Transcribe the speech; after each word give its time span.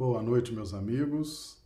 Boa 0.00 0.22
noite, 0.22 0.54
meus 0.54 0.72
amigos. 0.72 1.62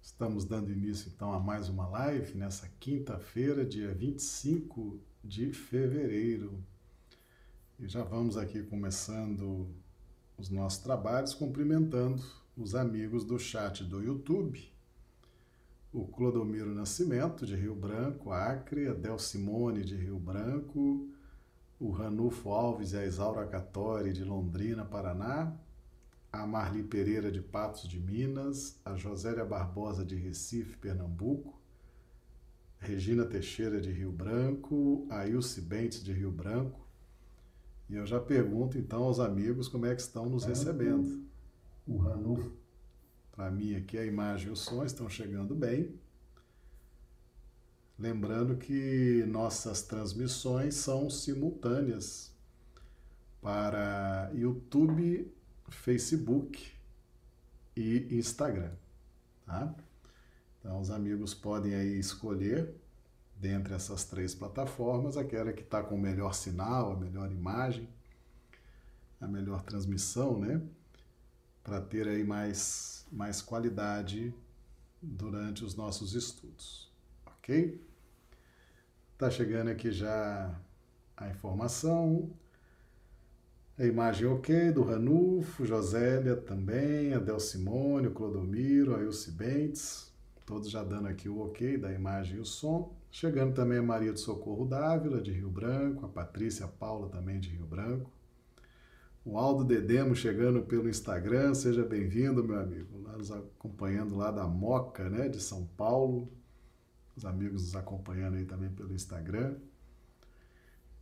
Estamos 0.00 0.46
dando 0.46 0.72
início 0.72 1.12
então 1.14 1.30
a 1.30 1.38
mais 1.38 1.68
uma 1.68 1.86
live 1.88 2.34
nessa 2.34 2.66
quinta-feira, 2.80 3.66
dia 3.66 3.92
25 3.92 4.98
de 5.22 5.52
fevereiro. 5.52 6.64
E 7.78 7.86
já 7.86 8.02
vamos 8.02 8.38
aqui 8.38 8.62
começando 8.62 9.68
os 10.38 10.48
nossos 10.48 10.78
trabalhos, 10.82 11.34
cumprimentando 11.34 12.22
os 12.56 12.74
amigos 12.74 13.24
do 13.24 13.38
chat 13.38 13.84
do 13.84 14.02
YouTube. 14.02 14.72
O 15.92 16.06
Clodomiro 16.06 16.74
Nascimento, 16.74 17.44
de 17.44 17.56
Rio 17.56 17.74
Branco, 17.74 18.32
Acre, 18.32 18.88
a 18.88 18.94
Del 18.94 19.18
Simone, 19.18 19.84
de 19.84 19.96
Rio 19.96 20.18
Branco, 20.18 21.10
o 21.78 21.90
Ranulfo 21.90 22.48
Alves 22.48 22.92
e 22.92 22.96
a 22.96 23.04
Isaura 23.04 23.46
Catori, 23.46 24.14
de 24.14 24.24
Londrina, 24.24 24.82
Paraná, 24.82 25.54
a 26.32 26.46
Marli 26.46 26.82
Pereira 26.82 27.30
de 27.30 27.40
Patos 27.40 27.88
de 27.88 27.98
Minas, 27.98 28.78
a 28.84 28.94
Josélia 28.94 29.44
Barbosa 29.44 30.04
de 30.04 30.14
Recife, 30.14 30.76
Pernambuco, 30.76 31.60
Regina 32.78 33.24
Teixeira 33.24 33.80
de 33.80 33.90
Rio 33.90 34.12
Branco, 34.12 35.06
a 35.10 35.26
Ilse 35.26 35.60
Bentes 35.60 36.02
de 36.02 36.12
Rio 36.12 36.30
Branco. 36.30 36.86
E 37.88 37.96
eu 37.96 38.06
já 38.06 38.20
pergunto 38.20 38.78
então 38.78 39.02
aos 39.02 39.18
amigos 39.18 39.68
como 39.68 39.86
é 39.86 39.94
que 39.94 40.00
estão 40.00 40.28
nos 40.28 40.44
recebendo. 40.44 41.24
O 41.86 41.96
Ranulfo. 41.98 42.52
Para 43.32 43.50
mim 43.50 43.74
aqui 43.74 43.98
a 43.98 44.04
imagem 44.04 44.48
e 44.48 44.52
o 44.52 44.56
som 44.56 44.84
estão 44.84 45.08
chegando 45.08 45.54
bem. 45.54 45.94
Lembrando 47.98 48.56
que 48.56 49.24
nossas 49.26 49.82
transmissões 49.82 50.74
são 50.76 51.10
simultâneas 51.10 52.32
para 53.42 54.30
YouTube 54.34 55.30
Facebook 55.70 56.72
e 57.76 58.08
Instagram, 58.10 58.72
tá? 59.46 59.74
Então 60.58 60.80
os 60.80 60.90
amigos 60.90 61.32
podem 61.32 61.74
aí 61.74 61.98
escolher 61.98 62.74
dentre 63.36 63.72
essas 63.72 64.04
três 64.04 64.34
plataformas 64.34 65.16
aquela 65.16 65.52
que 65.52 65.62
está 65.62 65.82
com 65.82 65.94
o 65.94 66.00
melhor 66.00 66.34
sinal, 66.34 66.92
a 66.92 66.96
melhor 66.96 67.32
imagem, 67.32 67.88
a 69.20 69.26
melhor 69.26 69.62
transmissão, 69.62 70.38
né? 70.38 70.60
Para 71.62 71.80
ter 71.80 72.06
aí 72.06 72.22
mais, 72.22 73.06
mais 73.10 73.40
qualidade 73.40 74.34
durante 75.00 75.64
os 75.64 75.74
nossos 75.74 76.14
estudos, 76.14 76.92
ok? 77.26 77.80
Tá 79.16 79.30
chegando 79.30 79.68
aqui 79.68 79.90
já 79.90 80.54
a 81.16 81.28
informação. 81.28 82.30
A 83.80 83.86
imagem 83.86 84.26
ok 84.26 84.72
do 84.72 84.82
Ranulfo, 84.82 85.64
Josélia 85.64 86.36
também, 86.36 87.14
a 87.14 87.18
Del 87.18 87.40
Simone, 87.40 88.08
o 88.08 88.10
Clodomiro, 88.10 88.94
a 88.94 89.02
Ilse 89.02 89.30
Bentes, 89.30 90.12
todos 90.44 90.68
já 90.68 90.84
dando 90.84 91.08
aqui 91.08 91.30
o 91.30 91.38
ok 91.40 91.78
da 91.78 91.90
imagem 91.90 92.36
e 92.36 92.40
o 92.40 92.44
som. 92.44 92.94
Chegando 93.10 93.54
também 93.54 93.78
a 93.78 93.82
Maria 93.82 94.12
do 94.12 94.18
Socorro 94.18 94.66
Dávila, 94.66 95.18
de 95.18 95.32
Rio 95.32 95.48
Branco, 95.48 96.04
a 96.04 96.10
Patrícia 96.10 96.68
Paula 96.68 97.08
também 97.08 97.40
de 97.40 97.48
Rio 97.48 97.64
Branco. 97.64 98.10
O 99.24 99.38
Aldo 99.38 99.64
Dedemo 99.64 100.14
chegando 100.14 100.60
pelo 100.60 100.86
Instagram, 100.86 101.54
seja 101.54 101.82
bem-vindo, 101.82 102.44
meu 102.44 102.60
amigo. 102.60 102.98
Nos 103.16 103.32
acompanhando 103.32 104.14
lá 104.14 104.30
da 104.30 104.46
Moca, 104.46 105.08
né, 105.08 105.26
de 105.26 105.40
São 105.40 105.64
Paulo. 105.78 106.30
Os 107.16 107.24
amigos 107.24 107.62
nos 107.62 107.74
acompanhando 107.74 108.36
aí 108.36 108.44
também 108.44 108.68
pelo 108.68 108.92
Instagram. 108.92 109.54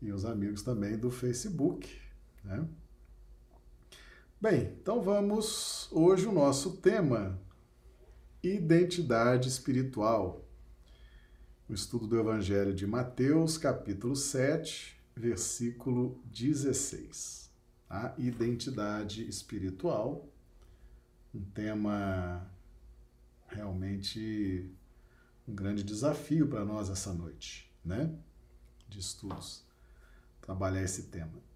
E 0.01 0.13
os 0.13 0.25
amigos 0.25 0.63
também 0.63 0.97
do 0.97 1.11
Facebook. 1.11 2.07
Né? 2.49 2.67
Bem, 4.41 4.73
então 4.81 5.03
vamos. 5.03 5.87
Hoje 5.93 6.27
o 6.27 6.33
nosso 6.33 6.79
tema: 6.79 7.39
identidade 8.43 9.51
espiritual. 9.51 10.43
O 11.69 11.75
estudo 11.75 12.07
do 12.07 12.19
Evangelho 12.19 12.73
de 12.73 12.87
Mateus, 12.87 13.59
capítulo 13.59 14.17
7, 14.17 14.99
versículo 15.15 16.19
16. 16.25 17.51
A 17.91 18.15
identidade 18.17 19.29
espiritual. 19.29 20.27
Um 21.35 21.43
tema 21.43 22.51
realmente 23.49 24.75
um 25.47 25.55
grande 25.55 25.83
desafio 25.83 26.49
para 26.49 26.65
nós 26.65 26.89
essa 26.89 27.13
noite, 27.13 27.71
né? 27.85 28.11
De 28.89 28.99
estudos, 28.99 29.63
trabalhar 30.41 30.83
esse 30.83 31.05
tema. 31.05 31.48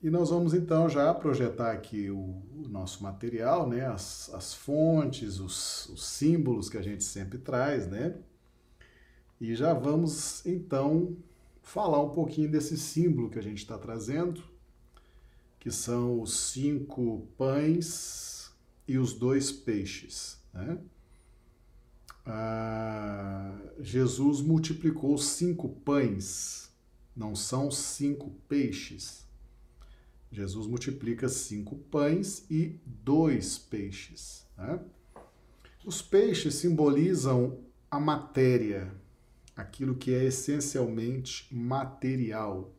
E 0.00 0.10
nós 0.10 0.30
vamos 0.30 0.54
então 0.54 0.88
já 0.88 1.12
projetar 1.12 1.72
aqui 1.72 2.08
o, 2.08 2.18
o 2.18 2.68
nosso 2.68 3.02
material, 3.02 3.68
né? 3.68 3.84
as, 3.84 4.32
as 4.32 4.54
fontes, 4.54 5.40
os, 5.40 5.88
os, 5.88 6.06
símbolos 6.06 6.68
que 6.68 6.78
a 6.78 6.82
gente 6.82 7.02
sempre 7.02 7.36
traz, 7.36 7.88
né? 7.88 8.16
E 9.40 9.56
já 9.56 9.74
vamos 9.74 10.46
então 10.46 11.16
falar 11.62 12.00
um 12.00 12.10
pouquinho 12.10 12.48
desse 12.48 12.76
símbolo 12.76 13.28
que 13.28 13.40
a 13.40 13.42
gente 13.42 13.58
está 13.58 13.76
trazendo, 13.76 14.42
que 15.58 15.70
são 15.70 16.20
os 16.20 16.52
cinco 16.52 17.26
pães 17.36 18.52
e 18.86 18.98
os 18.98 19.12
dois 19.12 19.50
peixes. 19.50 20.38
Né? 20.54 20.78
Ah, 22.24 23.58
Jesus 23.80 24.40
multiplicou 24.40 25.18
cinco 25.18 25.68
pães, 25.68 26.70
não 27.16 27.34
são 27.34 27.68
cinco 27.68 28.30
peixes. 28.48 29.27
Jesus 30.30 30.66
multiplica 30.66 31.28
cinco 31.28 31.76
pães 31.76 32.44
e 32.50 32.80
dois 32.84 33.56
peixes. 33.56 34.46
Né? 34.56 34.80
Os 35.84 36.02
peixes 36.02 36.54
simbolizam 36.56 37.60
a 37.90 37.98
matéria, 37.98 38.92
aquilo 39.56 39.94
que 39.94 40.12
é 40.12 40.24
essencialmente 40.24 41.52
material, 41.54 42.74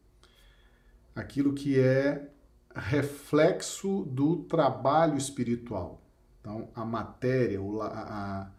aquilo 1.16 1.54
que 1.54 1.80
é 1.80 2.30
reflexo 2.76 4.06
do 4.06 4.44
trabalho 4.44 5.18
espiritual. 5.18 6.02
Então, 6.40 6.70
a 6.76 6.86
matéria, 6.86 7.59
a, 7.59 8.52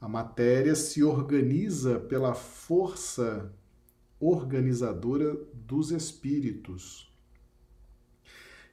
a 0.00 0.08
matéria 0.08 0.74
se 0.74 1.02
organiza 1.02 1.98
pela 1.98 2.34
força 2.34 3.52
organizadora 4.20 5.36
dos 5.54 5.90
espíritos. 5.90 7.07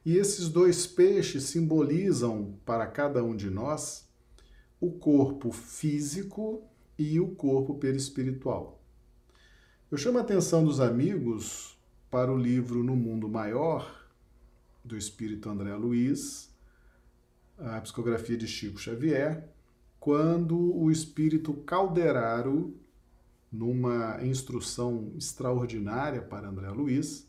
E 0.06 0.18
esses 0.18 0.50
dois 0.50 0.86
peixes 0.86 1.46
simbolizam 1.46 2.60
para 2.64 2.86
cada 2.86 3.24
um 3.24 3.36
de 3.36 3.50
nós 3.50 4.08
o 4.80 4.92
corpo 4.92 5.52
físico 5.52 6.64
e 6.96 7.20
o 7.20 7.30
corpo 7.30 7.74
perispiritual. 7.74 8.80
Eu 9.90 9.98
chamo 9.98 10.20
a 10.20 10.22
atenção 10.22 10.64
dos 10.64 10.80
amigos 10.80 11.76
para 12.12 12.32
o 12.32 12.38
livro 12.38 12.84
No 12.84 12.96
Mundo 12.96 13.28
Maior, 13.28 14.08
do 14.84 14.96
espírito 14.96 15.50
André 15.50 15.74
Luiz, 15.76 16.54
a 17.58 17.82
psicografia 17.82 18.38
de 18.38 18.48
Chico 18.48 18.78
Xavier, 18.78 19.50
quando 20.00 20.56
o 20.78 20.92
espírito 20.92 21.52
Calderaro, 21.52 22.78
numa 23.52 24.24
instrução 24.24 25.14
extraordinária 25.18 26.22
para 26.22 26.50
André 26.50 26.70
Luiz, 26.70 27.28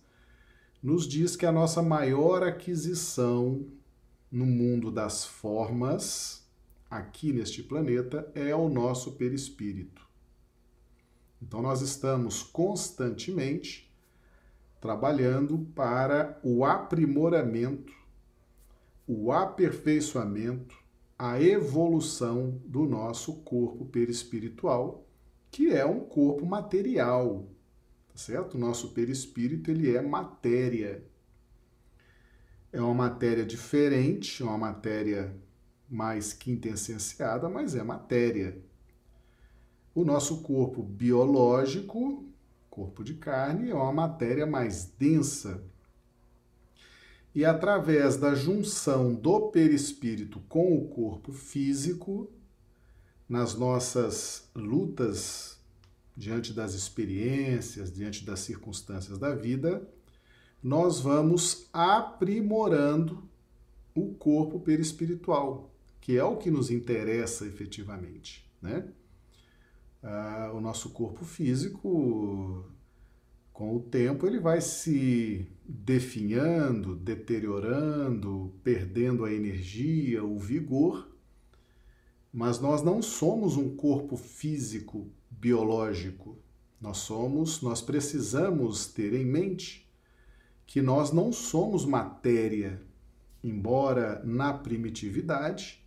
nos 0.87 1.09
diz 1.09 1.35
que 1.35 1.45
a 1.45 1.51
nossa 1.51 1.83
maior 1.83 2.45
aquisição 2.45 3.67
no 4.31 4.47
mundo 4.47 4.89
das 4.89 5.25
formas, 5.25 6.47
aqui 6.89 7.33
neste 7.33 7.61
planeta, 7.61 8.31
é 8.37 8.55
o 8.55 8.69
nosso 8.69 9.15
perispírito. 9.15 10.09
Então, 11.43 11.61
nós 11.61 11.81
estamos 11.81 12.41
constantemente 12.41 13.93
trabalhando 14.81 15.59
para 15.75 16.39
o 16.45 16.65
aprimoramento, 16.65 17.93
o 19.09 19.33
aperfeiçoamento, 19.33 20.77
a 21.19 21.43
evolução 21.43 22.61
do 22.65 22.87
nosso 22.87 23.39
corpo 23.39 23.87
perispiritual, 23.87 25.05
que 25.51 25.73
é 25.73 25.85
um 25.85 25.99
corpo 25.99 26.47
material, 26.47 27.56
certo? 28.17 28.55
O 28.55 28.59
nosso 28.59 28.93
perispírito, 28.93 29.71
ele 29.71 29.95
é 29.95 30.03
matéria. 30.03 31.05
É 32.73 32.81
uma 32.81 32.95
matéria 32.95 33.45
diferente, 33.45 34.43
uma 34.43 34.59
matéria 34.59 35.35
mais 35.89 36.33
quintessenciada, 36.33 37.49
mas 37.49 37.75
é 37.75 37.83
matéria. 37.83 38.59
O 39.95 40.05
nosso 40.05 40.43
corpo 40.43 40.83
biológico, 40.83 42.25
corpo 42.69 43.03
de 43.03 43.15
carne, 43.15 43.71
é 43.71 43.75
uma 43.75 43.93
matéria 43.93 44.47
mais 44.47 44.85
densa. 44.99 45.63
E 47.35 47.45
através 47.45 48.17
da 48.17 48.35
junção 48.35 49.15
do 49.15 49.51
perispírito 49.51 50.41
com 50.49 50.77
o 50.77 50.89
corpo 50.89 51.33
físico, 51.33 52.31
nas 53.29 53.55
nossas 53.55 54.49
lutas 54.55 55.56
diante 56.17 56.53
das 56.53 56.75
experiências, 56.75 57.93
diante 57.93 58.25
das 58.25 58.41
circunstâncias 58.41 59.19
da 59.19 59.35
vida, 59.35 59.87
nós 60.63 60.99
vamos 61.01 61.69
aprimorando 61.73 63.29
o 63.95 64.15
corpo 64.15 64.59
perispiritual, 64.61 65.71
que 66.01 66.17
é 66.17 66.25
o 66.25 66.37
que 66.37 66.51
nos 66.51 66.71
interessa 66.71 67.47
efetivamente, 67.47 68.49
né? 68.61 68.89
Ah, 70.03 70.53
o 70.55 70.61
nosso 70.61 70.91
corpo 70.91 71.25
físico, 71.25 72.65
com 73.53 73.75
o 73.75 73.81
tempo, 73.81 74.27
ele 74.27 74.39
vai 74.39 74.61
se 74.61 75.47
definhando, 75.65 76.95
deteriorando, 76.95 78.53
perdendo 78.63 79.25
a 79.25 79.33
energia, 79.33 80.23
o 80.23 80.39
vigor, 80.39 81.16
mas 82.37 82.61
nós 82.61 82.83
não 82.83 83.01
somos 83.01 83.57
um 83.57 83.75
corpo 83.75 84.15
físico 84.15 85.11
biológico. 85.31 86.37
Nós 86.79 86.99
somos, 86.99 87.63
nós 87.63 87.81
precisamos 87.81 88.89
ter 88.89 89.15
em 89.15 89.25
mente 89.25 89.91
que 90.67 90.83
nós 90.83 91.11
não 91.11 91.33
somos 91.33 91.87
matéria, 91.87 92.83
embora 93.43 94.23
na 94.23 94.53
primitividade 94.53 95.83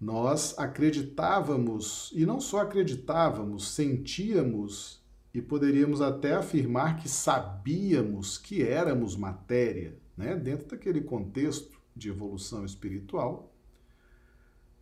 nós 0.00 0.56
acreditávamos, 0.56 2.12
e 2.14 2.24
não 2.24 2.40
só 2.40 2.60
acreditávamos, 2.60 3.70
sentíamos 3.70 5.02
e 5.34 5.42
poderíamos 5.42 6.00
até 6.00 6.34
afirmar 6.34 6.96
que 7.02 7.08
sabíamos 7.08 8.38
que 8.38 8.62
éramos 8.62 9.16
matéria, 9.16 9.98
né? 10.16 10.36
dentro 10.36 10.68
daquele 10.68 11.00
contexto 11.00 11.76
de 11.96 12.08
evolução 12.08 12.64
espiritual. 12.64 13.52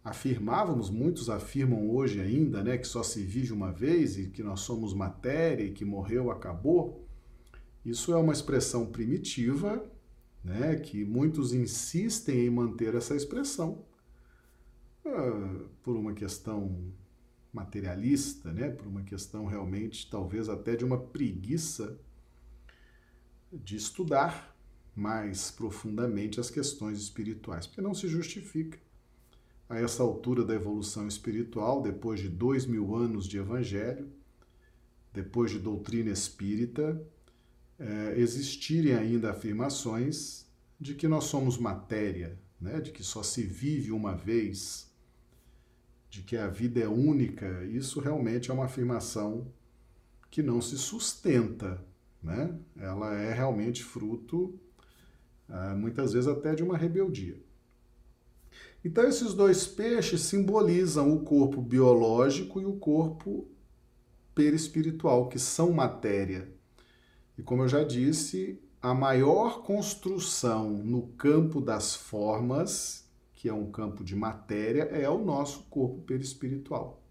Afirmávamos, 0.04 0.90
muitos 0.90 1.30
afirmam 1.30 1.90
hoje 1.90 2.20
ainda, 2.20 2.62
né, 2.62 2.76
que 2.76 2.86
só 2.86 3.02
se 3.02 3.22
vive 3.22 3.54
uma 3.54 3.72
vez 3.72 4.18
e 4.18 4.28
que 4.28 4.42
nós 4.42 4.60
somos 4.60 4.92
matéria 4.92 5.64
e 5.64 5.72
que 5.72 5.82
morreu, 5.82 6.30
acabou. 6.30 7.08
Isso 7.82 8.12
é 8.12 8.16
uma 8.18 8.34
expressão 8.34 8.84
primitiva, 8.84 9.82
né, 10.44 10.76
que 10.76 11.06
muitos 11.06 11.54
insistem 11.54 12.44
em 12.44 12.50
manter 12.50 12.94
essa 12.94 13.16
expressão 13.16 13.82
uh, 15.06 15.70
por 15.82 15.96
uma 15.96 16.12
questão 16.12 16.92
materialista, 17.50 18.52
né, 18.52 18.68
por 18.68 18.86
uma 18.86 19.04
questão 19.04 19.46
realmente, 19.46 20.10
talvez 20.10 20.50
até 20.50 20.76
de 20.76 20.84
uma 20.84 21.00
preguiça 21.00 21.98
de 23.50 23.76
estudar 23.76 24.54
mais 24.94 25.50
profundamente 25.50 26.38
as 26.38 26.50
questões 26.50 26.98
espirituais, 26.98 27.66
porque 27.66 27.80
não 27.80 27.94
se 27.94 28.06
justifica 28.06 28.83
a 29.74 29.80
essa 29.80 30.04
altura 30.04 30.44
da 30.44 30.54
evolução 30.54 31.08
espiritual, 31.08 31.82
depois 31.82 32.20
de 32.20 32.28
dois 32.28 32.64
mil 32.64 32.94
anos 32.94 33.26
de 33.26 33.38
evangelho, 33.38 34.08
depois 35.12 35.50
de 35.50 35.58
doutrina 35.58 36.10
espírita, 36.10 37.04
é, 37.78 38.14
existirem 38.16 38.94
ainda 38.94 39.32
afirmações 39.32 40.46
de 40.78 40.94
que 40.94 41.08
nós 41.08 41.24
somos 41.24 41.58
matéria, 41.58 42.38
né? 42.60 42.80
de 42.80 42.92
que 42.92 43.02
só 43.02 43.22
se 43.22 43.42
vive 43.42 43.90
uma 43.90 44.14
vez, 44.14 44.92
de 46.08 46.22
que 46.22 46.36
a 46.36 46.46
vida 46.46 46.78
é 46.78 46.88
única, 46.88 47.64
isso 47.64 47.98
realmente 47.98 48.52
é 48.52 48.54
uma 48.54 48.66
afirmação 48.66 49.52
que 50.30 50.40
não 50.40 50.60
se 50.60 50.78
sustenta. 50.78 51.84
Né? 52.22 52.56
Ela 52.76 53.14
é 53.14 53.32
realmente 53.32 53.82
fruto, 53.82 54.56
ah, 55.48 55.74
muitas 55.74 56.12
vezes 56.12 56.28
até 56.28 56.54
de 56.54 56.62
uma 56.62 56.76
rebeldia. 56.76 57.36
Então, 58.84 59.08
esses 59.08 59.32
dois 59.32 59.66
peixes 59.66 60.20
simbolizam 60.20 61.10
o 61.14 61.20
corpo 61.25 61.62
biológico 61.62 62.60
e 62.60 62.66
o 62.66 62.75
corpo 62.75 63.48
perispiritual, 64.34 65.28
que 65.28 65.38
são 65.38 65.72
matéria. 65.72 66.52
E 67.38 67.42
como 67.42 67.62
eu 67.62 67.69
já 67.69 67.82
disse, 67.82 68.60
a 68.82 68.92
maior 68.92 69.62
construção 69.62 70.69
no 70.69 71.06
campo 71.16 71.62
das 71.62 71.96
formas, 71.96 73.08
que 73.32 73.48
é 73.48 73.54
um 73.54 73.70
campo 73.70 74.04
de 74.04 74.14
matéria, 74.14 74.82
é 74.82 75.08
o 75.08 75.25
nosso 75.25 75.62
corpo 75.70 76.02
perispiritual. 76.02 77.02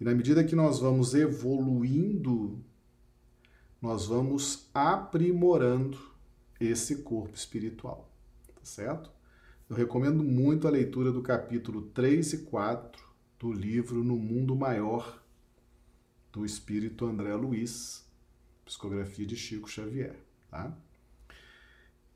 E 0.00 0.04
na 0.04 0.14
medida 0.14 0.42
que 0.42 0.56
nós 0.56 0.78
vamos 0.78 1.14
evoluindo, 1.14 2.58
nós 3.82 4.06
vamos 4.06 4.70
aprimorando 4.72 5.98
esse 6.58 7.02
corpo 7.02 7.34
espiritual, 7.34 8.10
tá 8.54 8.60
certo? 8.62 9.19
Eu 9.70 9.76
recomendo 9.76 10.24
muito 10.24 10.66
a 10.66 10.70
leitura 10.70 11.12
do 11.12 11.22
capítulo 11.22 11.82
3 11.82 12.32
e 12.32 12.38
4 12.38 13.00
do 13.38 13.52
livro 13.52 14.02
No 14.02 14.16
Mundo 14.16 14.56
Maior, 14.56 15.22
do 16.32 16.44
espírito 16.44 17.06
André 17.06 17.32
Luiz, 17.36 18.04
psicografia 18.64 19.24
de 19.24 19.36
Chico 19.36 19.70
Xavier. 19.70 20.16
Tá? 20.50 20.76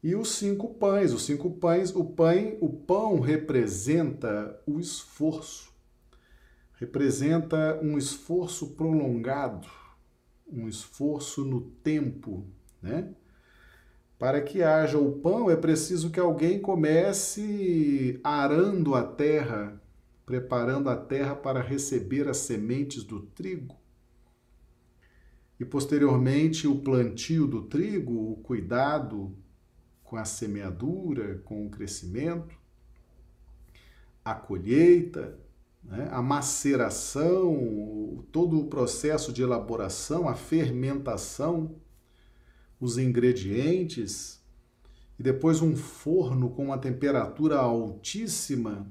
E 0.02 0.16
os 0.16 0.30
cinco 0.30 0.74
pães. 0.74 1.12
Os 1.12 1.22
cinco 1.22 1.48
pães, 1.48 1.94
o 1.94 2.04
pão, 2.04 2.58
o 2.60 2.68
pão 2.68 3.20
representa 3.20 4.60
o 4.66 4.80
esforço, 4.80 5.72
representa 6.80 7.78
um 7.80 7.96
esforço 7.96 8.70
prolongado, 8.70 9.68
um 10.44 10.66
esforço 10.66 11.44
no 11.44 11.60
tempo, 11.60 12.44
né? 12.82 13.14
Para 14.24 14.40
que 14.40 14.62
haja 14.62 14.96
o 14.96 15.12
pão, 15.12 15.50
é 15.50 15.54
preciso 15.54 16.08
que 16.08 16.18
alguém 16.18 16.58
comece 16.58 18.18
arando 18.24 18.94
a 18.94 19.02
terra, 19.02 19.78
preparando 20.24 20.88
a 20.88 20.96
terra 20.96 21.34
para 21.34 21.60
receber 21.60 22.26
as 22.26 22.38
sementes 22.38 23.04
do 23.04 23.20
trigo. 23.20 23.76
E 25.60 25.64
posteriormente 25.66 26.66
o 26.66 26.76
plantio 26.76 27.46
do 27.46 27.64
trigo, 27.64 28.32
o 28.32 28.36
cuidado 28.36 29.36
com 30.02 30.16
a 30.16 30.24
semeadura, 30.24 31.42
com 31.44 31.66
o 31.66 31.70
crescimento, 31.70 32.56
a 34.24 34.34
colheita, 34.34 35.38
né? 35.82 36.08
a 36.10 36.22
maceração, 36.22 38.24
todo 38.32 38.58
o 38.58 38.68
processo 38.68 39.34
de 39.34 39.42
elaboração, 39.42 40.26
a 40.26 40.34
fermentação 40.34 41.83
os 42.84 42.98
ingredientes 42.98 44.42
e 45.18 45.22
depois 45.22 45.62
um 45.62 45.74
forno 45.74 46.50
com 46.50 46.66
uma 46.66 46.78
temperatura 46.78 47.56
altíssima. 47.56 48.86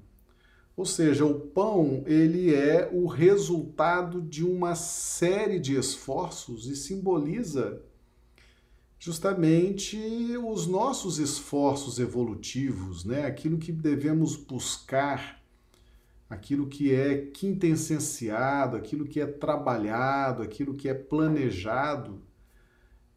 Ou 0.75 0.85
seja, 0.85 1.25
o 1.25 1.39
pão, 1.39 2.03
ele 2.07 2.53
é 2.53 2.89
o 2.91 3.05
resultado 3.05 4.19
de 4.19 4.43
uma 4.43 4.73
série 4.73 5.59
de 5.59 5.75
esforços 5.75 6.65
e 6.67 6.75
simboliza 6.75 7.81
justamente 8.97 9.97
os 10.37 10.65
nossos 10.65 11.19
esforços 11.19 11.99
evolutivos, 11.99 13.05
né? 13.05 13.25
Aquilo 13.25 13.59
que 13.59 13.71
devemos 13.71 14.35
buscar, 14.35 15.43
aquilo 16.27 16.67
que 16.67 16.91
é 16.91 17.17
quintessenciado, 17.17 18.75
aquilo 18.75 19.05
que 19.05 19.19
é 19.19 19.27
trabalhado, 19.27 20.41
aquilo 20.41 20.73
que 20.73 20.89
é 20.89 20.93
planejado 20.93 22.19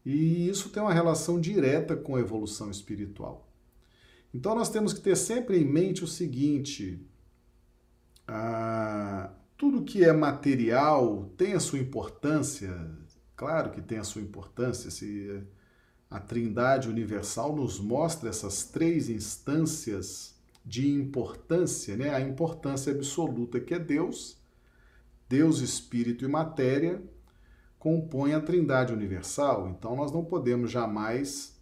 e 0.07 0.49
isso 0.49 0.69
tem 0.69 0.81
uma 0.81 0.95
relação 0.95 1.41
direta 1.41 1.97
com 1.97 2.15
a 2.15 2.21
evolução 2.21 2.71
espiritual. 2.71 3.53
Então 4.33 4.55
nós 4.55 4.69
temos 4.69 4.93
que 4.93 5.01
ter 5.01 5.17
sempre 5.17 5.59
em 5.59 5.65
mente 5.65 6.05
o 6.05 6.07
seguinte: 6.07 7.05
tudo 9.57 9.83
que 9.83 10.05
é 10.05 10.13
material 10.13 11.29
tem 11.37 11.55
a 11.55 11.61
sua 11.61 11.81
importância, 11.81 12.89
claro 13.35 13.73
que 13.73 13.83
tem 13.83 13.99
a 13.99 14.05
sua 14.05 14.23
importância. 14.23 14.93
Se 14.93 15.43
a 16.09 16.21
Trindade 16.21 16.89
Universal 16.89 17.57
nos 17.57 17.81
mostra 17.81 18.29
essas 18.29 18.63
três 18.63 19.09
instâncias 19.09 20.37
de 20.65 20.89
importância, 20.89 21.97
né? 21.97 22.15
A 22.15 22.21
importância 22.21 22.93
absoluta 22.93 23.59
que 23.59 23.75
é 23.75 23.79
Deus, 23.81 24.37
Deus, 25.29 25.59
Espírito 25.59 26.25
e 26.25 26.29
Matéria, 26.29 27.03
compõe 27.79 28.35
a 28.35 28.41
Trindade 28.41 28.93
Universal, 28.93 29.69
então 29.69 29.95
nós 29.97 30.11
não 30.13 30.25
podemos 30.25 30.71
jamais 30.71 31.57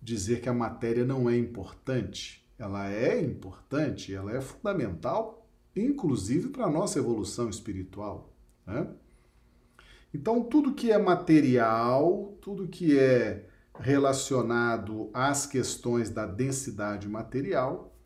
dizer 0.00 0.40
que 0.40 0.48
a 0.48 0.54
matéria 0.54 1.04
não 1.04 1.30
é 1.30 1.36
importante. 1.36 2.44
Ela 2.58 2.90
é 2.90 3.20
importante, 3.20 4.14
ela 4.14 4.32
é 4.32 4.40
fundamental, 4.40 5.46
inclusive 5.74 6.48
para 6.48 6.66
a 6.66 6.70
nossa 6.70 6.98
evolução 6.98 7.48
espiritual. 7.48 8.32
Né? 8.66 8.88
Então, 10.12 10.42
tudo 10.42 10.74
que 10.74 10.90
é 10.90 10.98
material, 10.98 12.36
tudo 12.40 12.68
que 12.68 12.98
é 12.98 13.48
relacionado 13.78 15.10
às 15.14 15.46
questões 15.46 16.10
da 16.10 16.26
densidade 16.26 17.08
material, 17.08 17.96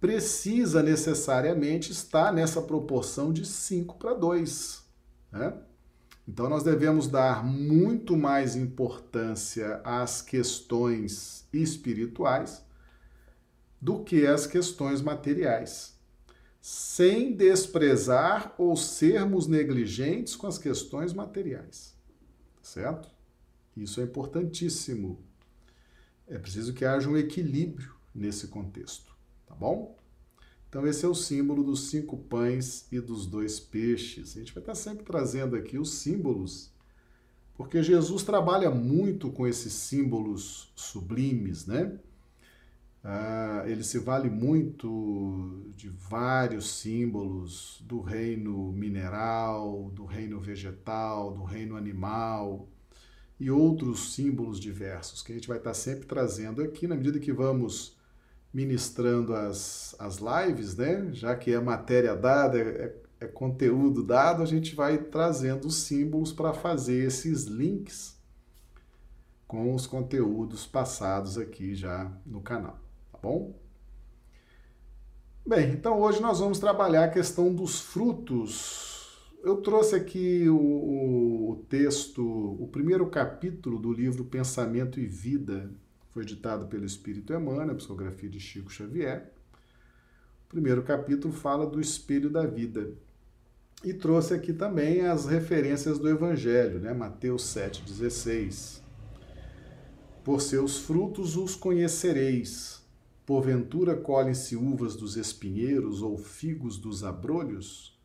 precisa 0.00 0.82
necessariamente 0.82 1.92
estar 1.92 2.32
nessa 2.32 2.60
proporção 2.60 3.32
de 3.32 3.46
5 3.46 3.96
para 3.96 4.12
2. 4.12 4.84
Né? 5.32 5.54
Então, 6.26 6.48
nós 6.48 6.62
devemos 6.62 7.06
dar 7.06 7.44
muito 7.44 8.16
mais 8.16 8.56
importância 8.56 9.80
às 9.84 10.22
questões 10.22 11.46
espirituais 11.52 12.64
do 13.80 14.02
que 14.02 14.26
às 14.26 14.46
questões 14.46 15.02
materiais, 15.02 15.94
sem 16.58 17.36
desprezar 17.36 18.54
ou 18.56 18.74
sermos 18.74 19.46
negligentes 19.46 20.34
com 20.34 20.46
as 20.46 20.56
questões 20.56 21.12
materiais. 21.12 21.94
Certo? 22.62 23.10
Isso 23.76 24.00
é 24.00 24.04
importantíssimo. 24.04 25.18
É 26.26 26.38
preciso 26.38 26.72
que 26.72 26.86
haja 26.86 27.10
um 27.10 27.18
equilíbrio 27.18 27.94
nesse 28.14 28.48
contexto, 28.48 29.14
tá 29.46 29.54
bom? 29.54 29.94
Então, 30.74 30.84
esse 30.88 31.04
é 31.04 31.08
o 31.08 31.14
símbolo 31.14 31.62
dos 31.62 31.88
cinco 31.88 32.16
pães 32.16 32.88
e 32.90 32.98
dos 32.98 33.26
dois 33.26 33.60
peixes. 33.60 34.36
A 34.36 34.40
gente 34.40 34.52
vai 34.52 34.60
estar 34.60 34.74
sempre 34.74 35.04
trazendo 35.04 35.54
aqui 35.54 35.78
os 35.78 35.94
símbolos, 35.94 36.72
porque 37.54 37.80
Jesus 37.80 38.24
trabalha 38.24 38.68
muito 38.72 39.30
com 39.30 39.46
esses 39.46 39.72
símbolos 39.72 40.72
sublimes, 40.74 41.64
né? 41.64 41.96
Ah, 43.04 43.62
ele 43.66 43.84
se 43.84 44.00
vale 44.00 44.28
muito 44.28 45.62
de 45.76 45.88
vários 45.88 46.68
símbolos 46.68 47.80
do 47.86 48.00
reino 48.00 48.72
mineral, 48.72 49.92
do 49.94 50.04
reino 50.04 50.40
vegetal, 50.40 51.32
do 51.32 51.44
reino 51.44 51.76
animal 51.76 52.68
e 53.38 53.48
outros 53.48 54.12
símbolos 54.12 54.58
diversos 54.58 55.22
que 55.22 55.30
a 55.30 55.36
gente 55.36 55.46
vai 55.46 55.58
estar 55.58 55.74
sempre 55.74 56.04
trazendo 56.04 56.60
aqui 56.60 56.88
na 56.88 56.96
medida 56.96 57.20
que 57.20 57.32
vamos 57.32 57.93
ministrando 58.54 59.34
as, 59.34 59.94
as 59.98 60.18
lives, 60.18 60.76
né? 60.76 61.10
Já 61.12 61.36
que 61.36 61.52
é 61.52 61.60
matéria 61.60 62.14
dada, 62.14 62.58
é, 62.58 62.94
é 63.20 63.26
conteúdo 63.26 64.02
dado, 64.02 64.42
a 64.42 64.46
gente 64.46 64.74
vai 64.74 64.96
trazendo 64.96 65.66
os 65.66 65.76
símbolos 65.82 66.32
para 66.32 66.54
fazer 66.54 67.04
esses 67.04 67.44
links 67.44 68.16
com 69.46 69.74
os 69.74 69.86
conteúdos 69.86 70.66
passados 70.66 71.36
aqui 71.36 71.74
já 71.74 72.10
no 72.24 72.40
canal 72.40 72.84
bom? 73.24 73.58
Bem, 75.46 75.70
então 75.70 75.98
hoje 75.98 76.20
nós 76.20 76.40
vamos 76.40 76.58
trabalhar 76.58 77.04
a 77.04 77.08
questão 77.08 77.54
dos 77.54 77.80
frutos. 77.80 79.32
Eu 79.42 79.62
trouxe 79.62 79.96
aqui 79.96 80.46
o, 80.46 80.56
o 81.52 81.64
texto, 81.70 82.22
o 82.22 82.68
primeiro 82.68 83.06
capítulo 83.06 83.78
do 83.78 83.90
livro 83.90 84.26
Pensamento 84.26 85.00
e 85.00 85.06
Vida, 85.06 85.70
foi 86.14 86.24
ditado 86.24 86.68
pelo 86.68 86.84
Espírito 86.84 87.34
Emmanuel, 87.34 87.74
psicografia 87.74 88.30
de 88.30 88.38
Chico 88.38 88.70
Xavier. 88.70 89.32
O 90.46 90.48
primeiro 90.48 90.84
capítulo 90.84 91.34
fala 91.34 91.66
do 91.66 91.80
espelho 91.80 92.30
da 92.30 92.46
vida. 92.46 92.92
E 93.82 93.92
trouxe 93.92 94.32
aqui 94.32 94.52
também 94.52 95.00
as 95.00 95.26
referências 95.26 95.98
do 95.98 96.08
Evangelho, 96.08 96.78
né? 96.78 96.94
Mateus 96.94 97.42
7,16. 97.42 98.80
Por 100.22 100.40
seus 100.40 100.78
frutos 100.78 101.36
os 101.36 101.56
conhecereis. 101.56 102.80
Porventura 103.26 103.96
colhem-se 103.96 104.54
uvas 104.54 104.94
dos 104.94 105.16
espinheiros 105.16 106.00
ou 106.00 106.16
figos 106.16 106.78
dos 106.78 107.02
abrolhos? 107.02 107.98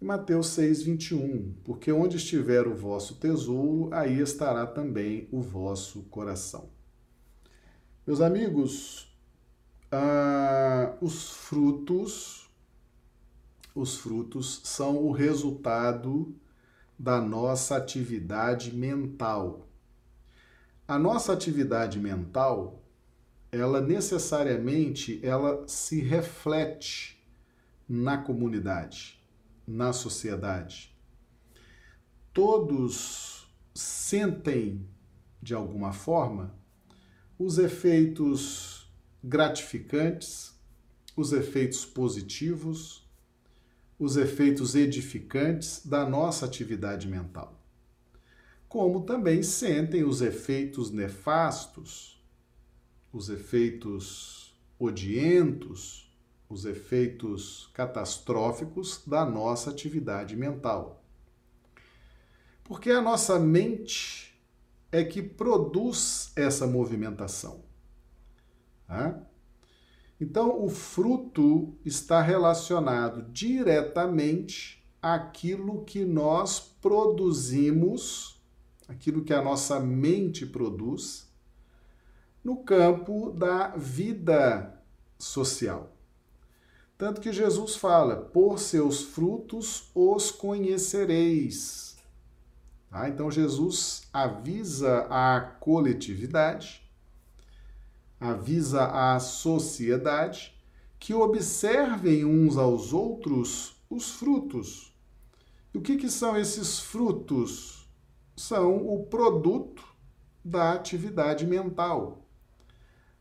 E 0.00 0.04
Mateus 0.04 0.46
6, 0.46 0.82
21. 0.84 1.56
Porque 1.62 1.92
onde 1.92 2.16
estiver 2.16 2.66
o 2.66 2.74
vosso 2.74 3.16
tesouro, 3.16 3.92
aí 3.92 4.18
estará 4.18 4.66
também 4.66 5.28
o 5.30 5.42
vosso 5.42 6.02
coração. 6.04 6.74
Meus 8.06 8.20
amigos, 8.20 9.12
ah, 9.90 10.94
os 11.00 11.30
frutos, 11.30 12.48
os 13.74 13.96
frutos 13.96 14.60
são 14.62 14.98
o 14.98 15.10
resultado 15.10 16.32
da 16.96 17.20
nossa 17.20 17.76
atividade 17.76 18.72
mental. 18.72 19.66
A 20.86 20.96
nossa 20.96 21.32
atividade 21.32 21.98
mental 21.98 22.80
ela 23.50 23.80
necessariamente 23.80 25.18
ela 25.26 25.66
se 25.66 26.00
reflete 26.00 27.20
na 27.88 28.18
comunidade, 28.18 29.20
na 29.66 29.92
sociedade. 29.92 30.96
Todos 32.32 33.52
sentem 33.74 34.88
de 35.42 35.54
alguma 35.54 35.92
forma 35.92 36.54
os 37.38 37.58
efeitos 37.58 38.90
gratificantes, 39.22 40.54
os 41.16 41.32
efeitos 41.32 41.84
positivos, 41.84 43.06
os 43.98 44.16
efeitos 44.16 44.74
edificantes 44.74 45.84
da 45.84 46.08
nossa 46.08 46.44
atividade 46.46 47.08
mental. 47.08 47.58
Como 48.68 49.02
também 49.02 49.42
sentem 49.42 50.04
os 50.04 50.20
efeitos 50.20 50.90
nefastos 50.90 52.16
os 53.16 53.30
efeitos 53.30 54.54
odientos, 54.78 56.06
os 56.50 56.66
efeitos 56.66 57.70
catastróficos 57.72 59.02
da 59.06 59.24
nossa 59.24 59.70
atividade 59.70 60.36
mental. 60.36 61.02
Porque 62.62 62.90
a 62.90 63.00
nossa 63.00 63.38
mente 63.38 64.35
é 64.90 65.04
que 65.04 65.22
produz 65.22 66.32
essa 66.36 66.66
movimentação. 66.66 67.64
Tá? 68.86 69.20
Então, 70.20 70.64
o 70.64 70.68
fruto 70.68 71.76
está 71.84 72.22
relacionado 72.22 73.30
diretamente 73.30 74.82
àquilo 75.02 75.84
que 75.84 76.04
nós 76.04 76.58
produzimos, 76.58 78.40
aquilo 78.88 79.22
que 79.22 79.34
a 79.34 79.42
nossa 79.42 79.78
mente 79.78 80.46
produz 80.46 81.30
no 82.42 82.58
campo 82.58 83.30
da 83.30 83.76
vida 83.76 84.80
social. 85.18 85.92
Tanto 86.96 87.20
que 87.20 87.32
Jesus 87.32 87.76
fala: 87.76 88.16
por 88.16 88.58
seus 88.58 89.02
frutos 89.02 89.90
os 89.94 90.30
conhecereis. 90.30 91.85
Tá? 92.90 93.08
Então, 93.08 93.30
Jesus 93.30 94.02
avisa 94.12 95.06
a 95.10 95.40
coletividade, 95.40 96.82
avisa 98.18 98.86
a 98.86 99.18
sociedade 99.18 100.54
que 100.98 101.12
observem 101.12 102.24
uns 102.24 102.56
aos 102.56 102.92
outros 102.92 103.76
os 103.88 104.10
frutos. 104.10 104.94
E 105.72 105.78
o 105.78 105.80
que, 105.80 105.96
que 105.96 106.10
são 106.10 106.36
esses 106.36 106.80
frutos? 106.80 107.88
São 108.36 108.86
o 108.88 109.04
produto 109.06 109.84
da 110.44 110.72
atividade 110.72 111.46
mental 111.46 112.26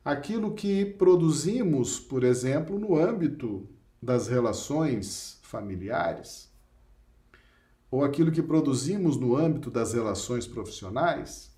aquilo 0.05 0.53
que 0.53 0.85
produzimos, 0.85 1.99
por 1.99 2.23
exemplo, 2.23 2.77
no 2.77 2.95
âmbito 2.95 3.67
das 3.99 4.27
relações 4.27 5.39
familiares, 5.41 6.53
ou 7.95 8.03
aquilo 8.03 8.29
que 8.29 8.43
produzimos 8.43 9.15
no 9.15 9.37
âmbito 9.37 9.71
das 9.71 9.93
relações 9.93 10.45
profissionais, 10.45 11.55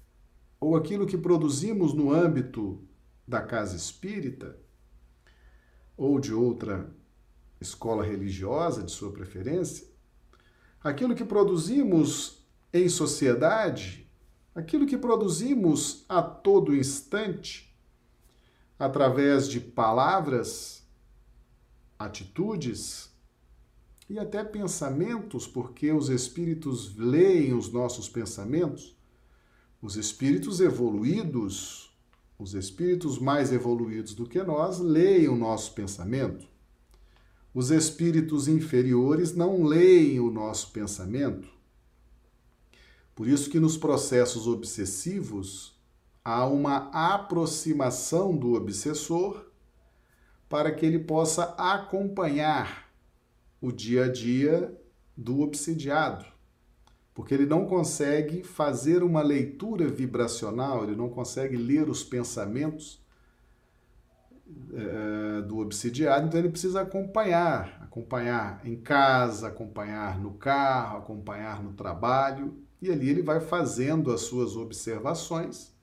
ou 0.60 0.76
aquilo 0.76 1.08
que 1.08 1.18
produzimos 1.18 1.96
no 1.96 2.14
âmbito 2.14 2.80
da 3.28 3.42
casa 3.42 3.76
espírita, 3.76 4.56
ou 5.98 6.20
de 6.20 6.32
outra 6.32 6.96
escola 7.60 8.04
religiosa 8.04 8.84
de 8.84 8.92
sua 8.92 9.12
preferência, 9.12 9.88
aquilo 10.84 11.16
que 11.16 11.26
produzimos 11.26 12.46
em 12.72 12.88
sociedade, 12.88 14.08
aquilo 14.54 14.86
que 14.86 14.96
produzimos 14.96 16.06
a 16.08 16.22
todo 16.22 16.76
instante, 16.76 17.76
através 18.78 19.50
de 19.50 19.60
palavras, 19.60 20.88
atitudes 21.98 23.07
e 24.10 24.18
até 24.18 24.44
pensamentos, 24.44 25.46
porque 25.46 25.92
os 25.92 26.10
espíritos 26.10 26.96
leem 26.96 27.54
os 27.54 27.72
nossos 27.72 28.08
pensamentos. 28.08 28.96
Os 29.82 29.96
espíritos 29.98 30.60
evoluídos, 30.60 31.94
os 32.40 32.54
espíritos 32.54 33.20
mais 33.20 33.52
evoluídos 33.52 34.14
do 34.14 34.26
que 34.26 34.42
nós, 34.44 34.80
leem 34.80 35.28
o 35.28 35.36
nosso 35.36 35.74
pensamento. 35.74 36.48
Os 37.54 37.70
espíritos 37.70 38.48
inferiores 38.48 39.36
não 39.36 39.64
leem 39.64 40.20
o 40.20 40.32
nosso 40.32 40.72
pensamento. 40.72 41.48
Por 43.14 43.28
isso 43.28 43.50
que 43.50 43.60
nos 43.60 43.76
processos 43.76 44.48
obsessivos 44.48 45.76
há 46.24 46.46
uma 46.46 46.90
aproximação 46.94 48.38
do 48.38 48.54
obsessor 48.54 49.48
para 50.48 50.72
que 50.72 50.86
ele 50.86 51.00
possa 51.00 51.56
acompanhar 51.58 52.87
o 53.62 53.72
dia 53.72 54.06
a 54.06 54.12
dia 54.12 54.76
do 55.16 55.42
obsidiado, 55.42 56.26
porque 57.14 57.34
ele 57.34 57.46
não 57.46 57.66
consegue 57.66 58.44
fazer 58.44 59.02
uma 59.02 59.22
leitura 59.22 59.88
vibracional, 59.88 60.84
ele 60.84 60.96
não 60.96 61.10
consegue 61.10 61.56
ler 61.58 61.90
os 61.90 62.04
pensamentos 62.04 63.02
é, 64.74 65.42
do 65.42 65.58
obsidiado, 65.60 66.28
então 66.28 66.40
ele 66.40 66.50
precisa 66.50 66.82
acompanhar, 66.82 67.80
acompanhar 67.82 68.62
em 68.64 68.76
casa, 68.76 69.48
acompanhar 69.48 70.20
no 70.20 70.36
carro, 70.36 71.00
acompanhar 71.00 71.64
no 71.64 71.74
trabalho, 71.74 72.56
e 72.82 72.92
ali 72.92 73.10
ele 73.10 73.24
vai 73.24 73.40
fazendo 73.40 74.12
as 74.12 74.22
suas 74.22 74.56
observações 74.56 75.76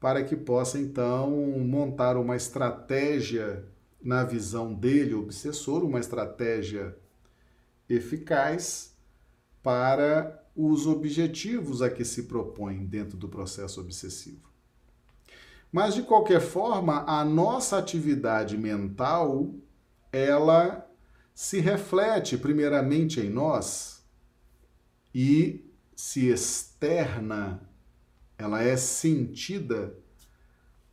para 0.00 0.24
que 0.24 0.34
possa 0.34 0.78
então 0.78 1.30
montar 1.58 2.16
uma 2.16 2.34
estratégia 2.34 3.64
na 4.02 4.24
visão 4.24 4.72
dele, 4.72 5.14
obsessor, 5.14 5.84
uma 5.84 6.00
estratégia 6.00 6.96
eficaz 7.88 8.94
para 9.62 10.42
os 10.56 10.86
objetivos 10.86 11.82
a 11.82 11.90
que 11.90 12.04
se 12.04 12.24
propõe 12.24 12.84
dentro 12.84 13.16
do 13.16 13.28
processo 13.28 13.80
obsessivo. 13.80 14.48
Mas, 15.72 15.94
de 15.94 16.02
qualquer 16.02 16.40
forma, 16.40 17.04
a 17.06 17.24
nossa 17.24 17.78
atividade 17.78 18.56
mental 18.56 19.54
ela 20.12 20.90
se 21.34 21.60
reflete 21.60 22.36
primeiramente 22.36 23.20
em 23.20 23.30
nós 23.30 24.04
e 25.14 25.64
se 25.94 26.28
externa, 26.28 27.60
ela 28.36 28.62
é 28.62 28.76
sentida 28.76 29.94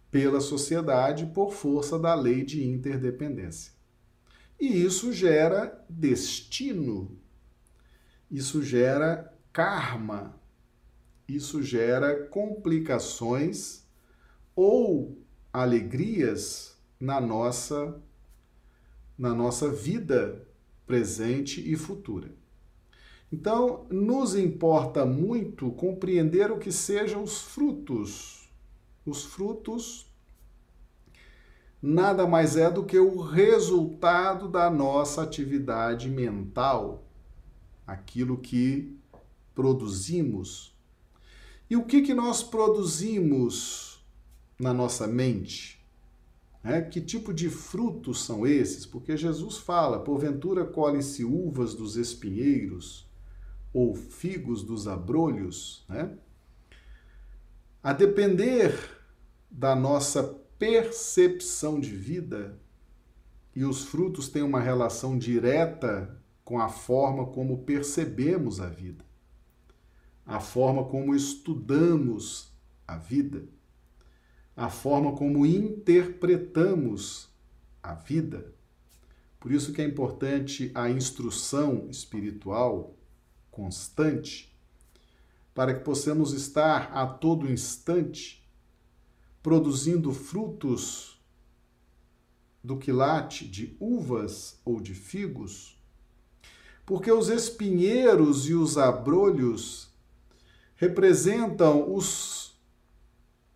pela 0.10 0.40
sociedade 0.40 1.26
por 1.28 1.54
força 1.54 2.00
da 2.00 2.16
lei 2.16 2.44
de 2.44 2.66
interdependência. 2.66 3.74
E 4.60 4.84
isso 4.84 5.14
gera 5.14 5.86
destino, 5.90 7.18
isso 8.30 8.64
gera 8.64 9.34
karma, 9.54 10.40
isso 11.28 11.62
gera 11.62 12.28
complicações 12.28 13.86
ou 14.56 15.22
alegrias 15.54 16.78
na 17.00 17.22
nossa 17.22 18.02
na 19.18 19.34
nossa 19.34 19.70
vida 19.72 20.48
presente 20.86 21.60
e 21.72 21.76
futura. 21.76 22.30
Então, 23.32 23.86
nos 23.90 24.36
importa 24.36 25.06
muito 25.06 25.72
compreender 25.72 26.52
o 26.52 26.60
que 26.60 26.72
sejam 26.72 27.24
os 27.24 27.42
frutos. 27.42 28.37
Os 29.08 29.24
frutos 29.24 30.06
nada 31.82 32.28
mais 32.28 32.58
é 32.58 32.70
do 32.70 32.84
que 32.84 33.00
o 33.00 33.22
resultado 33.22 34.50
da 34.50 34.70
nossa 34.70 35.24
atividade 35.24 36.10
mental, 36.10 37.06
aquilo 37.86 38.38
que 38.38 38.98
produzimos. 39.56 40.76
E 41.70 41.78
o 41.78 41.86
que, 41.86 42.02
que 42.02 42.14
nós 42.14 42.44
produzimos 42.44 44.06
na 44.60 44.74
nossa 44.74 45.08
mente? 45.08 45.78
É, 46.62 46.82
que 46.82 47.00
tipo 47.00 47.34
de 47.34 47.50
frutos 47.50 48.26
são 48.26 48.46
esses? 48.46 48.86
Porque 48.86 49.16
Jesus 49.16 49.58
fala: 49.58 50.00
porventura 50.04 50.66
colhem-se 50.66 51.24
uvas 51.24 51.74
dos 51.74 51.96
espinheiros 51.96 53.08
ou 53.74 53.96
figos 53.96 54.64
dos 54.64 54.86
abrolhos. 54.86 55.86
Né? 55.88 56.12
A 57.82 57.94
depender 57.94 58.97
da 59.50 59.75
nossa 59.75 60.24
percepção 60.58 61.80
de 61.80 61.96
vida, 61.96 62.60
e 63.56 63.63
os 63.63 63.84
frutos 63.86 64.30
têm 64.30 64.44
uma 64.44 64.62
relação 64.62 65.18
direta 65.18 66.22
com 66.44 66.60
a 66.60 66.70
forma 66.70 67.25
como 67.25 67.63
percebemos 67.63 68.60
a 68.60 68.68
vida 68.68 69.08
a 70.27 70.42
forma 70.42 70.84
como 70.84 71.16
estudamos 71.16 72.51
a 72.86 72.98
vida, 72.98 73.48
a 74.56 74.70
forma 74.70 75.13
como 75.16 75.46
interpretamos 75.46 77.30
a 77.82 77.94
vida. 77.94 78.54
Por 79.39 79.54
isso 79.54 79.72
que 79.72 79.82
é 79.82 79.86
importante 79.86 80.70
a 80.75 80.89
instrução 80.89 81.88
espiritual 81.89 82.98
constante, 83.50 84.54
para 85.56 85.74
que 85.74 85.86
possamos 85.86 86.34
estar 86.34 86.92
a 86.92 87.08
todo 87.08 87.50
instante 87.50 88.46
produzindo 89.48 90.12
frutos 90.12 91.18
do 92.62 92.75
quilate 92.75 93.48
de 93.48 93.77
uvas 93.80 94.60
ou 94.66 94.82
de 94.82 94.94
figos, 94.94 95.82
porque 96.86 97.10
os 97.10 97.30
espinheiros 97.30 98.50
e 98.50 98.53
os 98.53 98.77
abrolhos 98.77 99.88
representam 100.75 101.96
os, 101.96 102.60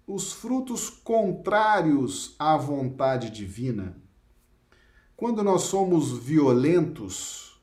os 0.07 0.31
frutos 0.31 0.89
contrários 0.89 2.37
à 2.39 2.55
vontade 2.55 3.29
divina. 3.29 4.01
Quando 5.17 5.43
nós 5.43 5.63
somos 5.63 6.17
violentos, 6.17 7.61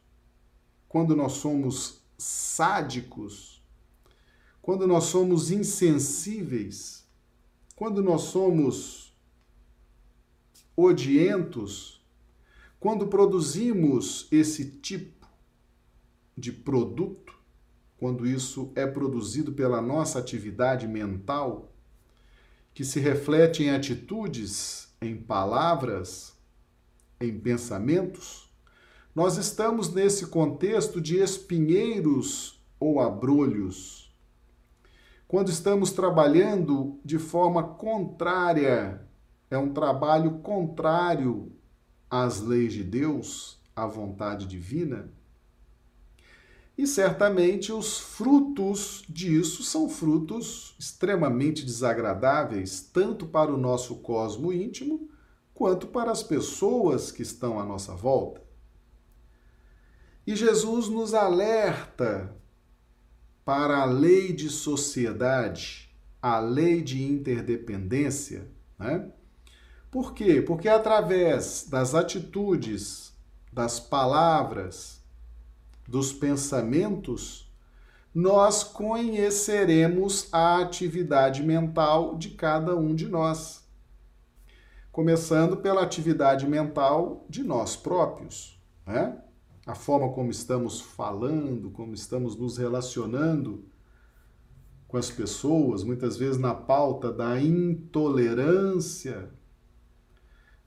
quando 0.87 1.17
nós 1.17 1.33
somos 1.33 2.03
sádicos, 2.19 3.62
quando 4.61 4.87
nós 4.87 5.05
somos 5.05 5.51
insensíveis, 5.51 6.98
quando 7.79 8.03
nós 8.03 8.23
somos 8.23 9.17
odientos, 10.77 12.05
quando 12.81 13.07
produzimos 13.07 14.27
esse 14.33 14.64
tipo 14.81 15.29
de 16.37 16.51
produto, 16.51 17.33
quando 17.97 18.27
isso 18.27 18.73
é 18.75 18.85
produzido 18.85 19.53
pela 19.53 19.81
nossa 19.81 20.19
atividade 20.19 20.88
mental, 20.88 21.73
que 22.75 22.85
se 22.85 22.99
reflete 22.99 23.62
em 23.62 23.71
atitudes, 23.71 24.93
em 25.01 25.17
palavras, 25.17 26.37
em 27.21 27.38
pensamentos, 27.38 28.53
nós 29.14 29.37
estamos 29.37 29.95
nesse 29.95 30.27
contexto 30.27 31.01
de 31.01 31.19
espinheiros 31.19 32.61
ou 32.81 33.01
abrolhos. 33.01 34.08
Quando 35.29 35.51
estamos 35.51 35.93
trabalhando 35.93 36.99
de 37.05 37.19
forma 37.19 37.62
contrária, 37.62 39.07
é 39.51 39.59
um 39.59 39.75
trabalho 39.75 40.38
contrário 40.38 41.53
às 42.09 42.41
leis 42.41 42.73
de 42.73 42.83
Deus, 42.83 43.61
à 43.77 43.87
vontade 43.87 44.47
divina, 44.47 45.12
e 46.79 46.87
certamente 46.87 47.71
os 47.71 47.99
frutos 47.99 49.05
disso 49.07 49.62
são 49.62 49.87
frutos 49.87 50.75
extremamente 50.79 51.62
desagradáveis, 51.62 52.81
tanto 52.81 53.27
para 53.27 53.53
o 53.53 53.59
nosso 53.59 53.97
cosmo 53.97 54.51
íntimo, 54.51 55.11
quanto 55.53 55.88
para 55.88 56.11
as 56.11 56.23
pessoas 56.23 57.12
que 57.12 57.21
estão 57.21 57.61
à 57.61 57.67
nossa 57.67 57.95
volta. 57.95 58.41
E 60.27 60.35
Jesus 60.35 60.88
nos 60.88 61.12
alerta 61.12 62.35
para 63.49 63.79
a 63.79 63.87
lei 63.87 64.31
de 64.31 64.51
sociedade, 64.51 65.89
a 66.21 66.39
lei 66.39 66.83
de 66.83 67.03
interdependência, 67.03 68.47
né? 68.79 69.11
Por 69.91 70.13
quê? 70.13 70.43
Porque 70.43 70.69
através 70.69 71.67
das 71.67 71.95
atitudes, 71.95 73.11
das 73.51 73.81
palavras, 73.81 75.03
dos 75.89 76.13
pensamentos, 76.13 77.51
nós 78.15 78.63
conheceremos 78.63 80.29
a 80.31 80.61
atividade 80.61 81.43
mental 81.43 82.19
de 82.19 82.29
cada 82.33 82.77
um 82.77 82.95
de 82.95 83.09
nós. 83.09 83.67
Começando 84.93 85.57
pela 85.57 85.83
atividade 85.83 86.47
mental 86.47 87.25
de 87.31 87.43
nós 87.43 87.77
próprios, 87.77 88.61
né? 88.87 89.17
A 89.69 89.75
forma 89.75 90.09
como 90.15 90.31
estamos 90.31 90.81
falando, 90.81 91.71
como 91.71 91.93
estamos 91.93 92.35
nos 92.35 92.57
relacionando 92.57 93.67
com 94.87 94.97
as 94.97 95.11
pessoas, 95.11 95.85
muitas 95.85 96.17
vezes 96.17 96.39
na 96.39 96.55
pauta 96.55 97.13
da 97.13 97.39
intolerância, 97.39 99.29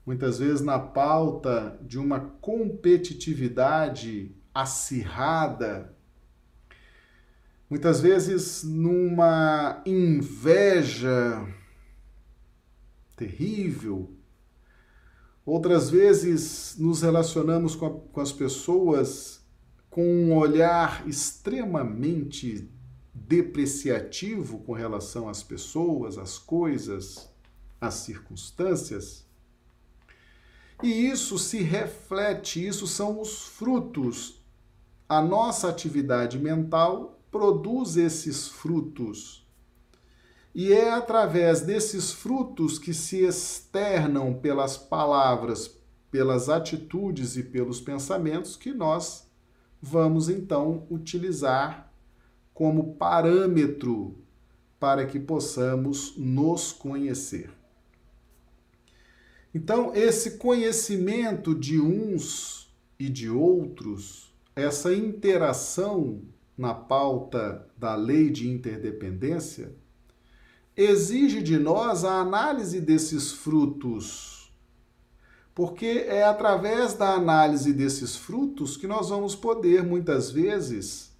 muitas 0.06 0.38
vezes 0.38 0.60
na 0.60 0.78
pauta 0.78 1.76
de 1.82 1.98
uma 1.98 2.20
competitividade 2.20 4.36
acirrada, 4.54 5.92
muitas 7.68 8.00
vezes 8.00 8.62
numa 8.62 9.82
inveja 9.84 11.44
terrível, 13.16 14.14
outras 15.44 15.90
vezes 15.90 16.76
nos 16.78 17.02
relacionamos 17.02 17.74
com, 17.74 17.86
a, 17.86 17.90
com 17.90 18.20
as 18.20 18.32
pessoas 18.32 19.40
com 19.90 20.04
um 20.04 20.36
olhar 20.36 21.06
extremamente 21.06 22.70
depreciativo 23.12 24.60
com 24.60 24.72
relação 24.72 25.28
às 25.28 25.42
pessoas, 25.42 26.16
às 26.16 26.38
coisas, 26.38 27.28
às 27.80 27.94
circunstâncias. 27.94 29.26
E 30.82 30.88
isso 30.88 31.38
se 31.38 31.62
reflete, 31.62 32.66
isso 32.66 32.86
são 32.86 33.20
os 33.20 33.44
frutos 33.44 34.42
a 35.12 35.20
nossa 35.20 35.68
atividade 35.68 36.38
mental 36.38 37.20
produz 37.30 37.98
esses 37.98 38.48
frutos. 38.48 39.41
E 40.54 40.72
é 40.72 40.90
através 40.90 41.62
desses 41.62 42.12
frutos 42.12 42.78
que 42.78 42.92
se 42.92 43.24
externam 43.24 44.34
pelas 44.34 44.76
palavras, 44.76 45.78
pelas 46.10 46.48
atitudes 46.48 47.36
e 47.36 47.42
pelos 47.42 47.80
pensamentos 47.80 48.56
que 48.56 48.72
nós 48.72 49.26
vamos 49.80 50.28
então 50.28 50.86
utilizar 50.90 51.90
como 52.52 52.94
parâmetro 52.94 54.18
para 54.78 55.06
que 55.06 55.18
possamos 55.18 56.14
nos 56.16 56.70
conhecer. 56.70 57.50
Então, 59.54 59.94
esse 59.94 60.38
conhecimento 60.38 61.54
de 61.54 61.80
uns 61.80 62.72
e 62.98 63.08
de 63.08 63.28
outros 63.28 64.32
essa 64.54 64.94
interação 64.94 66.20
na 66.56 66.74
pauta 66.74 67.66
da 67.76 67.94
lei 67.94 68.30
de 68.30 68.48
interdependência 68.48 69.74
exige 70.76 71.42
de 71.42 71.58
nós 71.58 72.04
a 72.04 72.20
análise 72.20 72.80
desses 72.80 73.32
frutos, 73.32 74.52
Porque 75.54 76.06
é 76.08 76.24
através 76.24 76.94
da 76.94 77.12
análise 77.12 77.74
desses 77.74 78.16
frutos 78.16 78.78
que 78.78 78.86
nós 78.86 79.10
vamos 79.10 79.34
poder, 79.36 79.82
muitas 79.82 80.30
vezes, 80.30 81.12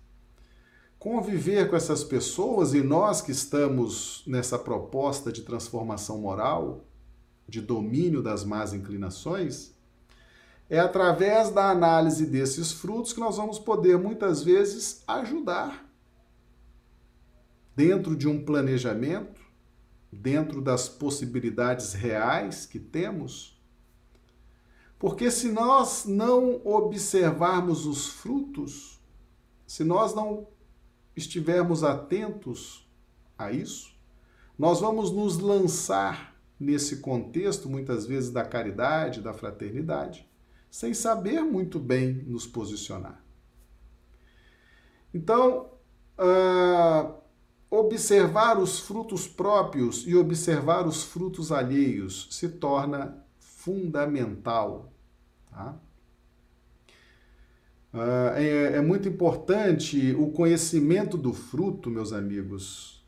conviver 0.98 1.68
com 1.68 1.76
essas 1.76 2.02
pessoas 2.02 2.72
e 2.72 2.80
nós 2.80 3.20
que 3.20 3.30
estamos 3.30 4.22
nessa 4.26 4.58
proposta 4.58 5.30
de 5.30 5.42
transformação 5.42 6.18
moral, 6.18 6.86
de 7.46 7.60
domínio 7.60 8.22
das 8.22 8.42
más 8.42 8.72
inclinações, 8.72 9.72
é 10.70 10.78
através 10.78 11.50
da 11.50 11.68
análise 11.68 12.24
desses 12.24 12.72
frutos 12.72 13.12
que 13.12 13.20
nós 13.20 13.36
vamos 13.36 13.58
poder, 13.58 13.98
muitas 13.98 14.42
vezes, 14.42 15.02
ajudar 15.06 15.86
dentro 17.76 18.16
de 18.16 18.26
um 18.28 18.42
planejamento, 18.42 19.41
dentro 20.12 20.61
das 20.61 20.88
possibilidades 20.88 21.94
reais 21.94 22.66
que 22.66 22.79
temos 22.79 23.53
porque 25.03 25.33
se 25.33 25.51
nós 25.51 26.05
não 26.05 26.64
observarmos 26.64 27.87
os 27.87 28.07
frutos, 28.07 29.01
se 29.66 29.83
nós 29.83 30.14
não 30.14 30.46
estivermos 31.16 31.83
atentos 31.83 32.88
a 33.37 33.51
isso, 33.51 33.92
nós 34.57 34.79
vamos 34.79 35.11
nos 35.11 35.40
lançar 35.40 36.40
nesse 36.59 36.98
contexto, 36.98 37.68
muitas 37.68 38.07
vezes, 38.07 38.31
da 38.31 38.44
caridade, 38.44 39.20
da 39.20 39.33
fraternidade, 39.33 40.25
sem 40.70 40.94
saber 40.94 41.40
muito 41.40 41.81
bem 41.81 42.22
nos 42.29 42.46
posicionar. 42.46 43.20
Então, 45.12 45.68
uh, 46.16 47.12
observar 47.74 48.58
os 48.58 48.78
frutos 48.78 49.26
próprios 49.26 50.06
e 50.06 50.14
observar 50.14 50.87
os 50.87 51.02
frutos 51.02 51.50
alheios 51.50 52.28
se 52.30 52.48
torna 52.48 53.24
fundamental 53.38 54.92
Tá? 55.52 55.78
Uh, 57.92 58.32
é, 58.37 58.76
é 58.76 58.80
muito 58.80 59.06
importante 59.06 60.14
o 60.18 60.30
conhecimento 60.30 61.18
do 61.18 61.35
fruto, 61.35 61.90
meus 61.90 62.12
amigos. 62.12 63.04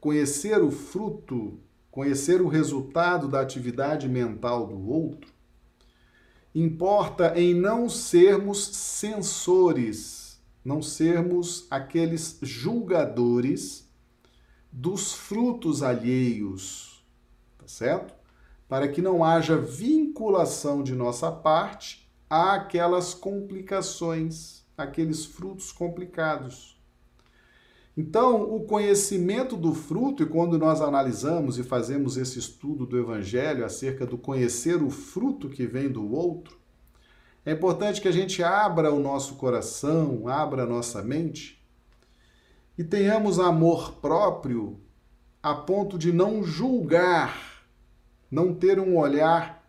Conhecer 0.00 0.62
o 0.62 0.70
fruto, 0.70 1.58
conhecer 1.90 2.40
o 2.40 2.46
resultado 2.46 3.26
da 3.26 3.40
atividade 3.40 4.08
mental 4.08 4.68
do 4.68 4.88
outro, 4.88 5.32
importa 6.54 7.36
em 7.36 7.52
não 7.52 7.88
sermos 7.88 8.64
censores, 8.64 10.40
não 10.64 10.80
sermos 10.80 11.66
aqueles 11.68 12.38
julgadores 12.42 13.90
dos 14.72 15.12
frutos 15.12 15.82
alheios, 15.82 17.04
tá 17.58 17.68
certo? 17.68 18.22
para 18.72 18.88
que 18.88 19.02
não 19.02 19.22
haja 19.22 19.54
vinculação 19.54 20.82
de 20.82 20.94
nossa 20.94 21.30
parte 21.30 22.10
àquelas 22.30 23.12
complicações, 23.12 24.64
aqueles 24.78 25.26
frutos 25.26 25.70
complicados. 25.70 26.80
Então, 27.94 28.42
o 28.44 28.64
conhecimento 28.64 29.58
do 29.58 29.74
fruto, 29.74 30.22
e 30.22 30.26
quando 30.26 30.56
nós 30.56 30.80
analisamos 30.80 31.58
e 31.58 31.62
fazemos 31.62 32.16
esse 32.16 32.38
estudo 32.38 32.86
do 32.86 32.98
Evangelho 32.98 33.62
acerca 33.62 34.06
do 34.06 34.16
conhecer 34.16 34.82
o 34.82 34.88
fruto 34.88 35.50
que 35.50 35.66
vem 35.66 35.90
do 35.90 36.10
outro, 36.10 36.56
é 37.44 37.52
importante 37.52 38.00
que 38.00 38.08
a 38.08 38.12
gente 38.12 38.42
abra 38.42 38.90
o 38.90 38.98
nosso 38.98 39.34
coração, 39.34 40.26
abra 40.28 40.62
a 40.62 40.66
nossa 40.66 41.02
mente 41.02 41.61
e 42.76 42.84
tenhamos 42.84 43.38
amor 43.38 43.94
próprio 43.94 44.80
a 45.42 45.54
ponto 45.54 45.98
de 45.98 46.12
não 46.12 46.42
julgar 46.42 47.52
não 48.32 48.54
ter 48.54 48.80
um 48.80 48.96
olhar 48.96 49.62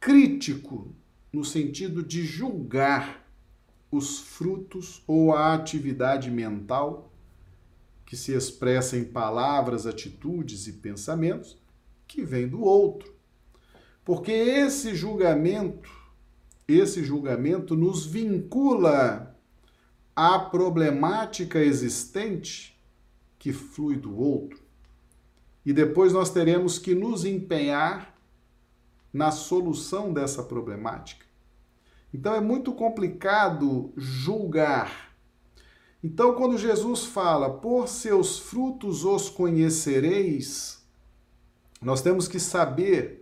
crítico 0.00 0.92
no 1.32 1.44
sentido 1.44 2.02
de 2.02 2.24
julgar 2.24 3.24
os 3.88 4.18
frutos 4.18 5.00
ou 5.06 5.32
a 5.32 5.54
atividade 5.54 6.28
mental 6.28 7.12
que 8.04 8.16
se 8.16 8.32
expressa 8.32 8.96
em 8.96 9.04
palavras, 9.04 9.86
atitudes 9.86 10.66
e 10.66 10.72
pensamentos 10.72 11.56
que 12.08 12.24
vem 12.24 12.48
do 12.48 12.62
outro. 12.62 13.14
Porque 14.04 14.32
esse 14.32 14.94
julgamento, 14.94 15.90
esse 16.66 17.04
julgamento 17.04 17.76
nos 17.76 18.04
vincula 18.04 19.27
à 20.18 20.36
problemática 20.36 21.60
existente 21.60 22.76
que 23.38 23.52
flui 23.52 23.94
do 23.94 24.18
outro 24.18 24.60
e 25.64 25.72
depois 25.72 26.12
nós 26.12 26.28
teremos 26.28 26.76
que 26.76 26.92
nos 26.92 27.24
empenhar 27.24 28.18
na 29.12 29.30
solução 29.30 30.12
dessa 30.12 30.42
problemática. 30.42 31.24
Então 32.12 32.34
é 32.34 32.40
muito 32.40 32.72
complicado 32.72 33.92
julgar. 33.96 35.14
Então, 36.02 36.34
quando 36.34 36.58
Jesus 36.58 37.04
fala, 37.04 37.50
por 37.50 37.86
seus 37.86 38.40
frutos 38.40 39.04
os 39.04 39.28
conhecereis, 39.28 40.84
nós 41.80 42.02
temos 42.02 42.26
que 42.26 42.40
saber 42.40 43.17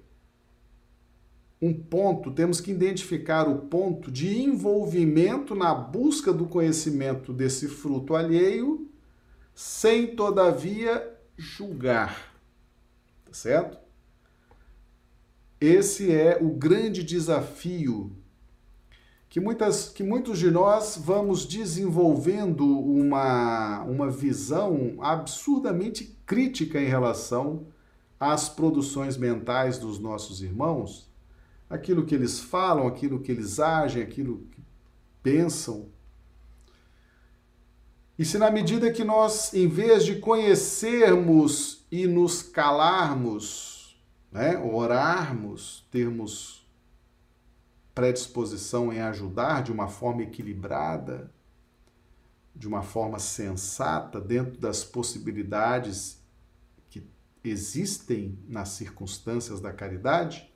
um 1.61 1.73
ponto, 1.73 2.31
temos 2.31 2.61
que 2.61 2.71
identificar 2.71 3.49
o 3.49 3.61
ponto 3.61 4.11
de 4.11 4.43
envolvimento 4.43 5.55
na 5.55 5.75
busca 5.75 6.33
do 6.33 6.47
conhecimento 6.47 7.33
desse 7.33 7.67
fruto 7.67 8.15
alheio, 8.15 8.91
sem 9.55 10.15
todavia 10.15 11.15
julgar 11.37 12.37
certo? 13.37 13.79
Esse 15.61 16.13
é 16.13 16.39
o 16.41 16.51
grande 16.51 17.03
desafio 17.03 18.13
que, 19.29 19.41
muitas, 19.41 19.89
que 19.89 20.03
muitos 20.03 20.39
de 20.39 20.51
nós 20.51 20.99
vamos 21.03 21.47
desenvolvendo 21.47 22.65
uma, 22.67 23.83
uma 23.85 24.11
visão 24.11 24.97
absurdamente 25.01 26.17
crítica 26.25 26.81
em 26.81 26.87
relação 26.87 27.67
às 28.19 28.49
produções 28.49 29.17
mentais 29.17 29.79
dos 29.79 29.99
nossos 29.99 30.43
irmãos, 30.43 31.06
aquilo 31.69 32.05
que 32.05 32.15
eles 32.15 32.41
falam, 32.41 32.87
aquilo 32.87 33.21
que 33.21 33.33
eles 33.33 33.59
agem, 33.59 34.03
aquilo 34.03 34.47
que 34.51 34.63
pensam. 35.23 35.89
E 38.19 38.25
se 38.25 38.39
na 38.39 38.51
medida 38.51 38.93
que 38.93 39.05
nós, 39.05 39.53
em 39.53 39.69
vez 39.69 40.05
de 40.05 40.17
conhecermos 40.17 41.87
e 41.91 42.07
nos 42.07 42.43
calarmos, 42.43 44.01
né, 44.33 44.57
orarmos, 44.59 45.87
termos 45.91 46.67
predisposição 47.95 48.93
em 48.93 49.01
ajudar 49.01 49.63
de 49.63 49.73
uma 49.73 49.89
forma 49.89 50.23
equilibrada, 50.23 51.33
de 52.55 52.69
uma 52.69 52.83
forma 52.83 53.19
sensata, 53.19 54.21
dentro 54.21 54.59
das 54.59 54.85
possibilidades 54.85 56.23
que 56.91 57.07
existem 57.43 58.39
nas 58.47 58.71
circunstâncias 58.71 59.61
da 59.61 59.73
caridade, 59.73 60.51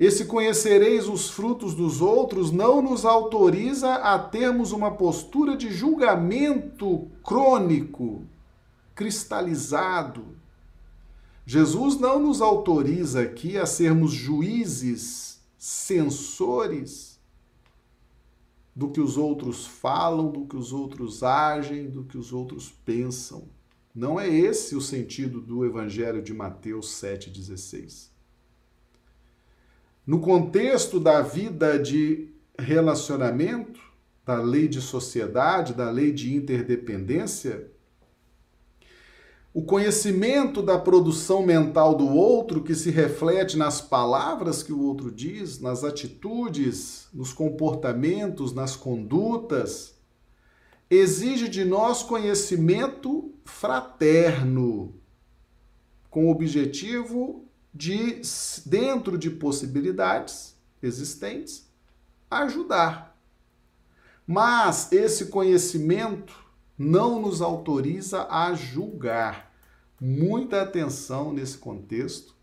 esse 0.00 0.24
conhecereis 0.24 1.06
os 1.06 1.28
frutos 1.28 1.74
dos 1.74 2.00
outros 2.00 2.50
não 2.50 2.80
nos 2.80 3.04
autoriza 3.04 3.96
a 3.96 4.18
termos 4.18 4.72
uma 4.72 4.92
postura 4.92 5.54
de 5.54 5.70
julgamento 5.70 7.10
crônico 7.22 8.24
cristalizado. 8.94 10.24
Jesus 11.44 12.00
não 12.00 12.18
nos 12.18 12.40
autoriza 12.40 13.20
aqui 13.20 13.58
a 13.58 13.66
sermos 13.66 14.12
juízes, 14.12 15.38
censores 15.58 17.20
do 18.74 18.88
que 18.88 19.02
os 19.02 19.18
outros 19.18 19.66
falam, 19.66 20.30
do 20.30 20.46
que 20.46 20.56
os 20.56 20.72
outros 20.72 21.22
agem, 21.22 21.90
do 21.90 22.04
que 22.04 22.16
os 22.16 22.32
outros 22.32 22.70
pensam. 22.86 23.44
Não 23.94 24.18
é 24.18 24.26
esse 24.26 24.74
o 24.74 24.80
sentido 24.80 25.42
do 25.42 25.62
Evangelho 25.62 26.22
de 26.22 26.32
Mateus 26.32 26.88
7,16. 26.88 28.08
No 30.06 30.20
contexto 30.20 30.98
da 30.98 31.22
vida 31.22 31.78
de 31.78 32.28
relacionamento, 32.58 33.80
da 34.24 34.40
lei 34.40 34.68
de 34.68 34.80
sociedade, 34.80 35.74
da 35.74 35.90
lei 35.90 36.12
de 36.12 36.34
interdependência, 36.34 37.70
o 39.52 39.62
conhecimento 39.62 40.62
da 40.62 40.78
produção 40.78 41.44
mental 41.44 41.96
do 41.96 42.08
outro, 42.08 42.62
que 42.62 42.74
se 42.74 42.90
reflete 42.90 43.58
nas 43.58 43.80
palavras 43.80 44.62
que 44.62 44.72
o 44.72 44.80
outro 44.80 45.10
diz, 45.10 45.60
nas 45.60 45.82
atitudes, 45.82 47.08
nos 47.12 47.32
comportamentos, 47.32 48.54
nas 48.54 48.76
condutas, 48.76 49.96
exige 50.88 51.48
de 51.48 51.64
nós 51.64 52.02
conhecimento 52.02 53.34
fraterno, 53.44 54.94
com 56.08 56.26
o 56.26 56.30
objetivo 56.30 57.44
de, 57.72 58.20
dentro 58.66 59.16
de 59.16 59.30
possibilidades 59.30 60.56
existentes, 60.82 61.68
ajudar. 62.30 63.18
Mas 64.26 64.92
esse 64.92 65.26
conhecimento 65.26 66.32
não 66.78 67.20
nos 67.20 67.42
autoriza 67.42 68.26
a 68.30 68.54
julgar. 68.54 69.52
Muita 70.00 70.62
atenção 70.62 71.32
nesse 71.32 71.58
contexto, 71.58 72.34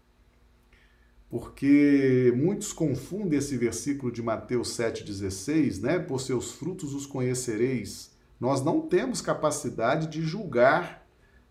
porque 1.30 2.32
muitos 2.36 2.72
confundem 2.72 3.40
esse 3.40 3.58
versículo 3.58 4.12
de 4.12 4.22
Mateus 4.22 4.70
7,16, 4.78 5.82
né? 5.82 5.98
Por 5.98 6.22
seus 6.22 6.52
frutos 6.52 6.94
os 6.94 7.06
conhecereis. 7.06 8.12
Nós 8.40 8.64
não 8.64 8.82
temos 8.82 9.22
capacidade 9.22 10.08
de 10.08 10.22
julgar 10.22 11.07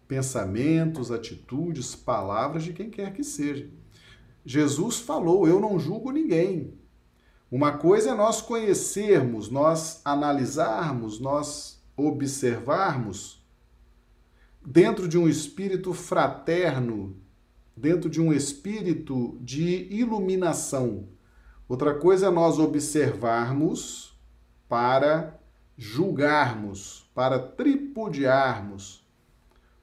pensamentos, 0.09 1.11
atitudes, 1.11 1.95
palavras 1.95 2.65
de 2.65 2.73
quem 2.73 2.91
quer 2.91 3.13
que 3.13 3.25
seja. 3.25 3.69
Jesus 4.45 4.99
falou: 4.99 5.47
Eu 5.47 5.61
não 5.61 5.79
julgo 5.79 6.11
ninguém. 6.11 6.75
Uma 7.51 7.79
coisa 7.79 8.11
é 8.11 8.15
nós 8.15 8.43
conhecermos, 8.43 9.51
nós 9.51 10.01
analisarmos, 10.05 11.21
nós 11.21 11.81
observarmos 11.97 13.45
dentro 14.65 15.07
de 15.07 15.17
um 15.17 15.29
espírito 15.29 15.93
fraterno, 15.93 17.17
dentro 17.77 18.11
de 18.11 18.21
um 18.21 18.33
espírito 18.33 19.39
de 19.41 19.87
iluminação. 19.93 21.09
Outra 21.69 21.95
coisa 21.95 22.27
é 22.27 22.31
nós 22.31 22.59
observarmos 22.59 24.19
para 24.69 25.39
julgarmos, 25.77 27.09
para 27.15 27.39
tripudiarmos, 27.39 29.06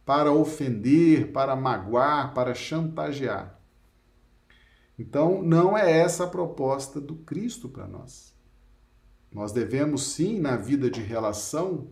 para 0.06 0.32
ofender, 0.32 1.32
para 1.32 1.56
magoar, 1.56 2.34
para 2.34 2.54
chantagear. 2.54 3.60
Então, 4.98 5.42
não 5.42 5.78
é 5.78 6.00
essa 6.00 6.26
a 6.26 6.30
proposta 6.30 7.00
do 7.02 7.16
Cristo 7.16 7.68
para 7.68 7.88
nós. 7.88 8.34
Nós 9.32 9.52
devemos 9.52 10.14
sim, 10.14 10.40
na 10.40 10.56
vida 10.56 10.90
de 10.90 11.02
relação, 11.02 11.88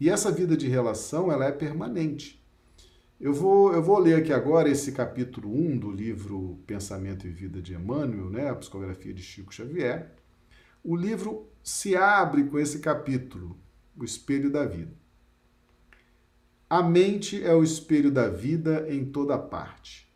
e 0.00 0.08
essa 0.08 0.30
vida 0.30 0.56
de 0.56 0.68
relação 0.68 1.30
ela 1.30 1.44
é 1.44 1.52
permanente. 1.52 2.42
Eu 3.20 3.34
vou, 3.34 3.72
eu 3.74 3.82
vou 3.82 3.98
ler 3.98 4.14
aqui 4.14 4.32
agora 4.32 4.68
esse 4.68 4.92
capítulo 4.92 5.52
1 5.52 5.78
do 5.78 5.90
livro 5.90 6.60
Pensamento 6.66 7.26
e 7.26 7.30
Vida 7.30 7.60
de 7.60 7.74
Emmanuel, 7.74 8.30
né, 8.30 8.48
a 8.48 8.54
psicografia 8.54 9.12
de 9.12 9.22
Chico 9.22 9.52
Xavier. 9.52 10.14
O 10.84 10.94
livro 10.96 11.48
se 11.62 11.96
abre 11.96 12.44
com 12.44 12.58
esse 12.58 12.78
capítulo, 12.78 13.58
o 13.96 14.04
espelho 14.04 14.50
da 14.50 14.64
vida. 14.64 14.92
A 16.70 16.82
mente 16.82 17.42
é 17.42 17.54
o 17.54 17.62
espelho 17.62 18.10
da 18.10 18.28
vida 18.28 18.84
em 18.90 19.02
toda 19.02 19.38
parte. 19.38 20.06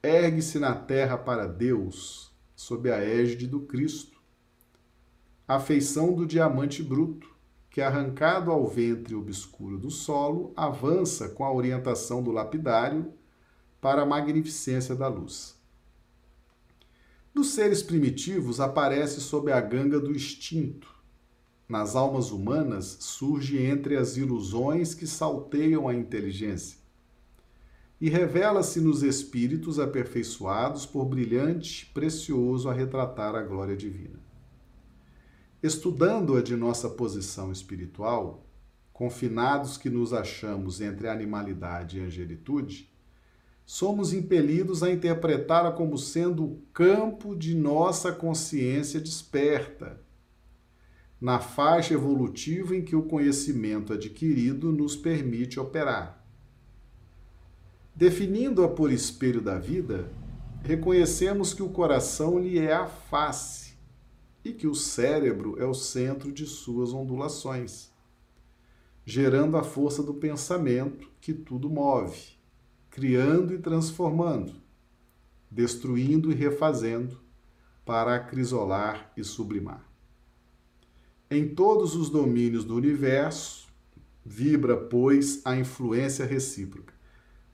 Ergue-se 0.00 0.60
na 0.60 0.76
terra 0.76 1.18
para 1.18 1.48
Deus, 1.48 2.32
sob 2.54 2.88
a 2.88 2.98
égide 2.98 3.48
do 3.48 3.62
Cristo. 3.62 4.16
A 5.48 5.58
feição 5.58 6.14
do 6.14 6.24
diamante 6.24 6.84
bruto, 6.84 7.34
que, 7.68 7.80
arrancado 7.80 8.52
ao 8.52 8.64
ventre 8.64 9.16
obscuro 9.16 9.76
do 9.76 9.90
solo, 9.90 10.52
avança 10.56 11.30
com 11.30 11.44
a 11.44 11.52
orientação 11.52 12.22
do 12.22 12.30
lapidário 12.30 13.12
para 13.80 14.02
a 14.02 14.06
magnificência 14.06 14.94
da 14.94 15.08
luz. 15.08 15.60
Nos 17.34 17.48
seres 17.48 17.82
primitivos 17.82 18.60
aparece 18.60 19.20
sob 19.20 19.50
a 19.50 19.60
ganga 19.60 19.98
do 19.98 20.12
instinto. 20.12 20.95
Nas 21.68 21.96
almas 21.96 22.30
humanas 22.30 22.96
surge 23.00 23.60
entre 23.60 23.96
as 23.96 24.16
ilusões 24.16 24.94
que 24.94 25.06
salteiam 25.06 25.88
a 25.88 25.94
inteligência. 25.94 26.78
E 28.00 28.08
revela-se 28.08 28.80
nos 28.80 29.02
espíritos 29.02 29.80
aperfeiçoados 29.80 30.86
por 30.86 31.04
brilhante, 31.06 31.86
precioso 31.86 32.68
a 32.68 32.72
retratar 32.72 33.34
a 33.34 33.42
glória 33.42 33.76
divina. 33.76 34.20
Estudando-a 35.60 36.42
de 36.42 36.54
nossa 36.54 36.88
posição 36.88 37.50
espiritual, 37.50 38.46
confinados 38.92 39.76
que 39.76 39.90
nos 39.90 40.12
achamos 40.12 40.80
entre 40.80 41.08
animalidade 41.08 41.98
e 41.98 42.02
angelitude, 42.02 42.88
somos 43.64 44.12
impelidos 44.12 44.84
a 44.84 44.90
interpretá-la 44.90 45.72
como 45.72 45.98
sendo 45.98 46.44
o 46.44 46.62
campo 46.72 47.34
de 47.34 47.54
nossa 47.56 48.12
consciência 48.12 49.00
desperta, 49.00 50.00
na 51.20 51.38
faixa 51.38 51.94
evolutiva 51.94 52.76
em 52.76 52.84
que 52.84 52.94
o 52.94 53.02
conhecimento 53.02 53.92
adquirido 53.92 54.70
nos 54.70 54.94
permite 54.96 55.58
operar. 55.58 56.24
Definindo-a 57.94 58.68
por 58.68 58.92
espelho 58.92 59.40
da 59.40 59.58
vida, 59.58 60.10
reconhecemos 60.62 61.54
que 61.54 61.62
o 61.62 61.70
coração 61.70 62.38
lhe 62.38 62.58
é 62.58 62.74
a 62.74 62.86
face 62.86 63.74
e 64.44 64.52
que 64.52 64.66
o 64.66 64.74
cérebro 64.74 65.56
é 65.58 65.64
o 65.64 65.74
centro 65.74 66.30
de 66.30 66.46
suas 66.46 66.92
ondulações, 66.92 67.90
gerando 69.04 69.56
a 69.56 69.62
força 69.62 70.02
do 70.02 70.14
pensamento 70.14 71.10
que 71.20 71.32
tudo 71.32 71.70
move 71.70 72.36
criando 72.96 73.52
e 73.52 73.58
transformando, 73.58 74.54
destruindo 75.50 76.32
e 76.32 76.34
refazendo, 76.34 77.20
para 77.84 78.16
acrisolar 78.16 79.12
e 79.14 79.22
sublimar. 79.22 79.85
Em 81.28 81.48
todos 81.48 81.96
os 81.96 82.08
domínios 82.08 82.64
do 82.64 82.76
universo, 82.76 83.66
vibra, 84.24 84.76
pois, 84.76 85.40
a 85.44 85.56
influência 85.56 86.24
recíproca. 86.24 86.94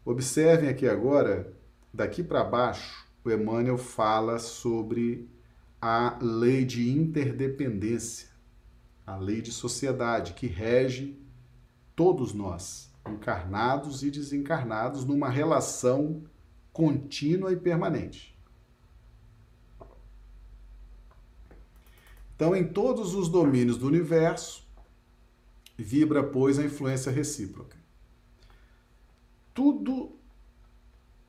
Observem 0.05 0.69
aqui 0.69 0.87
agora, 0.87 1.51
daqui 1.93 2.23
para 2.23 2.45
baixo, 2.45 3.07
o 3.25 3.31
Emmanuel 3.31 3.79
fala 3.79 4.39
sobre 4.39 5.27
a 5.81 6.19
lei 6.21 6.67
de 6.67 6.91
interdependência, 6.91 8.29
a 9.07 9.17
lei 9.17 9.41
de 9.41 9.51
sociedade 9.51 10.35
que 10.35 10.47
rege 10.47 11.19
todos 11.97 12.35
nós 12.35 12.93
encarnados 13.09 14.03
e 14.03 14.11
desencarnados 14.11 15.05
numa 15.05 15.31
relação 15.31 16.23
contínua 16.73 17.53
e 17.53 17.57
permanente. 17.57 18.32
Então, 22.42 22.57
em 22.57 22.64
todos 22.64 23.14
os 23.14 23.28
domínios 23.28 23.78
do 23.78 23.87
universo, 23.87 24.66
vibra, 25.78 26.24
pois, 26.24 26.59
a 26.59 26.64
influência 26.64 27.12
recíproca. 27.12 27.76
Tudo, 29.55 30.16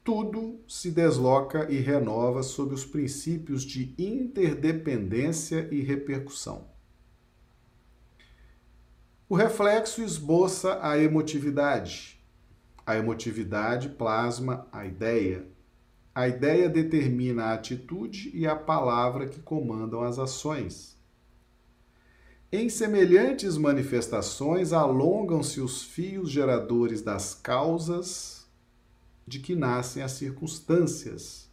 tudo 0.04 0.60
se 0.68 0.90
desloca 0.90 1.72
e 1.72 1.78
renova 1.78 2.42
sob 2.42 2.74
os 2.74 2.84
princípios 2.84 3.62
de 3.62 3.94
interdependência 3.96 5.70
e 5.72 5.82
repercussão. 5.82 6.66
O 9.30 9.36
reflexo 9.36 10.02
esboça 10.02 10.80
a 10.82 10.98
emotividade. 10.98 12.20
A 12.88 12.96
emotividade 12.96 13.90
plasma 13.90 14.68
a 14.72 14.84
ideia. 14.84 15.46
A 16.16 16.28
ideia 16.28 16.68
determina 16.68 17.44
a 17.44 17.54
atitude 17.54 18.32
e 18.34 18.48
a 18.48 18.56
palavra 18.56 19.28
que 19.28 19.40
comandam 19.40 20.02
as 20.02 20.18
ações. 20.18 21.03
Em 22.56 22.70
semelhantes 22.70 23.58
manifestações, 23.58 24.74
alongam-se 24.74 25.60
os 25.60 25.82
fios 25.82 26.30
geradores 26.30 27.02
das 27.02 27.34
causas 27.34 28.46
de 29.26 29.40
que 29.40 29.56
nascem 29.56 30.04
as 30.04 30.12
circunstâncias, 30.12 31.50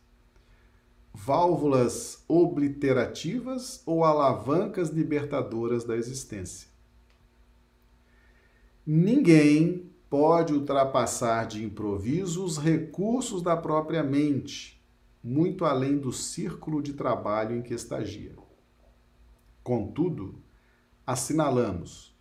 válvulas 1.14 2.22
obliterativas 2.28 3.82
ou 3.86 4.04
alavancas 4.04 4.90
libertadoras 4.90 5.84
da 5.84 5.96
existência. 5.96 6.68
Ninguém 8.86 9.90
pode 10.10 10.52
ultrapassar 10.52 11.46
de 11.46 11.64
improviso 11.64 12.44
os 12.44 12.58
recursos 12.58 13.40
da 13.40 13.56
própria 13.56 14.02
mente, 14.02 14.78
muito 15.24 15.64
além 15.64 15.96
do 15.96 16.12
círculo 16.12 16.82
de 16.82 16.92
trabalho 16.92 17.56
em 17.56 17.62
que 17.62 17.72
estagia. 17.72 18.34
Contudo, 19.64 20.34
assinalamos, 21.10 22.14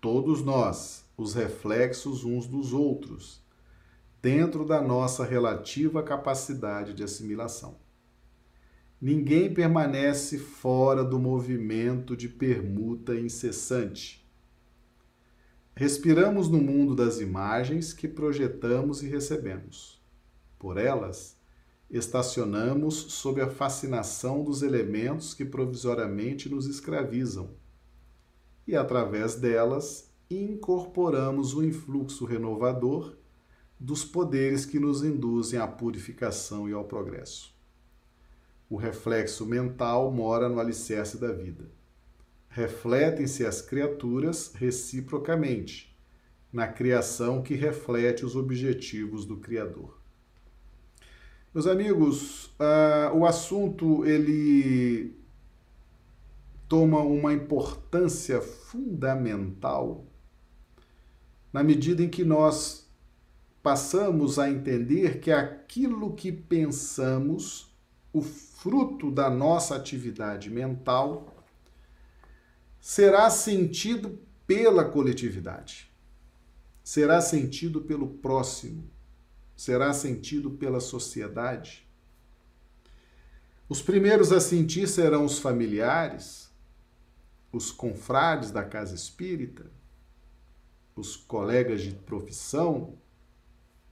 todos 0.00 0.42
nós, 0.42 1.04
os 1.16 1.34
reflexos 1.34 2.24
uns 2.24 2.46
dos 2.46 2.72
outros, 2.72 3.42
dentro 4.22 4.64
da 4.64 4.80
nossa 4.80 5.24
relativa 5.24 6.02
capacidade 6.02 6.94
de 6.94 7.02
assimilação. 7.02 7.78
Ninguém 9.00 9.52
permanece 9.52 10.38
fora 10.38 11.02
do 11.02 11.18
movimento 11.18 12.16
de 12.16 12.28
permuta 12.28 13.14
incessante 13.14 14.20
Respiramos 15.80 16.46
no 16.46 16.60
mundo 16.60 16.94
das 16.94 17.20
imagens 17.20 17.94
que 17.94 18.06
projetamos 18.06 19.02
e 19.02 19.06
recebemos. 19.06 19.98
Por 20.58 20.76
elas, 20.76 21.38
estacionamos 21.90 22.94
sob 22.94 23.40
a 23.40 23.48
fascinação 23.48 24.44
dos 24.44 24.60
elementos 24.60 25.32
que 25.32 25.42
provisoriamente 25.42 26.50
nos 26.50 26.66
escravizam. 26.66 27.56
E 28.70 28.76
através 28.76 29.34
delas, 29.34 30.08
incorporamos 30.30 31.54
o 31.54 31.64
influxo 31.64 32.24
renovador 32.24 33.16
dos 33.80 34.04
poderes 34.04 34.64
que 34.64 34.78
nos 34.78 35.02
induzem 35.02 35.58
à 35.58 35.66
purificação 35.66 36.68
e 36.68 36.72
ao 36.72 36.84
progresso. 36.84 37.52
O 38.68 38.76
reflexo 38.76 39.44
mental 39.44 40.12
mora 40.12 40.48
no 40.48 40.60
alicerce 40.60 41.18
da 41.18 41.32
vida 41.32 41.68
refletem-se 42.48 43.44
as 43.44 43.60
criaturas 43.60 44.52
reciprocamente, 44.54 45.92
na 46.52 46.68
criação 46.68 47.42
que 47.42 47.54
reflete 47.56 48.24
os 48.24 48.36
objetivos 48.36 49.24
do 49.24 49.36
Criador. 49.36 49.98
Meus 51.52 51.66
amigos, 51.66 52.46
uh, 52.46 53.16
o 53.16 53.26
assunto 53.26 54.04
ele 54.04 55.18
toma 56.70 57.00
uma 57.00 57.32
importância 57.32 58.40
fundamental 58.70 60.06
na 61.52 61.62
medida 61.64 62.02
em 62.02 62.08
que 62.08 62.24
nós 62.24 62.88
passamos 63.62 64.38
a 64.38 64.48
entender 64.48 65.20
que 65.20 65.32
aquilo 65.32 66.14
que 66.14 66.30
pensamos, 66.30 67.74
o 68.12 68.22
fruto 68.22 69.10
da 69.10 69.28
nossa 69.28 69.74
atividade 69.74 70.48
mental, 70.48 71.44
será 72.80 73.28
sentido 73.28 74.18
pela 74.46 74.84
coletividade, 74.84 75.90
será 76.82 77.20
sentido 77.20 77.80
pelo 77.82 78.06
próximo, 78.06 78.88
será 79.56 79.92
sentido 79.92 80.52
pela 80.52 80.80
sociedade. 80.80 81.86
Os 83.68 83.82
primeiros 83.82 84.32
a 84.32 84.40
sentir 84.40 84.88
serão 84.88 85.24
os 85.24 85.38
familiares, 85.38 86.49
os 87.52 87.72
confrades 87.72 88.50
da 88.50 88.64
casa 88.64 88.94
espírita, 88.94 89.70
os 90.94 91.16
colegas 91.16 91.82
de 91.82 91.92
profissão, 91.92 92.98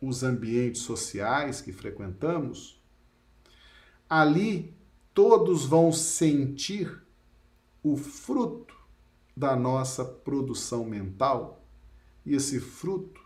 os 0.00 0.22
ambientes 0.22 0.82
sociais 0.82 1.60
que 1.60 1.72
frequentamos, 1.72 2.80
ali 4.08 4.76
todos 5.12 5.64
vão 5.64 5.92
sentir 5.92 7.02
o 7.82 7.96
fruto 7.96 8.76
da 9.36 9.56
nossa 9.56 10.04
produção 10.04 10.84
mental, 10.84 11.64
e 12.24 12.34
esse 12.34 12.60
fruto 12.60 13.20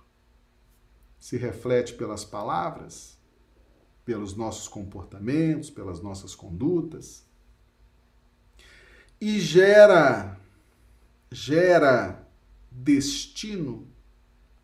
se 1.18 1.36
reflete 1.36 1.94
pelas 1.94 2.24
palavras, 2.24 3.18
pelos 4.04 4.34
nossos 4.34 4.68
comportamentos, 4.68 5.70
pelas 5.70 6.00
nossas 6.00 6.34
condutas 6.34 7.24
e 9.24 9.38
gera 9.38 10.36
gera 11.30 12.28
destino, 12.68 13.88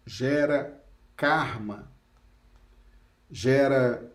gera 0.05 0.85
karma, 1.15 1.89
gera 3.31 4.13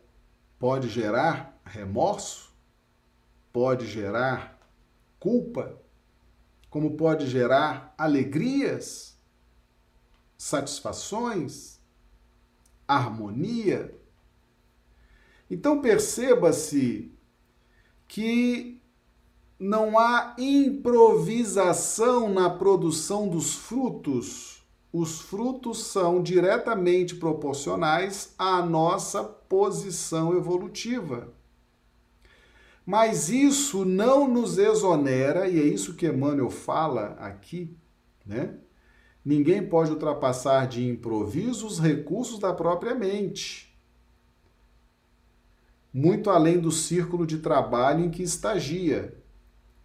pode 0.60 0.90
gerar 0.90 1.58
remorso, 1.64 2.54
pode 3.54 3.88
gerar 3.88 4.60
culpa, 5.18 5.82
como 6.70 6.98
pode 6.98 7.26
gerar 7.28 7.96
alegrias, 7.98 9.18
satisfações, 10.38 11.80
harmonia. 12.86 13.98
Então 15.50 15.82
perceba-se 15.82 17.18
que 18.10 18.83
não 19.64 19.98
há 19.98 20.36
improvisação 20.38 22.28
na 22.28 22.50
produção 22.50 23.30
dos 23.30 23.56
frutos. 23.56 24.62
Os 24.92 25.22
frutos 25.22 25.86
são 25.86 26.22
diretamente 26.22 27.16
proporcionais 27.16 28.36
à 28.38 28.62
nossa 28.62 29.24
posição 29.24 30.36
evolutiva. 30.36 31.34
Mas 32.86 33.30
isso 33.30 33.86
não 33.86 34.28
nos 34.28 34.58
exonera, 34.58 35.48
e 35.48 35.58
é 35.58 35.64
isso 35.64 35.96
que 35.96 36.08
Emmanuel 36.08 36.50
fala 36.50 37.16
aqui, 37.18 37.74
né? 38.26 38.56
Ninguém 39.24 39.66
pode 39.66 39.92
ultrapassar 39.92 40.68
de 40.68 40.86
improviso 40.86 41.66
os 41.66 41.80
recursos 41.80 42.38
da 42.38 42.54
própria 42.54 42.94
mente, 42.94 43.74
muito 45.94 46.30
além 46.30 46.60
do 46.60 46.70
círculo 46.70 47.26
de 47.26 47.38
trabalho 47.38 48.04
em 48.04 48.12
que 48.12 48.22
estagia. 48.22 49.23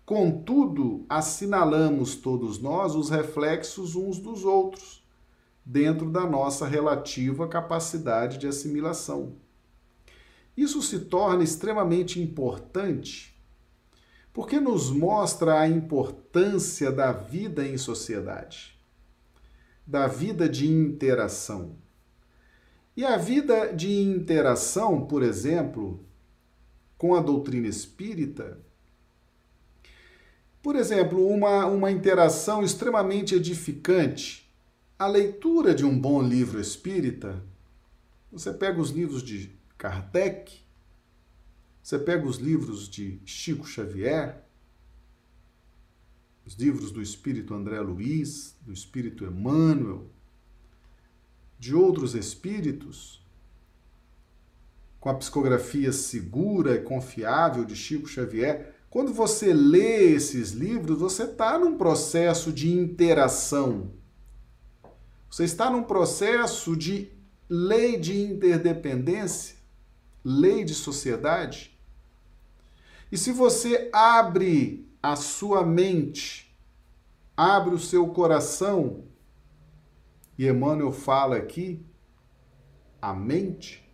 Contudo, 0.08 1.04
assinalamos 1.06 2.16
todos 2.16 2.58
nós 2.58 2.94
os 2.94 3.10
reflexos 3.10 3.94
uns 3.94 4.18
dos 4.18 4.42
outros, 4.42 5.04
dentro 5.62 6.08
da 6.08 6.24
nossa 6.24 6.66
relativa 6.66 7.46
capacidade 7.46 8.38
de 8.38 8.46
assimilação. 8.46 9.34
Isso 10.56 10.80
se 10.80 11.00
torna 11.00 11.44
extremamente 11.44 12.18
importante 12.18 13.38
porque 14.32 14.58
nos 14.58 14.90
mostra 14.90 15.60
a 15.60 15.68
importância 15.68 16.90
da 16.90 17.12
vida 17.12 17.68
em 17.68 17.76
sociedade, 17.76 18.80
da 19.86 20.06
vida 20.06 20.48
de 20.48 20.66
interação. 20.72 21.76
E 22.96 23.04
a 23.04 23.18
vida 23.18 23.74
de 23.74 23.92
interação, 23.92 25.04
por 25.04 25.22
exemplo, 25.22 26.02
com 26.96 27.14
a 27.14 27.20
doutrina 27.20 27.68
espírita, 27.68 28.66
por 30.68 30.76
exemplo, 30.76 31.26
uma, 31.26 31.64
uma 31.64 31.90
interação 31.90 32.62
extremamente 32.62 33.34
edificante, 33.34 34.54
a 34.98 35.06
leitura 35.06 35.74
de 35.74 35.82
um 35.82 35.98
bom 35.98 36.20
livro 36.20 36.60
espírita. 36.60 37.42
Você 38.30 38.52
pega 38.52 38.78
os 38.78 38.90
livros 38.90 39.22
de 39.22 39.50
Kardec, 39.78 40.60
você 41.82 41.98
pega 41.98 42.26
os 42.26 42.36
livros 42.36 42.86
de 42.86 43.18
Chico 43.24 43.66
Xavier, 43.66 44.44
os 46.44 46.52
livros 46.52 46.90
do 46.90 47.00
espírito 47.00 47.54
André 47.54 47.80
Luiz, 47.80 48.54
do 48.60 48.70
espírito 48.70 49.24
Emmanuel, 49.24 50.10
de 51.58 51.74
outros 51.74 52.14
espíritos, 52.14 53.26
com 55.00 55.08
a 55.08 55.14
psicografia 55.14 55.92
segura 55.92 56.74
e 56.74 56.82
confiável 56.82 57.64
de 57.64 57.74
Chico 57.74 58.06
Xavier, 58.06 58.76
quando 58.90 59.12
você 59.12 59.52
lê 59.52 60.12
esses 60.14 60.52
livros, 60.52 60.98
você 60.98 61.24
está 61.24 61.58
num 61.58 61.76
processo 61.76 62.50
de 62.52 62.72
interação. 62.72 63.90
Você 65.30 65.44
está 65.44 65.70
num 65.70 65.82
processo 65.82 66.74
de 66.74 67.12
lei 67.48 67.98
de 67.98 68.18
interdependência, 68.18 69.56
lei 70.24 70.64
de 70.64 70.74
sociedade. 70.74 71.78
E 73.12 73.18
se 73.18 73.30
você 73.30 73.90
abre 73.92 74.88
a 75.02 75.16
sua 75.16 75.64
mente, 75.64 76.54
abre 77.36 77.74
o 77.74 77.78
seu 77.78 78.08
coração, 78.08 79.04
e 80.38 80.46
Emmanuel 80.46 80.92
fala 80.92 81.36
aqui, 81.36 81.84
a 83.02 83.12
mente 83.12 83.86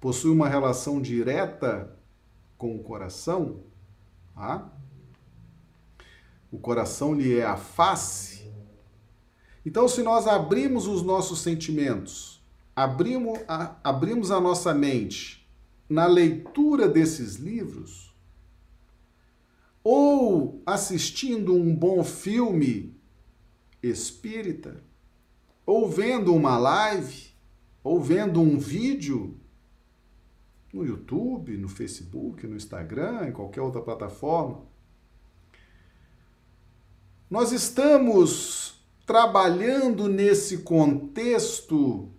possui 0.00 0.30
uma 0.30 0.48
relação 0.48 1.00
direta 1.00 1.96
com 2.56 2.74
o 2.74 2.82
coração, 2.82 3.67
Tá? 4.38 4.70
O 6.48 6.60
coração 6.60 7.12
lhe 7.12 7.36
é 7.36 7.44
a 7.44 7.56
face. 7.56 8.48
Então, 9.66 9.88
se 9.88 10.00
nós 10.00 10.28
abrimos 10.28 10.86
os 10.86 11.02
nossos 11.02 11.40
sentimentos, 11.40 12.40
abrimos 12.74 13.40
a, 13.48 13.74
abrimos 13.82 14.30
a 14.30 14.40
nossa 14.40 14.72
mente 14.72 15.44
na 15.88 16.06
leitura 16.06 16.88
desses 16.88 17.34
livros, 17.34 18.14
ou 19.82 20.62
assistindo 20.64 21.52
um 21.52 21.74
bom 21.74 22.04
filme 22.04 22.96
espírita, 23.82 24.84
ou 25.66 25.90
vendo 25.90 26.32
uma 26.32 26.56
live, 26.56 27.32
ou 27.82 28.00
vendo 28.00 28.40
um 28.40 28.56
vídeo 28.56 29.36
no 30.72 30.84
YouTube, 30.84 31.56
no 31.56 31.68
Facebook, 31.68 32.46
no 32.46 32.56
Instagram, 32.56 33.28
em 33.28 33.32
qualquer 33.32 33.62
outra 33.62 33.80
plataforma. 33.80 34.62
Nós 37.30 37.52
estamos 37.52 38.82
trabalhando 39.06 40.08
nesse 40.08 40.58
contexto 40.58 42.10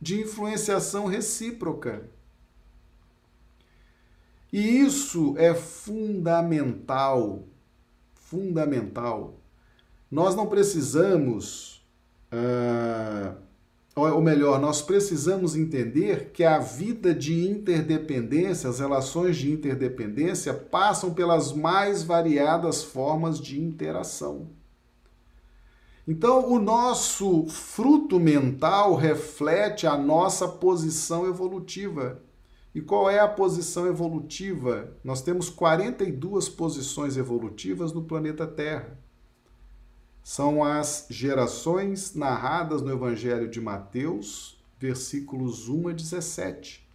de 0.00 0.20
influenciação 0.20 1.06
recíproca. 1.06 2.08
E 4.52 4.80
isso 4.80 5.34
é 5.36 5.54
fundamental, 5.54 7.44
fundamental. 8.14 9.38
Nós 10.10 10.34
não 10.34 10.46
precisamos 10.46 11.86
uh, 12.32 13.47
ou 14.00 14.20
melhor, 14.20 14.60
nós 14.60 14.82
precisamos 14.82 15.56
entender 15.56 16.30
que 16.32 16.44
a 16.44 16.58
vida 16.58 17.14
de 17.14 17.48
interdependência, 17.48 18.68
as 18.68 18.80
relações 18.80 19.36
de 19.36 19.50
interdependência, 19.50 20.52
passam 20.54 21.14
pelas 21.14 21.52
mais 21.52 22.02
variadas 22.02 22.82
formas 22.82 23.40
de 23.40 23.60
interação. 23.60 24.50
Então, 26.06 26.50
o 26.50 26.58
nosso 26.58 27.46
fruto 27.48 28.18
mental 28.18 28.94
reflete 28.94 29.86
a 29.86 29.96
nossa 29.96 30.48
posição 30.48 31.26
evolutiva. 31.26 32.22
E 32.74 32.80
qual 32.80 33.10
é 33.10 33.18
a 33.18 33.28
posição 33.28 33.86
evolutiva? 33.86 34.96
Nós 35.02 35.20
temos 35.20 35.50
42 35.50 36.48
posições 36.48 37.16
evolutivas 37.16 37.92
no 37.92 38.04
planeta 38.04 38.46
Terra 38.46 38.98
são 40.28 40.62
as 40.62 41.06
gerações 41.08 42.14
narradas 42.14 42.82
no 42.82 42.92
Evangelho 42.92 43.48
de 43.48 43.62
Mateus, 43.62 44.62
versículos 44.78 45.70
1 45.70 45.88
a 45.88 45.92
17. 45.94 46.86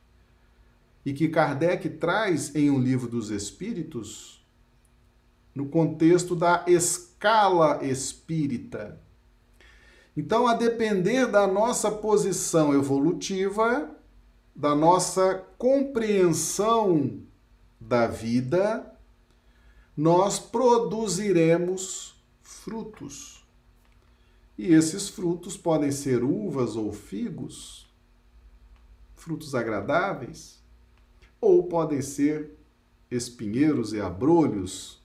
e 1.04 1.12
que 1.14 1.28
Kardec 1.28 1.90
traz 1.90 2.54
em 2.54 2.70
um 2.70 2.80
livro 2.80 3.10
dos 3.10 3.32
Espíritos, 3.32 4.46
no 5.54 5.68
contexto 5.68 6.36
da 6.36 6.64
escala 6.68 7.84
espírita. 7.84 9.02
Então, 10.16 10.46
a 10.46 10.54
depender 10.54 11.26
da 11.26 11.48
nossa 11.48 11.90
posição 11.90 12.72
evolutiva, 12.72 13.90
da 14.56 14.76
nossa 14.76 15.44
compreensão 15.58 17.20
da 17.80 18.06
vida, 18.06 18.96
nós 19.98 20.38
produziremos 20.38 22.13
frutos. 22.64 23.46
E 24.58 24.74
esses 24.74 25.10
frutos 25.10 25.58
podem 25.58 25.92
ser 25.92 26.24
uvas 26.24 26.76
ou 26.76 26.94
figos, 26.94 27.92
frutos 29.16 29.54
agradáveis, 29.54 30.64
ou 31.42 31.64
podem 31.68 32.02
ser 32.02 32.58
espinheiros 33.12 33.92
e 33.92 34.00
abrolhos, 34.00 35.02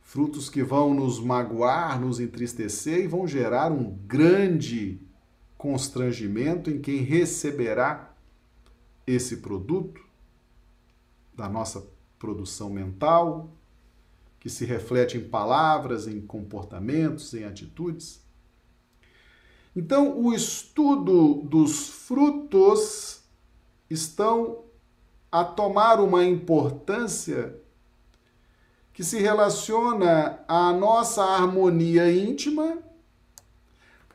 frutos 0.00 0.50
que 0.50 0.64
vão 0.64 0.92
nos 0.92 1.20
magoar, 1.20 2.00
nos 2.00 2.18
entristecer 2.18 3.04
e 3.04 3.06
vão 3.06 3.26
gerar 3.26 3.70
um 3.70 3.96
grande 4.06 5.00
constrangimento 5.56 6.70
em 6.70 6.80
quem 6.80 7.02
receberá 7.02 8.12
esse 9.06 9.36
produto 9.36 10.04
da 11.36 11.48
nossa 11.48 11.86
produção 12.18 12.68
mental, 12.68 13.59
que 14.40 14.48
se 14.48 14.64
reflete 14.64 15.18
em 15.18 15.28
palavras, 15.28 16.08
em 16.08 16.20
comportamentos, 16.20 17.34
em 17.34 17.44
atitudes. 17.44 18.24
Então, 19.76 20.18
o 20.18 20.32
estudo 20.32 21.42
dos 21.44 21.88
frutos 21.88 23.22
estão 23.88 24.64
a 25.30 25.44
tomar 25.44 26.00
uma 26.00 26.24
importância 26.24 27.54
que 28.92 29.04
se 29.04 29.20
relaciona 29.20 30.42
à 30.48 30.72
nossa 30.72 31.22
harmonia 31.22 32.10
íntima, 32.10 32.78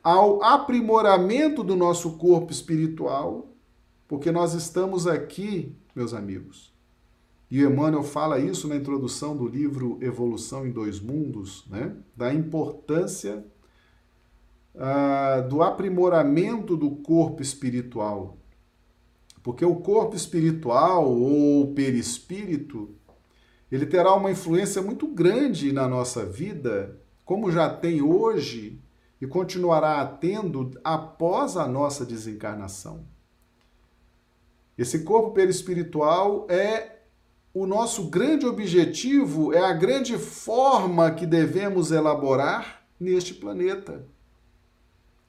ao 0.04 0.44
aprimoramento 0.44 1.64
do 1.64 1.76
nosso 1.76 2.18
corpo 2.18 2.52
espiritual, 2.52 3.48
porque 4.08 4.32
nós 4.32 4.54
estamos 4.54 5.08
aqui, 5.08 5.76
meus 5.96 6.14
amigos. 6.14 6.75
E 7.50 7.62
Emmanuel 7.62 8.04
fala 8.04 8.40
isso 8.40 8.68
na 8.68 8.76
introdução 8.76 9.38
do 9.38 9.48
livro 9.48 10.00
Evolução 10.02 10.66
em 10.66 10.72
Dois 10.72 11.00
Mundos, 11.00 11.66
né? 11.70 11.96
da 12.16 12.34
importância 12.34 13.46
uh, 14.74 15.48
do 15.48 15.62
aprimoramento 15.62 16.76
do 16.76 16.92
corpo 16.92 17.42
espiritual. 17.42 18.38
Porque 19.44 19.64
o 19.64 19.76
corpo 19.76 20.16
espiritual 20.16 21.08
ou 21.08 21.74
perispírito, 21.74 22.96
ele 23.72 23.86
terá 23.86 24.14
uma 24.16 24.32
influência 24.32 24.82
muito 24.82 25.08
grande 25.08 25.72
na 25.72 25.88
nossa 25.88 26.26
vida, 26.26 27.00
como 27.24 27.52
já 27.52 27.70
tem 27.70 28.02
hoje 28.02 28.82
e 29.22 29.28
continuará 29.28 30.06
tendo 30.06 30.72
após 30.84 31.58
a 31.58 31.68
nossa 31.68 32.06
desencarnação. 32.06 33.06
Esse 34.78 35.04
corpo 35.04 35.32
perispiritual 35.32 36.48
é 36.50 36.95
o 37.56 37.66
nosso 37.66 38.10
grande 38.10 38.46
objetivo, 38.46 39.54
é 39.54 39.60
a 39.60 39.72
grande 39.72 40.18
forma 40.18 41.10
que 41.12 41.26
devemos 41.26 41.90
elaborar 41.90 42.82
neste 43.00 43.34
planeta. 43.34 44.06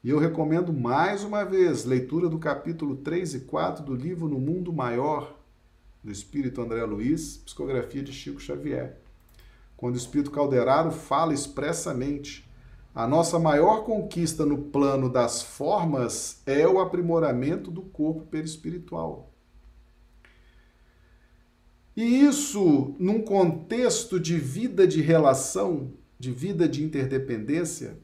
E 0.03 0.09
eu 0.09 0.19
recomendo 0.19 0.73
mais 0.73 1.23
uma 1.23 1.45
vez 1.45 1.85
leitura 1.85 2.27
do 2.27 2.37
capítulo 2.37 2.97
3 2.97 3.35
e 3.35 3.39
4 3.39 3.85
do 3.85 3.95
livro 3.95 4.27
No 4.27 4.41
Mundo 4.41 4.73
Maior, 4.73 5.39
do 6.03 6.11
Espírito 6.11 6.61
André 6.61 6.83
Luiz, 6.83 7.37
psicografia 7.37 8.03
de 8.03 8.11
Chico 8.11 8.41
Xavier. 8.41 8.97
Quando 9.77 9.93
o 9.93 9.97
Espírito 9.97 10.29
Calderaro 10.29 10.91
fala 10.91 11.33
expressamente: 11.33 12.45
a 12.93 13.07
nossa 13.07 13.39
maior 13.39 13.85
conquista 13.85 14.45
no 14.45 14.63
plano 14.63 15.09
das 15.09 15.41
formas 15.41 16.41
é 16.45 16.67
o 16.67 16.81
aprimoramento 16.81 17.71
do 17.71 17.83
corpo 17.83 18.25
perispiritual. 18.25 19.31
E 21.97 22.03
isso, 22.03 22.93
num 22.99 23.23
contexto 23.23 24.19
de 24.19 24.37
vida 24.37 24.87
de 24.87 25.01
relação, 25.01 25.91
de 26.19 26.31
vida 26.31 26.69
de 26.69 26.83
interdependência, 26.83 27.97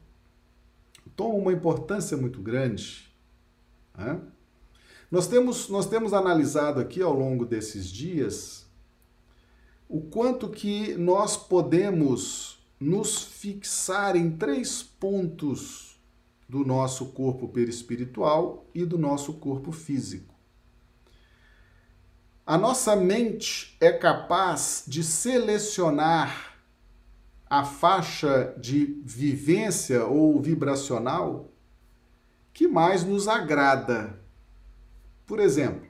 toma 1.14 1.34
uma 1.34 1.52
importância 1.52 2.16
muito 2.16 2.40
grande. 2.40 3.08
Né? 3.96 4.20
Nós, 5.08 5.28
temos, 5.28 5.68
nós 5.68 5.86
temos 5.86 6.12
analisado 6.12 6.80
aqui 6.80 7.00
ao 7.00 7.12
longo 7.12 7.46
desses 7.46 7.86
dias 7.86 8.66
o 9.88 10.00
quanto 10.00 10.48
que 10.48 10.96
nós 10.96 11.36
podemos 11.36 12.58
nos 12.80 13.22
fixar 13.22 14.16
em 14.16 14.32
três 14.32 14.82
pontos 14.82 16.00
do 16.48 16.64
nosso 16.64 17.12
corpo 17.12 17.46
perispiritual 17.46 18.66
e 18.74 18.84
do 18.84 18.98
nosso 18.98 19.34
corpo 19.34 19.70
físico. 19.70 20.33
A 22.46 22.58
nossa 22.58 22.94
mente 22.94 23.74
é 23.80 23.90
capaz 23.90 24.84
de 24.86 25.02
selecionar 25.02 26.58
a 27.48 27.64
faixa 27.64 28.54
de 28.58 29.00
vivência 29.02 30.04
ou 30.04 30.42
vibracional 30.42 31.50
que 32.52 32.68
mais 32.68 33.02
nos 33.02 33.28
agrada. 33.28 34.20
Por 35.26 35.40
exemplo, 35.40 35.88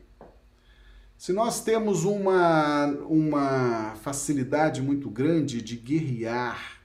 se 1.19 1.33
nós 1.33 1.61
temos 1.61 2.05
uma, 2.05 2.87
uma 3.09 3.97
facilidade 3.97 4.81
muito 4.81 5.11
grande 5.11 5.61
de 5.61 5.75
guerrear, 5.75 6.81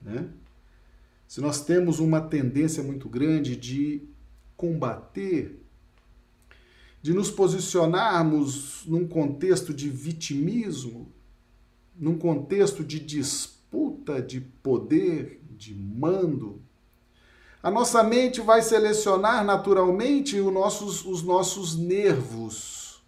né? 0.00 0.26
se 1.28 1.42
nós 1.42 1.60
temos 1.60 1.98
uma 2.00 2.20
tendência 2.22 2.82
muito 2.82 3.10
grande 3.10 3.56
de 3.56 4.08
combater, 4.56 5.65
de 7.06 7.14
nos 7.14 7.30
posicionarmos 7.30 8.82
num 8.84 9.06
contexto 9.06 9.72
de 9.72 9.88
vitimismo, 9.88 11.06
num 11.96 12.18
contexto 12.18 12.82
de 12.82 12.98
disputa, 12.98 14.20
de 14.20 14.40
poder, 14.40 15.40
de 15.56 15.72
mando. 15.72 16.60
A 17.62 17.70
nossa 17.70 18.02
mente 18.02 18.40
vai 18.40 18.60
selecionar 18.60 19.44
naturalmente 19.44 20.40
os 20.40 20.52
nossos, 20.52 21.06
os 21.06 21.22
nossos 21.22 21.76
nervos 21.76 23.00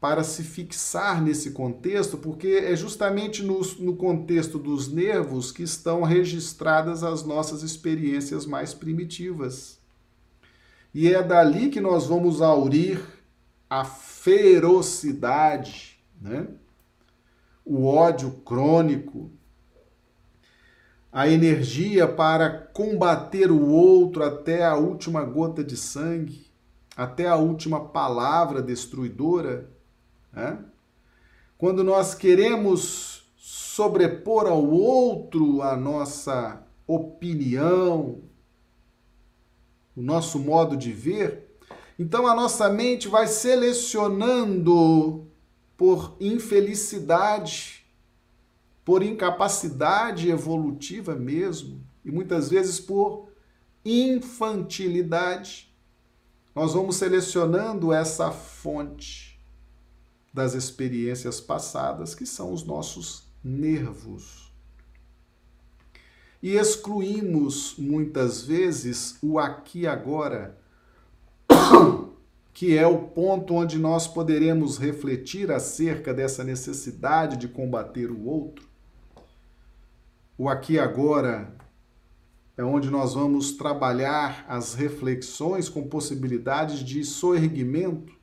para 0.00 0.24
se 0.24 0.42
fixar 0.42 1.20
nesse 1.20 1.50
contexto, 1.50 2.16
porque 2.16 2.48
é 2.48 2.74
justamente 2.74 3.42
no, 3.42 3.60
no 3.80 3.96
contexto 3.96 4.58
dos 4.58 4.88
nervos 4.88 5.52
que 5.52 5.62
estão 5.62 6.04
registradas 6.04 7.04
as 7.04 7.22
nossas 7.22 7.62
experiências 7.62 8.46
mais 8.46 8.72
primitivas. 8.72 9.78
E 10.94 11.12
é 11.12 11.22
dali 11.22 11.68
que 11.68 11.80
nós 11.80 12.06
vamos 12.06 12.40
aurir 12.40 13.04
a 13.68 13.84
ferocidade, 13.84 15.98
né? 16.20 16.48
o 17.64 17.86
ódio 17.86 18.30
crônico, 18.44 19.30
a 21.12 21.28
energia 21.28 22.08
para 22.08 22.48
combater 22.48 23.50
o 23.50 23.68
outro 23.68 24.24
até 24.24 24.64
a 24.64 24.76
última 24.76 25.22
gota 25.24 25.62
de 25.62 25.76
sangue, 25.76 26.46
até 26.96 27.26
a 27.26 27.36
última 27.36 27.88
palavra 27.88 28.62
destruidora. 28.62 29.68
Né? 30.32 30.58
Quando 31.58 31.84
nós 31.84 32.14
queremos 32.14 33.30
sobrepor 33.36 34.46
ao 34.46 34.64
outro 34.64 35.60
a 35.62 35.76
nossa 35.76 36.62
opinião, 36.86 38.22
o 39.98 40.02
nosso 40.02 40.38
modo 40.38 40.76
de 40.76 40.92
ver, 40.92 41.56
então 41.98 42.26
a 42.26 42.34
nossa 42.34 42.68
mente 42.68 43.08
vai 43.08 43.26
selecionando 43.26 45.26
por 45.76 46.16
infelicidade 46.20 47.78
por 48.88 49.02
incapacidade 49.02 50.30
evolutiva 50.30 51.14
mesmo, 51.14 51.84
e 52.02 52.10
muitas 52.10 52.48
vezes 52.48 52.80
por 52.80 53.28
infantilidade, 53.84 55.70
nós 56.54 56.72
vamos 56.72 56.96
selecionando 56.96 57.92
essa 57.92 58.30
fonte 58.30 59.38
das 60.32 60.54
experiências 60.54 61.38
passadas, 61.38 62.14
que 62.14 62.24
são 62.24 62.50
os 62.50 62.64
nossos 62.64 63.24
nervos. 63.44 64.47
E 66.42 66.54
excluímos 66.54 67.74
muitas 67.76 68.42
vezes 68.42 69.18
o 69.20 69.38
aqui 69.38 69.86
agora, 69.86 70.56
que 72.54 72.78
é 72.78 72.86
o 72.86 72.98
ponto 73.08 73.54
onde 73.54 73.76
nós 73.78 74.06
poderemos 74.06 74.78
refletir 74.78 75.50
acerca 75.50 76.14
dessa 76.14 76.44
necessidade 76.44 77.36
de 77.36 77.48
combater 77.48 78.10
o 78.10 78.24
outro. 78.24 78.68
O 80.36 80.48
aqui 80.48 80.78
agora 80.78 81.52
é 82.56 82.62
onde 82.62 82.88
nós 82.90 83.14
vamos 83.14 83.52
trabalhar 83.52 84.44
as 84.48 84.74
reflexões 84.74 85.68
com 85.68 85.88
possibilidades 85.88 86.80
de 86.80 87.04
soerguimento, 87.04 88.16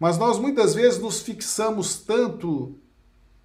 Mas 0.00 0.18
nós 0.18 0.36
muitas 0.36 0.74
vezes 0.74 0.98
nos 0.98 1.20
fixamos 1.22 1.96
tanto 1.96 2.81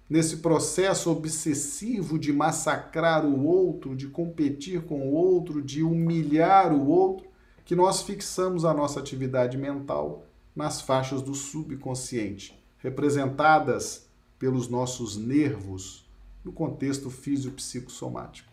nesse 0.08 0.38
processo 0.38 1.10
obsessivo 1.10 2.18
de 2.18 2.32
massacrar 2.32 3.26
o 3.26 3.44
outro, 3.44 3.94
de 3.94 4.06
competir 4.08 4.82
com 4.82 5.08
o 5.08 5.12
outro, 5.12 5.60
de 5.60 5.82
humilhar 5.82 6.72
o 6.72 6.88
outro, 6.88 7.26
que 7.64 7.76
nós 7.76 8.00
fixamos 8.02 8.64
a 8.64 8.72
nossa 8.72 8.98
atividade 8.98 9.58
mental 9.58 10.24
nas 10.56 10.80
faixas 10.80 11.20
do 11.20 11.34
subconsciente, 11.34 12.58
representadas 12.78 14.08
pelos 14.38 14.68
nossos 14.68 15.16
nervos 15.16 16.08
no 16.42 16.52
contexto 16.52 17.10
físico-psicossomático. 17.10 18.48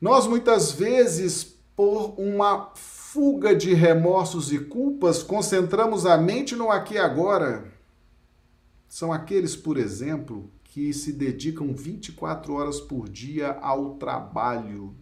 Nós 0.00 0.26
muitas 0.26 0.72
vezes, 0.72 1.56
por 1.74 2.14
uma 2.18 2.70
fuga 2.74 3.54
de 3.54 3.74
remorsos 3.74 4.52
e 4.52 4.58
culpas, 4.58 5.22
concentramos 5.22 6.06
a 6.06 6.16
mente 6.16 6.54
no 6.54 6.70
aqui 6.70 6.94
e 6.94 6.98
agora 6.98 7.75
são 8.88 9.12
aqueles, 9.12 9.56
por 9.56 9.76
exemplo, 9.76 10.50
que 10.64 10.92
se 10.92 11.12
dedicam 11.12 11.74
24 11.74 12.52
horas 12.52 12.80
por 12.80 13.08
dia 13.08 13.52
ao 13.60 13.94
trabalho. 13.94 14.94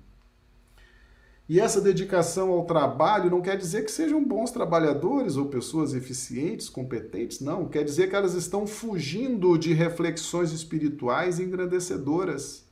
E 1.46 1.60
essa 1.60 1.80
dedicação 1.80 2.50
ao 2.50 2.64
trabalho 2.64 3.30
não 3.30 3.42
quer 3.42 3.58
dizer 3.58 3.84
que 3.84 3.90
sejam 3.90 4.24
bons 4.24 4.50
trabalhadores 4.50 5.36
ou 5.36 5.46
pessoas 5.46 5.92
eficientes, 5.92 6.70
competentes, 6.70 7.40
não. 7.40 7.68
Quer 7.68 7.84
dizer 7.84 8.08
que 8.08 8.16
elas 8.16 8.34
estão 8.34 8.66
fugindo 8.66 9.58
de 9.58 9.74
reflexões 9.74 10.52
espirituais 10.52 11.38
engrandecedoras. 11.38 12.64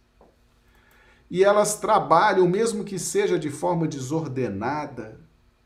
E 1.31 1.45
elas 1.45 1.79
trabalham, 1.79 2.49
mesmo 2.49 2.83
que 2.83 2.99
seja 2.99 3.39
de 3.39 3.51
forma 3.51 3.87
desordenada, 3.87 5.21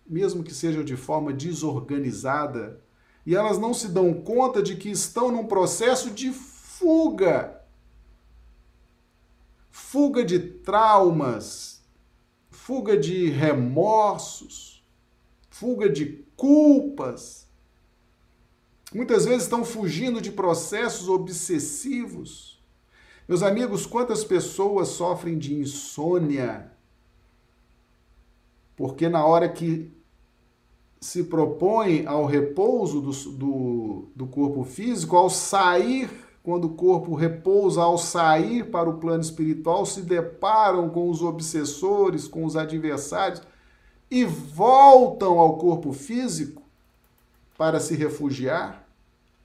mesmo 0.08 0.42
que 0.42 0.54
seja 0.54 0.82
de 0.82 0.96
forma 0.96 1.32
desorganizada, 1.32 2.80
e 3.26 3.34
elas 3.34 3.58
não 3.58 3.74
se 3.74 3.88
dão 3.88 4.14
conta 4.14 4.62
de 4.62 4.76
que 4.76 4.88
estão 4.88 5.32
num 5.32 5.46
processo 5.46 6.12
de 6.12 6.32
fuga. 6.32 7.60
Fuga 9.68 10.24
de 10.24 10.38
traumas, 10.38 11.82
fuga 12.50 12.96
de 12.96 13.28
remorsos, 13.28 14.86
fuga 15.50 15.90
de 15.90 16.24
culpas. 16.36 17.48
Muitas 18.94 19.24
vezes 19.24 19.42
estão 19.42 19.64
fugindo 19.64 20.20
de 20.20 20.30
processos 20.30 21.08
obsessivos. 21.08 22.62
Meus 23.26 23.42
amigos, 23.42 23.86
quantas 23.86 24.22
pessoas 24.22 24.88
sofrem 24.88 25.36
de 25.36 25.52
insônia? 25.52 26.70
Porque 28.76 29.08
na 29.08 29.26
hora 29.26 29.48
que 29.48 29.95
se 31.06 31.22
propõe 31.22 32.04
ao 32.04 32.26
repouso 32.26 33.00
do, 33.00 33.12
do, 33.30 34.08
do 34.16 34.26
corpo 34.26 34.64
físico, 34.64 35.16
ao 35.16 35.30
sair, 35.30 36.10
quando 36.42 36.64
o 36.64 36.74
corpo 36.74 37.14
repousa, 37.14 37.80
ao 37.80 37.96
sair 37.96 38.68
para 38.70 38.90
o 38.90 38.98
plano 38.98 39.22
espiritual, 39.22 39.86
se 39.86 40.02
deparam 40.02 40.90
com 40.90 41.08
os 41.08 41.22
obsessores, 41.22 42.26
com 42.26 42.44
os 42.44 42.56
adversários 42.56 43.40
e 44.10 44.24
voltam 44.24 45.38
ao 45.38 45.56
corpo 45.58 45.92
físico 45.92 46.62
para 47.56 47.78
se 47.78 47.94
refugiar, 47.94 48.84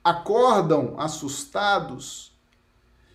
acordam 0.03 0.95
assustados 0.97 2.36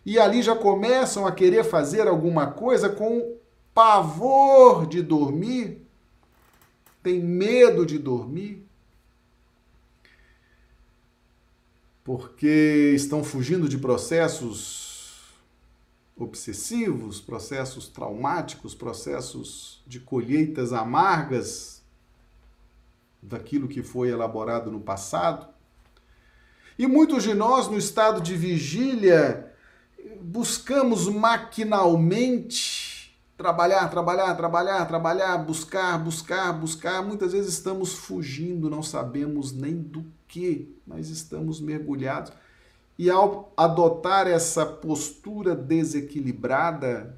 e 0.05 0.21
ali 0.21 0.41
já 0.41 0.55
começam 0.55 1.27
a 1.27 1.33
querer 1.33 1.65
fazer 1.65 2.07
alguma 2.07 2.47
coisa 2.47 2.89
com 2.89 3.35
pavor 3.75 4.87
de 4.87 5.03
dormir 5.03 5.86
tem 7.07 7.21
medo 7.21 7.87
de 7.87 8.01
dormir, 8.01 8.67
porque 12.03 12.93
estão 12.97 13.23
fugindo 13.23 13.69
de 13.69 13.79
processos 13.79 15.33
obsessivos, 16.17 17.21
processos 17.21 17.87
traumáticos, 17.87 18.75
processos 18.75 19.85
de 19.87 20.01
colheitas 20.01 20.73
amargas 20.73 21.81
daquilo 23.23 23.69
que 23.69 23.85
foi 23.85 24.09
elaborado 24.09 24.69
no 24.69 24.81
passado. 24.81 25.47
E 26.77 26.89
muitos 26.89 27.23
de 27.23 27.35
nós, 27.35 27.69
no 27.69 27.79
estado 27.79 28.21
de 28.21 28.37
vigília, 28.37 29.55
buscamos 30.21 31.07
maquinalmente 31.09 32.86
Trabalhar, 33.37 33.89
trabalhar, 33.91 34.35
trabalhar, 34.35 34.87
trabalhar, 34.87 35.37
buscar, 35.39 35.99
buscar, 35.99 36.53
buscar. 36.55 37.03
Muitas 37.03 37.33
vezes 37.33 37.53
estamos 37.53 37.93
fugindo, 37.93 38.71
não 38.71 38.83
sabemos 38.83 39.53
nem 39.53 39.75
do 39.75 40.05
que, 40.27 40.75
mas 40.87 41.11
estamos 41.11 41.61
mergulhados. 41.61 42.33
E 42.99 43.11
ao 43.11 43.53
adotar 43.55 44.27
essa 44.27 44.65
postura 44.65 45.55
desequilibrada, 45.55 47.15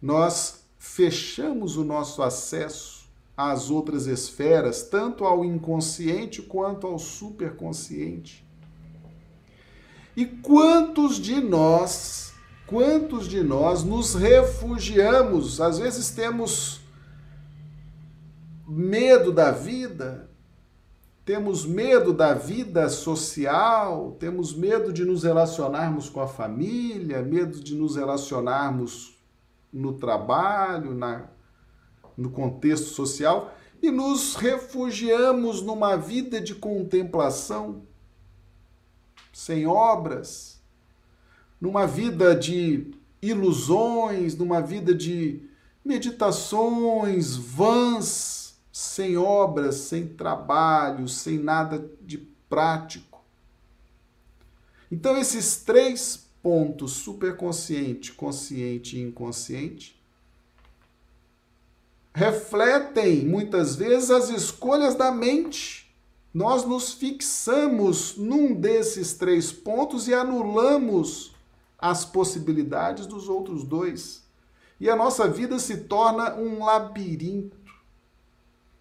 nós 0.00 0.64
fechamos 0.78 1.76
o 1.76 1.84
nosso 1.84 2.22
acesso 2.22 3.06
às 3.36 3.70
outras 3.70 4.06
esferas, 4.06 4.82
tanto 4.82 5.24
ao 5.24 5.44
inconsciente 5.44 6.40
quanto 6.40 6.86
ao 6.86 6.98
superconsciente. 6.98 8.44
E 10.16 10.24
quantos 10.24 11.16
de 11.16 11.40
nós 11.40 12.32
Quantos 12.68 13.26
de 13.26 13.42
nós 13.42 13.82
nos 13.82 14.14
refugiamos? 14.14 15.58
Às 15.58 15.78
vezes 15.78 16.10
temos 16.10 16.82
medo 18.66 19.32
da 19.32 19.50
vida, 19.50 20.28
temos 21.24 21.64
medo 21.64 22.12
da 22.12 22.34
vida 22.34 22.90
social, 22.90 24.14
temos 24.20 24.54
medo 24.54 24.92
de 24.92 25.02
nos 25.02 25.22
relacionarmos 25.22 26.10
com 26.10 26.20
a 26.20 26.28
família, 26.28 27.22
medo 27.22 27.58
de 27.58 27.74
nos 27.74 27.96
relacionarmos 27.96 29.18
no 29.72 29.94
trabalho, 29.94 30.92
na, 30.92 31.26
no 32.14 32.28
contexto 32.28 32.88
social, 32.88 33.50
e 33.80 33.90
nos 33.90 34.34
refugiamos 34.34 35.62
numa 35.62 35.96
vida 35.96 36.38
de 36.38 36.54
contemplação, 36.54 37.80
sem 39.32 39.66
obras 39.66 40.57
numa 41.60 41.86
vida 41.86 42.34
de 42.34 42.92
ilusões, 43.20 44.36
numa 44.36 44.60
vida 44.60 44.94
de 44.94 45.42
meditações 45.84 47.36
vãs, 47.36 48.56
sem 48.72 49.16
obras, 49.16 49.74
sem 49.76 50.06
trabalho, 50.06 51.08
sem 51.08 51.38
nada 51.38 51.84
de 52.00 52.18
prático. 52.48 53.24
Então, 54.90 55.16
esses 55.16 55.56
três 55.56 56.28
pontos, 56.42 56.92
superconsciente, 56.92 58.12
consciente 58.12 58.96
e 58.96 59.02
inconsciente, 59.02 59.98
refletem 62.14 63.24
muitas 63.24 63.76
vezes 63.76 64.10
as 64.10 64.28
escolhas 64.30 64.94
da 64.94 65.10
mente. 65.10 65.92
Nós 66.32 66.64
nos 66.64 66.92
fixamos 66.92 68.16
num 68.16 68.54
desses 68.54 69.14
três 69.14 69.52
pontos 69.52 70.08
e 70.08 70.14
anulamos 70.14 71.34
as 71.78 72.04
possibilidades 72.04 73.06
dos 73.06 73.28
outros 73.28 73.62
dois. 73.62 74.26
E 74.80 74.90
a 74.90 74.96
nossa 74.96 75.28
vida 75.28 75.58
se 75.58 75.84
torna 75.84 76.34
um 76.34 76.64
labirinto. 76.64 77.56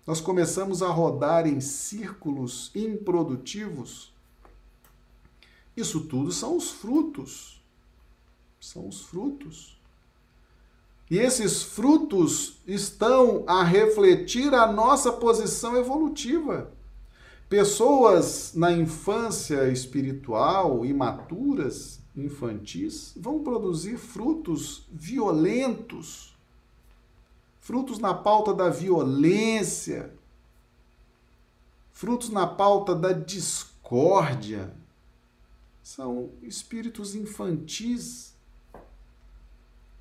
Nós 0.06 0.22
começamos 0.22 0.82
a 0.82 0.88
rodar 0.88 1.46
em 1.46 1.60
círculos 1.60 2.72
improdutivos. 2.74 4.14
Isso 5.76 6.02
tudo 6.06 6.32
são 6.32 6.56
os 6.56 6.72
frutos. 6.72 7.62
São 8.60 8.88
os 8.88 9.02
frutos. 9.02 9.78
E 11.10 11.18
esses 11.18 11.64
frutos 11.64 12.58
estão 12.68 13.44
a 13.48 13.64
refletir 13.64 14.54
a 14.54 14.72
nossa 14.72 15.12
posição 15.12 15.78
evolutiva. 15.78 16.72
Pessoas 17.48 18.54
na 18.56 18.74
infância 18.74 19.70
espiritual, 19.70 20.86
imaturas, 20.86 22.00
infantis 22.18 23.14
vão 23.16 23.44
produzir 23.44 23.98
frutos 23.98 24.88
violentos, 24.92 26.36
frutos 27.60 28.00
na 28.00 28.14
pauta 28.14 28.54
da 28.54 28.70
violência, 28.70 30.14
frutos 31.92 32.30
na 32.30 32.48
pauta 32.48 32.96
da 32.96 33.12
discórdia. 33.12 34.74
São 35.84 36.32
espíritos 36.42 37.16
infantis, 37.16 38.36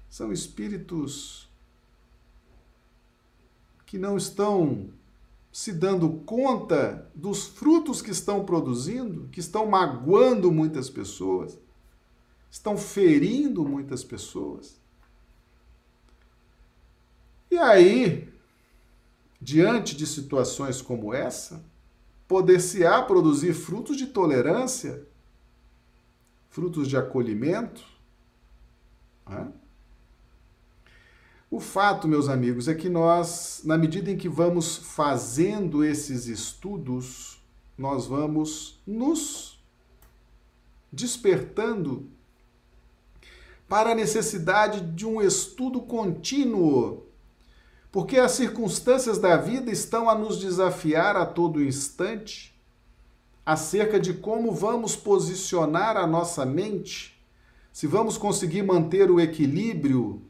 são 0.09 0.33
espíritos 0.33 1.49
que 3.85 3.99
não 3.99 4.17
estão 4.17 4.91
se 5.53 5.73
dando 5.73 6.11
conta 6.27 7.11
dos 7.15 7.47
frutos 7.47 8.03
que 8.03 8.11
estão 8.11 8.45
produzindo, 8.45 9.29
que 9.29 9.41
estão 9.41 9.67
magoando 9.67 10.51
muitas 10.51 10.91
pessoas 10.91 11.59
estão 12.51 12.77
ferindo 12.77 13.65
muitas 13.65 14.03
pessoas. 14.05 14.81
E 17.51 17.59
aí, 17.59 18.33
diante 19.41 19.97
de 19.97 20.07
situações 20.07 20.83
como 20.83 21.15
essa, 21.15 21.65
poder-se-á 22.27 23.03
produzir 23.03 23.55
frutos 23.55 23.97
de 23.97 24.07
tolerância, 24.07 25.07
frutos 26.51 26.89
de 26.89 26.97
acolhimento. 26.97 27.85
Né? 29.29 29.53
O 31.51 31.61
fato, 31.61 32.09
meus 32.09 32.29
amigos, 32.29 32.67
é 32.67 32.75
que 32.75 32.89
nós, 32.89 33.63
na 33.65 33.79
medida 33.79 34.11
em 34.11 34.17
que 34.17 34.29
vamos 34.29 34.77
fazendo 34.77 35.85
esses 35.85 36.27
estudos, 36.27 37.41
nós 37.79 38.07
vamos 38.07 38.81
nos 38.87 39.63
despertando 40.93 42.09
para 43.69 43.91
a 43.91 43.95
necessidade 43.95 44.81
de 44.81 45.07
um 45.07 45.21
estudo 45.21 45.81
contínuo, 45.81 47.05
porque 47.91 48.19
as 48.19 48.33
circunstâncias 48.33 49.19
da 49.19 49.37
vida 49.37 49.71
estão 49.71 50.09
a 50.09 50.15
nos 50.15 50.39
desafiar 50.39 51.17
a 51.17 51.27
todo 51.27 51.63
instante 51.63 52.55
acerca 53.45 53.99
de 53.99 54.13
como 54.15 54.53
vamos 54.53 54.97
posicionar 54.97 55.97
a 55.97 56.07
nossa 56.07 56.45
mente, 56.45 57.17
se 57.73 57.87
vamos 57.87 58.19
conseguir 58.19 58.63
manter 58.63 59.11
o 59.11 59.21
equilíbrio 59.21 60.23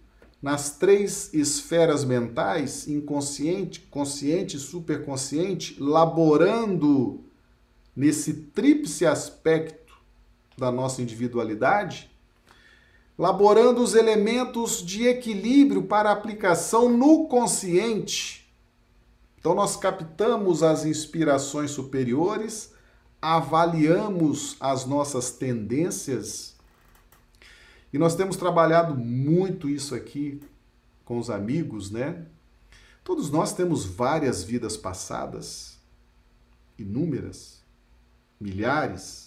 nas 0.43 0.76
três 0.76 1.32
esferas 1.32 2.05
mentais, 2.05 2.87
inconsciente, 2.87 3.80
consciente 3.80 4.57
e 4.57 4.61
superconsciente, 4.61 5.76
laborando 5.80 7.24
nesse 7.95 8.34
tríplice 8.34 9.07
aspecto 9.07 9.95
da 10.57 10.70
nossa 10.70 11.01
individualidade, 11.01 12.11
laborando 13.19 13.83
os 13.83 13.95
elementos 13.95 14.85
de 14.85 15.07
equilíbrio 15.07 15.83
para 15.83 16.11
aplicação 16.11 16.89
no 16.89 17.27
consciente. 17.29 18.47
Então, 19.39 19.55
nós 19.55 19.77
captamos 19.77 20.62
as 20.62 20.85
inspirações 20.85 21.71
superiores, 21.71 22.73
avaliamos 23.23 24.57
as 24.61 24.85
nossas 24.85 25.31
tendências, 25.31 26.57
e 27.93 27.99
nós 27.99 28.14
temos 28.14 28.37
trabalhado 28.37 28.95
muito 28.95 29.69
isso 29.69 29.95
aqui 29.95 30.43
com 31.05 31.19
os 31.19 31.31
amigos, 31.31 31.91
né? 31.91 32.27
Todos 33.03 33.31
nós 33.31 33.53
temos 33.53 33.87
várias 33.87 34.43
vidas 34.43 34.77
passadas, 34.77 35.79
inúmeras, 36.77 37.62
milhares, 38.41 39.26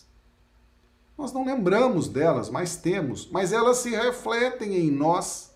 nós 1.19 1.33
não 1.33 1.43
lembramos 1.43 2.07
delas, 2.07 2.49
mas 2.49 2.77
temos, 2.77 3.29
mas 3.29 3.51
elas 3.51 3.79
se 3.79 3.89
refletem 3.89 4.75
em 4.75 4.89
nós 4.89 5.53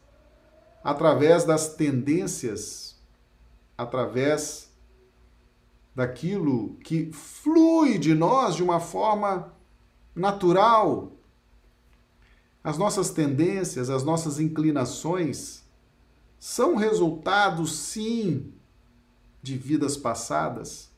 através 0.83 1.45
das 1.45 1.73
tendências, 1.75 3.01
através 3.77 4.69
daquilo 5.95 6.75
que 6.83 7.09
flui 7.13 7.97
de 7.97 8.13
nós 8.13 8.57
de 8.57 8.61
uma 8.61 8.81
forma 8.81 9.53
natural. 10.13 11.13
As 12.61 12.77
nossas 12.77 13.11
tendências, 13.11 13.89
as 13.89 14.03
nossas 14.03 14.41
inclinações 14.41 15.63
são 16.37 16.75
resultados, 16.75 17.73
sim, 17.73 18.51
de 19.41 19.57
vidas 19.57 19.95
passadas 19.95 20.92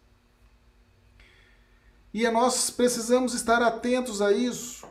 e 2.18 2.32
nós 2.32 2.70
precisamos 2.70 3.34
estar 3.34 3.62
atentos 3.62 4.22
a 4.22 4.32
isso. 4.32 4.88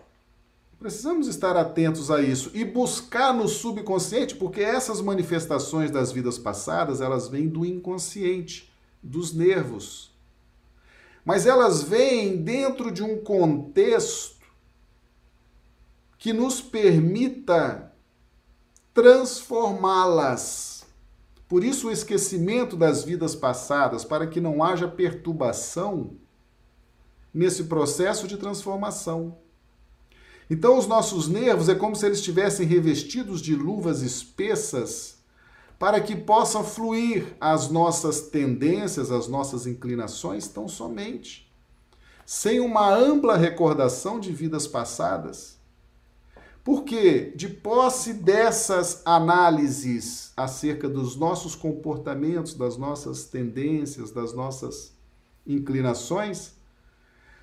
Precisamos 0.78 1.26
estar 1.26 1.56
atentos 1.56 2.10
a 2.10 2.20
isso 2.20 2.50
e 2.52 2.66
buscar 2.66 3.32
no 3.32 3.48
subconsciente, 3.48 4.34
porque 4.34 4.60
essas 4.60 5.00
manifestações 5.00 5.90
das 5.90 6.12
vidas 6.12 6.36
passadas, 6.36 7.00
elas 7.00 7.26
vêm 7.26 7.48
do 7.48 7.64
inconsciente, 7.64 8.70
dos 9.02 9.32
nervos. 9.32 10.12
Mas 11.24 11.46
elas 11.46 11.82
vêm 11.82 12.36
dentro 12.36 12.90
de 12.90 13.02
um 13.02 13.16
contexto 13.16 14.44
que 16.18 16.30
nos 16.30 16.60
permita 16.60 17.90
transformá-las. 18.92 20.84
Por 21.48 21.64
isso 21.64 21.88
o 21.88 21.90
esquecimento 21.90 22.76
das 22.76 23.02
vidas 23.02 23.34
passadas, 23.34 24.04
para 24.04 24.26
que 24.26 24.42
não 24.42 24.62
haja 24.62 24.86
perturbação 24.86 26.18
nesse 27.34 27.64
processo 27.64 28.28
de 28.28 28.36
transformação. 28.36 29.36
Então, 30.48 30.78
os 30.78 30.86
nossos 30.86 31.26
nervos 31.26 31.68
é 31.68 31.74
como 31.74 31.96
se 31.96 32.06
eles 32.06 32.18
estivessem 32.18 32.66
revestidos 32.66 33.42
de 33.42 33.56
luvas 33.56 34.02
espessas 34.02 35.16
para 35.78 36.00
que 36.00 36.14
possam 36.14 36.62
fluir 36.62 37.34
as 37.40 37.68
nossas 37.68 38.20
tendências, 38.28 39.10
as 39.10 39.26
nossas 39.26 39.66
inclinações 39.66 40.46
tão 40.46 40.68
somente, 40.68 41.52
sem 42.24 42.60
uma 42.60 42.94
ampla 42.94 43.36
recordação 43.36 44.20
de 44.20 44.32
vidas 44.32 44.66
passadas. 44.66 45.58
Porque, 46.62 47.32
de 47.36 47.48
posse 47.48 48.14
dessas 48.14 49.02
análises 49.04 50.32
acerca 50.34 50.88
dos 50.88 51.16
nossos 51.16 51.54
comportamentos, 51.54 52.54
das 52.54 52.78
nossas 52.78 53.24
tendências, 53.24 54.10
das 54.10 54.32
nossas 54.32 54.94
inclinações, 55.46 56.53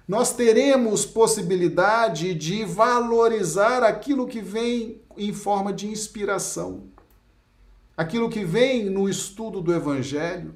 nós 0.08 0.34
teremos 0.34 1.06
possibilidade 1.06 2.34
de 2.34 2.66
valorizar 2.66 3.84
aquilo 3.84 4.28
que 4.28 4.42
vem 4.42 5.02
em 5.18 5.34
forma 5.34 5.72
de 5.72 5.88
inspiração, 5.88 6.86
aquilo 7.96 8.30
que 8.30 8.44
vem 8.44 8.90
no 8.90 9.08
estudo 9.08 9.62
do 9.62 9.74
Evangelho, 9.74 10.56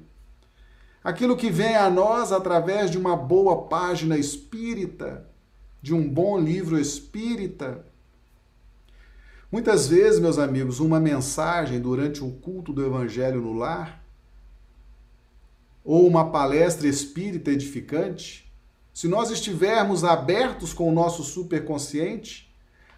aquilo 1.02 1.36
que 1.36 1.50
vem 1.50 1.76
a 1.76 1.88
nós 1.88 2.32
através 2.32 2.90
de 2.90 2.98
uma 2.98 3.16
boa 3.16 3.68
página 3.68 4.18
espírita, 4.18 5.28
de 5.80 5.94
um 5.94 6.08
bom 6.08 6.38
livro 6.38 6.78
espírita. 6.78 7.86
Muitas 9.52 9.86
vezes, 9.88 10.18
meus 10.18 10.38
amigos, 10.38 10.80
uma 10.80 10.98
mensagem 10.98 11.80
durante 11.80 12.24
o 12.24 12.32
culto 12.32 12.72
do 12.72 12.84
Evangelho 12.84 13.40
no 13.40 13.52
lar, 13.52 14.04
ou 15.84 16.04
uma 16.04 16.32
palestra 16.32 16.88
espírita 16.88 17.52
edificante, 17.52 18.45
se 18.96 19.08
nós 19.08 19.30
estivermos 19.30 20.04
abertos 20.04 20.72
com 20.72 20.88
o 20.88 20.94
nosso 20.94 21.22
superconsciente, 21.22 22.50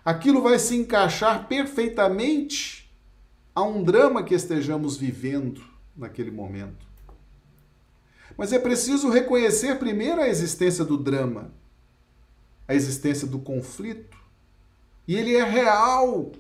aquilo 0.05 0.41
vai 0.41 0.57
se 0.57 0.77
encaixar 0.77 1.49
perfeitamente 1.49 2.89
a 3.53 3.65
um 3.65 3.83
drama 3.83 4.23
que 4.23 4.33
estejamos 4.33 4.97
vivendo 4.97 5.61
naquele 5.97 6.31
momento. 6.31 6.87
Mas 8.37 8.53
é 8.53 8.61
preciso 8.61 9.11
reconhecer 9.11 9.81
primeiro 9.81 10.21
a 10.21 10.29
existência 10.29 10.85
do 10.85 10.97
drama, 10.97 11.51
a 12.69 12.77
existência 12.77 13.27
do 13.27 13.41
conflito. 13.41 14.17
E 15.09 15.17
ele 15.17 15.35
é 15.35 15.43
real. 15.43 16.31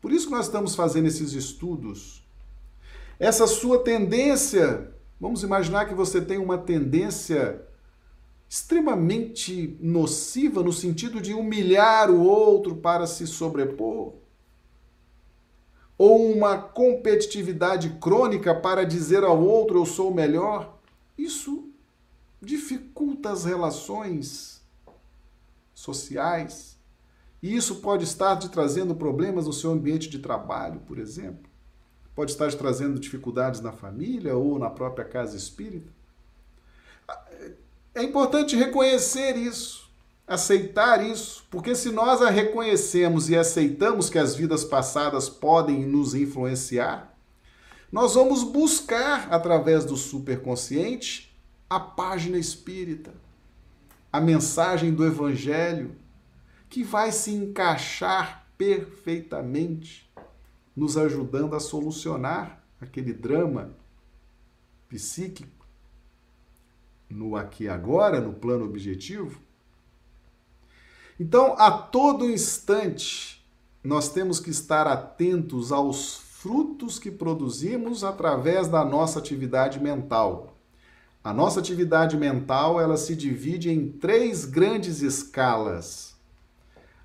Por 0.00 0.10
isso 0.10 0.26
que 0.26 0.32
nós 0.32 0.46
estamos 0.46 0.74
fazendo 0.74 1.06
esses 1.06 1.34
estudos. 1.34 2.26
Essa 3.16 3.46
sua 3.46 3.78
tendência, 3.78 4.92
vamos 5.20 5.44
imaginar 5.44 5.84
que 5.84 5.94
você 5.94 6.20
tem 6.20 6.38
uma 6.38 6.58
tendência 6.58 7.62
extremamente 8.52 9.78
nociva 9.80 10.62
no 10.62 10.74
sentido 10.74 11.22
de 11.22 11.32
humilhar 11.32 12.10
o 12.10 12.22
outro 12.22 12.76
para 12.76 13.06
se 13.06 13.26
sobrepor, 13.26 14.12
ou 15.96 16.30
uma 16.30 16.58
competitividade 16.58 17.96
crônica 17.98 18.54
para 18.54 18.84
dizer 18.84 19.24
ao 19.24 19.42
outro 19.42 19.78
eu 19.78 19.86
sou 19.86 20.12
melhor, 20.12 20.78
isso 21.16 21.66
dificulta 22.42 23.30
as 23.32 23.46
relações 23.46 24.60
sociais. 25.72 26.76
E 27.42 27.56
isso 27.56 27.76
pode 27.76 28.04
estar 28.04 28.36
te 28.36 28.50
trazendo 28.50 28.94
problemas 28.94 29.46
no 29.46 29.52
seu 29.54 29.70
ambiente 29.70 30.10
de 30.10 30.18
trabalho, 30.18 30.80
por 30.80 30.98
exemplo. 30.98 31.50
Pode 32.14 32.32
estar 32.32 32.50
te 32.50 32.56
trazendo 32.58 33.00
dificuldades 33.00 33.62
na 33.62 33.72
família 33.72 34.36
ou 34.36 34.58
na 34.58 34.68
própria 34.68 35.06
casa 35.06 35.38
espírita. 35.38 35.90
É 37.94 38.02
importante 38.02 38.56
reconhecer 38.56 39.36
isso, 39.36 39.90
aceitar 40.26 41.04
isso, 41.04 41.44
porque 41.50 41.74
se 41.74 41.90
nós 41.90 42.22
a 42.22 42.30
reconhecemos 42.30 43.28
e 43.28 43.36
aceitamos 43.36 44.08
que 44.08 44.18
as 44.18 44.34
vidas 44.34 44.64
passadas 44.64 45.28
podem 45.28 45.84
nos 45.84 46.14
influenciar, 46.14 47.14
nós 47.90 48.14
vamos 48.14 48.42
buscar 48.42 49.28
através 49.30 49.84
do 49.84 49.96
superconsciente 49.96 51.38
a 51.68 51.78
página 51.78 52.38
espírita, 52.38 53.12
a 54.10 54.20
mensagem 54.20 54.94
do 54.94 55.04
evangelho 55.04 55.94
que 56.70 56.82
vai 56.82 57.12
se 57.12 57.30
encaixar 57.30 58.46
perfeitamente, 58.56 60.10
nos 60.74 60.96
ajudando 60.96 61.54
a 61.54 61.60
solucionar 61.60 62.64
aquele 62.80 63.12
drama 63.12 63.74
psíquico 64.88 65.61
no 67.12 67.36
aqui 67.36 67.64
e 67.64 67.68
agora, 67.68 68.20
no 68.20 68.32
plano 68.32 68.64
objetivo. 68.64 69.40
Então, 71.20 71.54
a 71.58 71.70
todo 71.70 72.28
instante, 72.28 73.44
nós 73.84 74.08
temos 74.08 74.40
que 74.40 74.50
estar 74.50 74.86
atentos 74.86 75.70
aos 75.70 76.16
frutos 76.16 76.98
que 76.98 77.10
produzimos 77.10 78.02
através 78.02 78.66
da 78.66 78.84
nossa 78.84 79.18
atividade 79.18 79.78
mental. 79.80 80.56
A 81.22 81.32
nossa 81.32 81.60
atividade 81.60 82.16
mental, 82.16 82.80
ela 82.80 82.96
se 82.96 83.14
divide 83.14 83.70
em 83.70 83.88
três 83.88 84.44
grandes 84.44 85.02
escalas. 85.02 86.16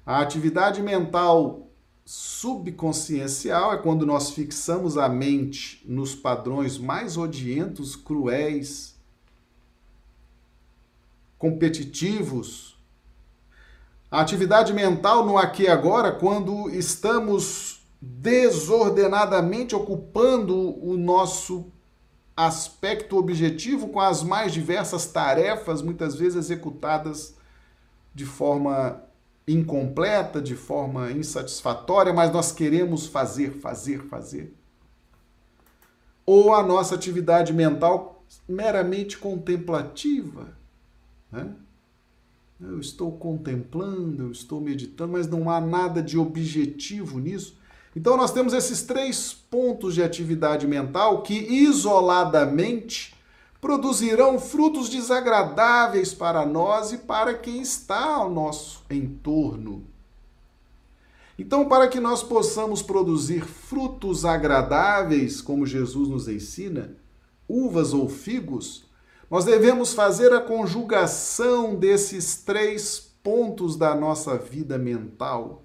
A 0.04 0.22
atividade 0.22 0.82
mental 0.82 1.68
subconsciencial 2.04 3.74
é 3.74 3.78
quando 3.78 4.06
nós 4.06 4.32
fixamos 4.32 4.98
a 4.98 5.10
mente 5.10 5.84
nos 5.86 6.16
padrões 6.16 6.78
mais 6.78 7.18
odientos, 7.18 7.96
cruéis, 7.96 8.97
competitivos, 11.38 12.78
a 14.10 14.22
atividade 14.22 14.74
mental 14.74 15.26
no 15.26 15.38
aqui 15.38 15.64
e 15.64 15.68
agora, 15.68 16.12
quando 16.12 16.70
estamos 16.70 17.82
desordenadamente 18.02 19.76
ocupando 19.76 20.56
o 20.84 20.96
nosso 20.96 21.72
aspecto 22.36 23.18
objetivo 23.18 23.90
com 23.90 24.00
as 24.00 24.24
mais 24.24 24.54
diversas 24.54 25.08
tarefas, 25.08 25.82
muitas 25.82 26.16
vezes 26.16 26.38
executadas 26.38 27.36
de 28.14 28.26
forma 28.26 29.04
incompleta, 29.48 30.42
de 30.42 30.56
forma 30.56 31.12
insatisfatória, 31.12 32.14
mas 32.14 32.32
nós 32.32 32.52
queremos 32.52 33.08
fazer, 33.08 33.60
fazer, 33.60 34.04
fazer. 34.04 34.54
Ou 36.26 36.54
a 36.54 36.62
nossa 36.62 36.96
atividade 36.96 37.54
mental 37.54 38.24
meramente 38.48 39.18
contemplativa, 39.18 40.57
né? 41.32 41.54
Eu 42.60 42.80
estou 42.80 43.12
contemplando, 43.12 44.24
eu 44.24 44.32
estou 44.32 44.60
meditando, 44.60 45.14
mas 45.14 45.28
não 45.28 45.50
há 45.50 45.62
nada 45.62 46.02
de 46.02 46.18
objetivo 46.18 47.20
nisso. 47.20 47.56
Então, 47.96 48.18
nós 48.18 48.32
temos 48.32 48.54
esses 48.54 48.82
três 48.82 49.32
pontos 49.32 49.94
de 49.94 50.02
atividade 50.02 50.66
mental 50.66 51.22
que, 51.22 51.36
isoladamente, 51.36 53.16
produzirão 53.62 54.40
frutos 54.40 54.90
desagradáveis 54.90 56.14
para 56.14 56.46
nós 56.46 56.92
e 56.92 56.98
para 56.98 57.36
quem 57.36 57.62
está 57.62 58.16
ao 58.16 58.30
nosso 58.30 58.84
entorno. 58.90 59.86
Então, 61.38 61.68
para 61.68 61.88
que 61.88 62.00
nós 62.00 62.24
possamos 62.24 62.82
produzir 62.82 63.46
frutos 63.46 64.26
agradáveis, 64.26 65.42
como 65.42 65.68
Jesus 65.68 66.10
nos 66.10 66.28
ensina, 66.28 66.96
uvas 67.48 67.94
ou 67.94 68.10
figos, 68.10 68.87
nós 69.30 69.44
devemos 69.44 69.94
fazer 69.94 70.32
a 70.32 70.40
conjugação 70.40 71.76
desses 71.76 72.38
três 72.38 73.00
pontos 73.22 73.76
da 73.76 73.94
nossa 73.94 74.38
vida 74.38 74.78
mental. 74.78 75.64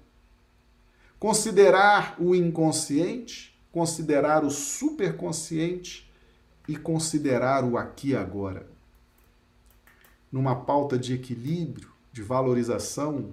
Considerar 1.17 2.17
o 2.19 2.35
inconsciente, 2.35 3.57
considerar 3.71 4.43
o 4.43 4.49
superconsciente 4.49 6.11
e 6.67 6.75
considerar 6.75 7.63
o 7.63 7.77
aqui 7.77 8.09
e 8.09 8.15
agora. 8.15 8.67
Numa 10.29 10.55
pauta 10.55 10.97
de 10.97 11.13
equilíbrio, 11.13 11.89
de 12.11 12.21
valorização, 12.21 13.31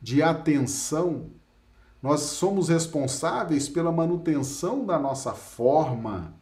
de 0.00 0.22
atenção, 0.22 1.26
nós 2.02 2.20
somos 2.20 2.68
responsáveis 2.68 3.68
pela 3.68 3.92
manutenção 3.92 4.86
da 4.86 4.98
nossa 4.98 5.34
forma 5.34 6.37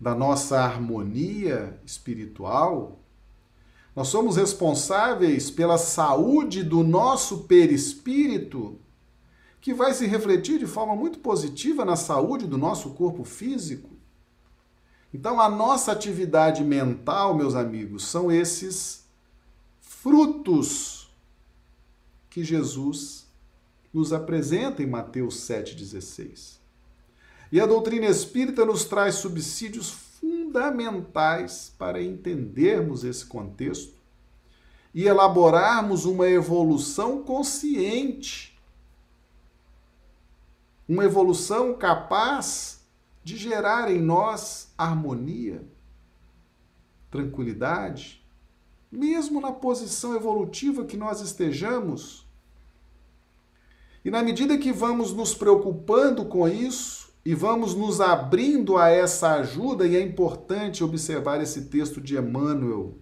da 0.00 0.14
nossa 0.14 0.58
harmonia 0.58 1.78
espiritual, 1.84 3.00
nós 3.94 4.08
somos 4.08 4.36
responsáveis 4.36 5.50
pela 5.50 5.76
saúde 5.76 6.62
do 6.62 6.82
nosso 6.82 7.44
perispírito, 7.44 8.78
que 9.60 9.74
vai 9.74 9.92
se 9.92 10.06
refletir 10.06 10.58
de 10.58 10.66
forma 10.66 10.96
muito 10.96 11.18
positiva 11.18 11.84
na 11.84 11.96
saúde 11.96 12.46
do 12.46 12.56
nosso 12.56 12.90
corpo 12.90 13.24
físico. 13.24 13.90
Então, 15.12 15.38
a 15.38 15.50
nossa 15.50 15.92
atividade 15.92 16.64
mental, 16.64 17.34
meus 17.34 17.54
amigos, 17.54 18.06
são 18.06 18.32
esses 18.32 19.04
frutos 19.80 21.10
que 22.30 22.42
Jesus 22.42 23.26
nos 23.92 24.12
apresenta 24.12 24.82
em 24.82 24.86
Mateus 24.86 25.36
7,16. 25.46 26.59
E 27.52 27.60
a 27.60 27.66
doutrina 27.66 28.06
espírita 28.06 28.64
nos 28.64 28.84
traz 28.84 29.16
subsídios 29.16 29.90
fundamentais 29.90 31.74
para 31.76 32.02
entendermos 32.02 33.02
esse 33.02 33.26
contexto 33.26 33.94
e 34.94 35.06
elaborarmos 35.06 36.04
uma 36.04 36.28
evolução 36.28 37.22
consciente. 37.22 38.58
Uma 40.88 41.04
evolução 41.04 41.74
capaz 41.74 42.80
de 43.22 43.36
gerar 43.36 43.90
em 43.90 44.00
nós 44.00 44.72
harmonia, 44.76 45.64
tranquilidade, 47.10 48.24
mesmo 48.90 49.40
na 49.40 49.52
posição 49.52 50.16
evolutiva 50.16 50.84
que 50.84 50.96
nós 50.96 51.20
estejamos. 51.20 52.26
E 54.04 54.10
na 54.10 54.22
medida 54.22 54.58
que 54.58 54.72
vamos 54.72 55.12
nos 55.12 55.34
preocupando 55.34 56.24
com 56.24 56.48
isso, 56.48 56.99
e 57.24 57.34
vamos 57.34 57.74
nos 57.74 58.00
abrindo 58.00 58.76
a 58.76 58.88
essa 58.88 59.34
ajuda, 59.34 59.86
e 59.86 59.96
é 59.96 60.00
importante 60.00 60.82
observar 60.82 61.40
esse 61.40 61.66
texto 61.66 62.00
de 62.00 62.16
Emmanuel. 62.16 62.96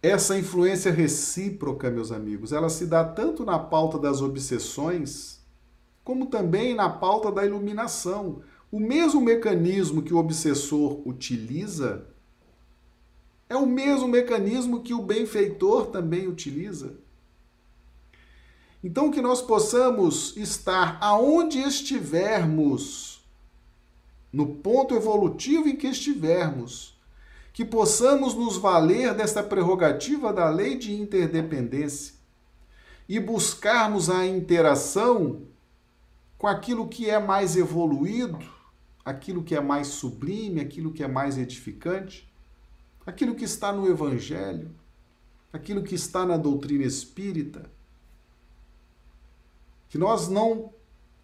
Essa 0.00 0.38
influência 0.38 0.92
recíproca, 0.92 1.90
meus 1.90 2.12
amigos, 2.12 2.52
ela 2.52 2.68
se 2.68 2.86
dá 2.86 3.04
tanto 3.04 3.44
na 3.44 3.58
pauta 3.58 3.98
das 3.98 4.22
obsessões, 4.22 5.44
como 6.04 6.26
também 6.26 6.74
na 6.74 6.88
pauta 6.88 7.32
da 7.32 7.44
iluminação. 7.44 8.40
O 8.70 8.78
mesmo 8.78 9.20
mecanismo 9.20 10.02
que 10.02 10.14
o 10.14 10.18
obsessor 10.18 11.02
utiliza 11.04 12.06
é 13.48 13.56
o 13.56 13.66
mesmo 13.66 14.06
mecanismo 14.06 14.82
que 14.82 14.94
o 14.94 15.02
benfeitor 15.02 15.86
também 15.86 16.28
utiliza. 16.28 16.96
Então, 18.82 19.10
que 19.10 19.20
nós 19.20 19.42
possamos 19.42 20.36
estar 20.36 20.98
aonde 21.00 21.58
estivermos, 21.58 23.26
no 24.32 24.54
ponto 24.56 24.94
evolutivo 24.94 25.68
em 25.68 25.74
que 25.74 25.88
estivermos, 25.88 26.96
que 27.52 27.64
possamos 27.64 28.34
nos 28.34 28.56
valer 28.56 29.14
desta 29.14 29.42
prerrogativa 29.42 30.32
da 30.32 30.48
lei 30.48 30.78
de 30.78 30.92
interdependência 30.92 32.14
e 33.08 33.18
buscarmos 33.18 34.08
a 34.08 34.24
interação 34.24 35.42
com 36.36 36.46
aquilo 36.46 36.86
que 36.86 37.10
é 37.10 37.18
mais 37.18 37.56
evoluído, 37.56 38.38
aquilo 39.04 39.42
que 39.42 39.56
é 39.56 39.60
mais 39.60 39.88
sublime, 39.88 40.60
aquilo 40.60 40.92
que 40.92 41.02
é 41.02 41.08
mais 41.08 41.36
edificante, 41.36 42.32
aquilo 43.04 43.34
que 43.34 43.44
está 43.44 43.72
no 43.72 43.90
Evangelho, 43.90 44.70
aquilo 45.52 45.82
que 45.82 45.96
está 45.96 46.24
na 46.24 46.36
doutrina 46.36 46.84
espírita 46.84 47.77
que 49.88 49.98
nós 49.98 50.28
não 50.28 50.72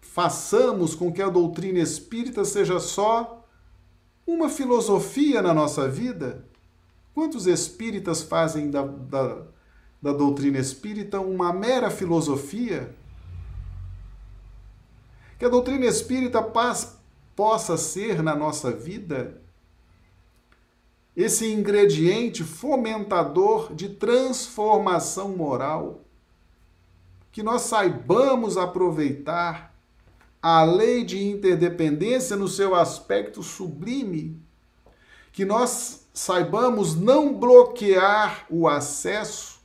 façamos 0.01 0.95
com 0.95 1.11
que 1.11 1.21
a 1.21 1.29
doutrina 1.29 1.79
espírita 1.79 2.45
seja 2.45 2.79
só 2.79 3.45
uma 4.25 4.49
filosofia 4.49 5.41
na 5.41 5.53
nossa 5.53 5.87
vida. 5.87 6.45
Quantos 7.13 7.47
espíritas 7.47 8.21
fazem 8.21 8.69
da, 8.69 8.83
da, 8.83 9.43
da 10.01 10.13
doutrina 10.13 10.57
espírita 10.57 11.19
uma 11.19 11.53
mera 11.53 11.89
filosofia? 11.89 12.93
Que 15.37 15.45
a 15.45 15.49
doutrina 15.49 15.85
espírita 15.85 16.41
paz, 16.41 16.97
possa 17.35 17.75
ser 17.75 18.23
na 18.23 18.33
nossa 18.35 18.71
vida 18.71 19.41
esse 21.15 21.51
ingrediente 21.51 22.43
fomentador 22.43 23.73
de 23.73 23.89
transformação 23.89 25.29
moral 25.35 26.04
que 27.35 27.43
nós 27.43 27.63
saibamos 27.63 28.55
aproveitar 28.55 29.75
a 30.41 30.63
lei 30.63 31.03
de 31.03 31.21
interdependência 31.21 32.33
no 32.33 32.47
seu 32.47 32.73
aspecto 32.73 33.43
sublime, 33.43 34.41
que 35.33 35.43
nós 35.43 36.07
saibamos 36.13 36.95
não 36.95 37.37
bloquear 37.37 38.45
o 38.49 38.69
acesso 38.69 39.59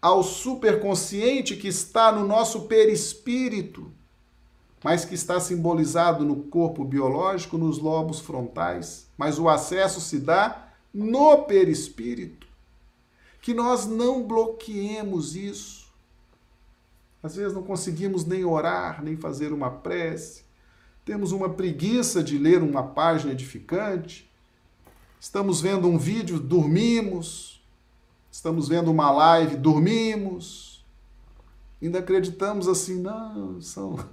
ao 0.00 0.24
superconsciente 0.24 1.54
que 1.54 1.68
está 1.68 2.10
no 2.10 2.26
nosso 2.26 2.62
perispírito, 2.62 3.92
mas 4.82 5.04
que 5.04 5.14
está 5.14 5.38
simbolizado 5.38 6.24
no 6.24 6.34
corpo 6.34 6.84
biológico, 6.84 7.56
nos 7.56 7.78
lobos 7.78 8.18
frontais, 8.18 9.06
mas 9.16 9.38
o 9.38 9.48
acesso 9.48 10.00
se 10.00 10.18
dá 10.18 10.66
no 10.92 11.44
perispírito. 11.44 12.44
Que 13.40 13.54
nós 13.54 13.86
não 13.86 14.24
bloqueemos 14.24 15.36
isso 15.36 15.81
às 17.22 17.36
vezes 17.36 17.54
não 17.54 17.62
conseguimos 17.62 18.24
nem 18.24 18.44
orar, 18.44 19.02
nem 19.02 19.16
fazer 19.16 19.52
uma 19.52 19.70
prece. 19.70 20.42
Temos 21.04 21.32
uma 21.32 21.48
preguiça 21.48 22.22
de 22.22 22.36
ler 22.36 22.62
uma 22.62 22.82
página 22.82 23.32
edificante. 23.32 24.30
Estamos 25.20 25.60
vendo 25.60 25.88
um 25.88 25.98
vídeo, 25.98 26.40
dormimos. 26.40 27.62
Estamos 28.30 28.68
vendo 28.68 28.90
uma 28.90 29.10
live, 29.10 29.56
dormimos. 29.56 30.84
Ainda 31.80 31.98
acreditamos 31.98 32.68
assim, 32.68 33.00
não, 33.00 33.60
são 33.60 33.98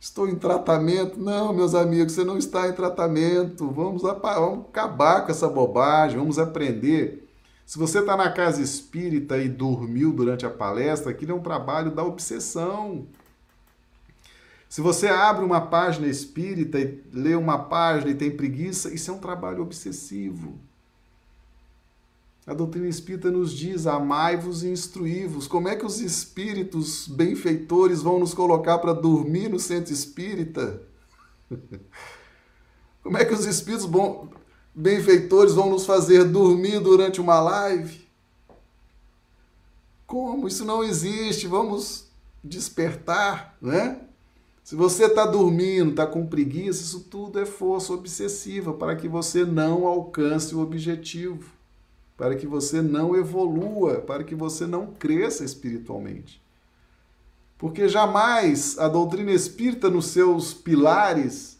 Estou 0.00 0.26
em 0.26 0.34
tratamento. 0.34 1.20
Não, 1.20 1.52
meus 1.52 1.74
amigos, 1.74 2.14
você 2.14 2.24
não 2.24 2.38
está 2.38 2.68
em 2.68 2.72
tratamento. 2.72 3.70
Vamos, 3.70 4.00
vamos 4.00 4.66
acabar 4.66 5.26
com 5.26 5.30
essa 5.30 5.46
bobagem, 5.46 6.18
vamos 6.18 6.38
aprender. 6.38 7.29
Se 7.70 7.78
você 7.78 8.00
está 8.00 8.16
na 8.16 8.28
casa 8.32 8.60
espírita 8.60 9.38
e 9.38 9.48
dormiu 9.48 10.12
durante 10.12 10.44
a 10.44 10.50
palestra, 10.50 11.12
aquilo 11.12 11.30
é 11.30 11.34
um 11.36 11.40
trabalho 11.40 11.94
da 11.94 12.02
obsessão. 12.02 13.06
Se 14.68 14.80
você 14.80 15.06
abre 15.06 15.44
uma 15.44 15.60
página 15.60 16.08
espírita 16.08 16.80
e 16.80 17.00
lê 17.12 17.36
uma 17.36 17.60
página 17.66 18.10
e 18.10 18.16
tem 18.16 18.28
preguiça, 18.28 18.92
isso 18.92 19.12
é 19.12 19.14
um 19.14 19.20
trabalho 19.20 19.62
obsessivo. 19.62 20.58
A 22.44 22.52
doutrina 22.52 22.88
espírita 22.88 23.30
nos 23.30 23.52
diz: 23.52 23.86
amai-vos 23.86 24.64
e 24.64 24.68
instruí-vos. 24.68 25.46
Como 25.46 25.68
é 25.68 25.76
que 25.76 25.86
os 25.86 26.00
espíritos 26.00 27.06
benfeitores 27.06 28.02
vão 28.02 28.18
nos 28.18 28.34
colocar 28.34 28.78
para 28.78 28.92
dormir 28.92 29.48
no 29.48 29.60
centro 29.60 29.92
espírita? 29.92 30.82
Como 33.00 33.16
é 33.16 33.24
que 33.24 33.32
os 33.32 33.46
espíritos 33.46 33.86
benfeitores 34.80 35.54
vão 35.54 35.70
nos 35.70 35.86
fazer 35.86 36.24
dormir 36.24 36.80
durante 36.80 37.20
uma 37.20 37.40
live? 37.40 38.08
Como? 40.06 40.48
Isso 40.48 40.64
não 40.64 40.82
existe. 40.82 41.46
Vamos 41.46 42.06
despertar, 42.42 43.56
né? 43.60 44.00
Se 44.64 44.74
você 44.74 45.04
está 45.04 45.26
dormindo, 45.26 45.90
está 45.90 46.06
com 46.06 46.26
preguiça, 46.26 46.82
isso 46.82 47.00
tudo 47.00 47.38
é 47.38 47.46
força 47.46 47.92
obsessiva 47.92 48.72
para 48.72 48.94
que 48.96 49.08
você 49.08 49.44
não 49.44 49.86
alcance 49.86 50.54
o 50.54 50.60
objetivo 50.60 51.60
para 52.20 52.36
que 52.36 52.46
você 52.46 52.82
não 52.82 53.16
evolua, 53.16 54.02
para 54.02 54.22
que 54.22 54.34
você 54.34 54.66
não 54.66 54.88
cresça 54.88 55.42
espiritualmente. 55.42 56.38
Porque 57.56 57.88
jamais 57.88 58.78
a 58.78 58.88
doutrina 58.88 59.32
espírita, 59.32 59.88
nos 59.88 60.08
seus 60.08 60.52
pilares, 60.52 61.58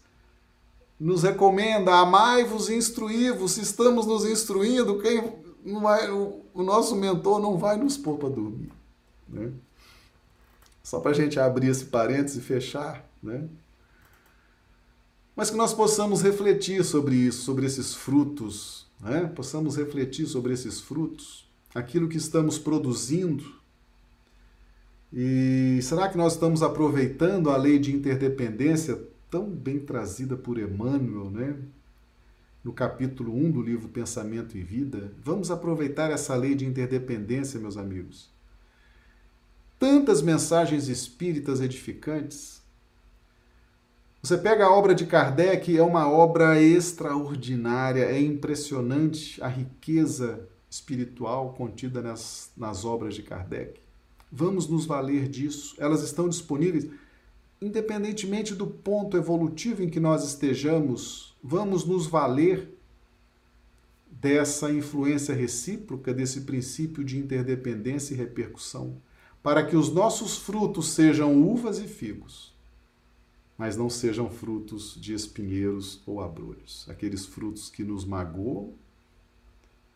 nos 1.01 1.23
recomenda 1.23 1.95
amai-vos 1.95 2.69
e 2.69 2.75
instruí-vos. 2.75 3.53
Se 3.53 3.61
estamos 3.61 4.05
nos 4.05 4.23
instruindo, 4.23 4.99
quem 4.99 5.33
vai, 5.81 6.09
o, 6.11 6.45
o, 6.53 6.61
nosso 6.61 6.95
mentor 6.95 7.41
não 7.41 7.57
vai 7.57 7.75
nos 7.77 7.97
pôr 7.97 8.17
para 8.17 8.29
dormir. 8.29 8.71
Né? 9.27 9.51
Só 10.83 10.99
para 10.99 11.11
a 11.11 11.13
gente 11.15 11.39
abrir 11.39 11.69
esse 11.69 11.85
parênteses 11.85 12.37
e 12.37 12.41
fechar. 12.41 13.03
Né? 13.21 13.47
Mas 15.35 15.49
que 15.49 15.57
nós 15.57 15.73
possamos 15.73 16.21
refletir 16.21 16.83
sobre 16.83 17.15
isso, 17.15 17.43
sobre 17.43 17.65
esses 17.65 17.95
frutos 17.95 18.81
né? 19.01 19.31
possamos 19.35 19.75
refletir 19.75 20.27
sobre 20.27 20.53
esses 20.53 20.79
frutos, 20.79 21.49
aquilo 21.73 22.07
que 22.07 22.17
estamos 22.17 22.59
produzindo. 22.59 23.43
E 25.11 25.79
será 25.81 26.07
que 26.07 26.17
nós 26.17 26.33
estamos 26.33 26.61
aproveitando 26.61 27.49
a 27.49 27.57
lei 27.57 27.79
de 27.79 27.93
interdependência 27.93 29.01
tão 29.31 29.49
bem 29.49 29.79
trazida 29.79 30.37
por 30.37 30.59
Emmanuel, 30.59 31.31
né? 31.31 31.57
no 32.63 32.71
capítulo 32.71 33.35
1 33.35 33.51
do 33.51 33.61
livro 33.61 33.89
Pensamento 33.89 34.55
e 34.55 34.61
Vida? 34.61 35.11
Vamos 35.23 35.49
aproveitar 35.49 36.11
essa 36.11 36.35
lei 36.35 36.53
de 36.53 36.65
interdependência, 36.65 37.59
meus 37.59 37.77
amigos. 37.77 38.29
Tantas 39.79 40.21
mensagens 40.21 40.87
espíritas 40.87 41.59
edificantes 41.59 42.61
você 44.21 44.37
pega 44.37 44.65
a 44.65 44.71
obra 44.71 44.93
de 44.93 45.07
Kardec, 45.07 45.75
é 45.75 45.81
uma 45.81 46.07
obra 46.07 46.61
extraordinária, 46.61 48.03
é 48.03 48.21
impressionante 48.21 49.41
a 49.41 49.47
riqueza 49.47 50.47
espiritual 50.69 51.53
contida 51.53 52.03
nas, 52.03 52.51
nas 52.55 52.85
obras 52.85 53.15
de 53.15 53.23
Kardec. 53.23 53.81
Vamos 54.31 54.67
nos 54.67 54.85
valer 54.85 55.27
disso. 55.27 55.75
Elas 55.79 56.03
estão 56.03 56.29
disponíveis 56.29 56.87
independentemente 57.61 58.55
do 58.55 58.65
ponto 58.65 59.15
evolutivo 59.15 59.83
em 59.83 59.89
que 59.89 59.99
nós 59.99 60.27
estejamos, 60.27 61.35
vamos 61.43 61.85
nos 61.85 62.07
valer 62.07 62.77
dessa 64.09 64.71
influência 64.71 65.33
recíproca, 65.33 66.13
desse 66.13 66.41
princípio 66.41 67.03
de 67.03 67.17
interdependência 67.17 68.13
e 68.13 68.17
repercussão, 68.17 69.01
para 69.41 69.65
que 69.65 69.75
os 69.75 69.91
nossos 69.91 70.37
frutos 70.37 70.89
sejam 70.89 71.41
uvas 71.41 71.79
e 71.79 71.87
figos 71.87 72.51
mas 73.61 73.77
não 73.77 73.91
sejam 73.91 74.27
frutos 74.27 74.97
de 74.99 75.13
espinheiros 75.13 76.01
ou 76.07 76.19
abrolhos, 76.19 76.87
aqueles 76.89 77.27
frutos 77.27 77.69
que 77.69 77.83
nos 77.83 78.03
magoam 78.03 78.73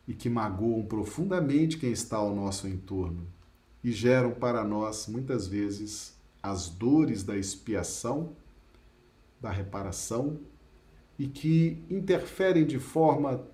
e 0.08 0.14
que 0.14 0.30
magoam 0.30 0.86
profundamente 0.86 1.80
quem 1.80 1.92
está 1.92 2.18
ao 2.18 2.36
nosso 2.36 2.68
entorno 2.68 3.26
e 3.84 3.92
geram 3.92 4.30
para 4.30 4.64
nós, 4.64 5.08
muitas 5.08 5.48
vezes, 5.48 6.15
as 6.50 6.70
dores 6.70 7.24
da 7.24 7.36
expiação, 7.38 8.36
da 9.40 9.50
reparação 9.52 10.40
e 11.18 11.28
que 11.28 11.84
interferem 11.90 12.66
de 12.66 12.80
forma 12.80 13.48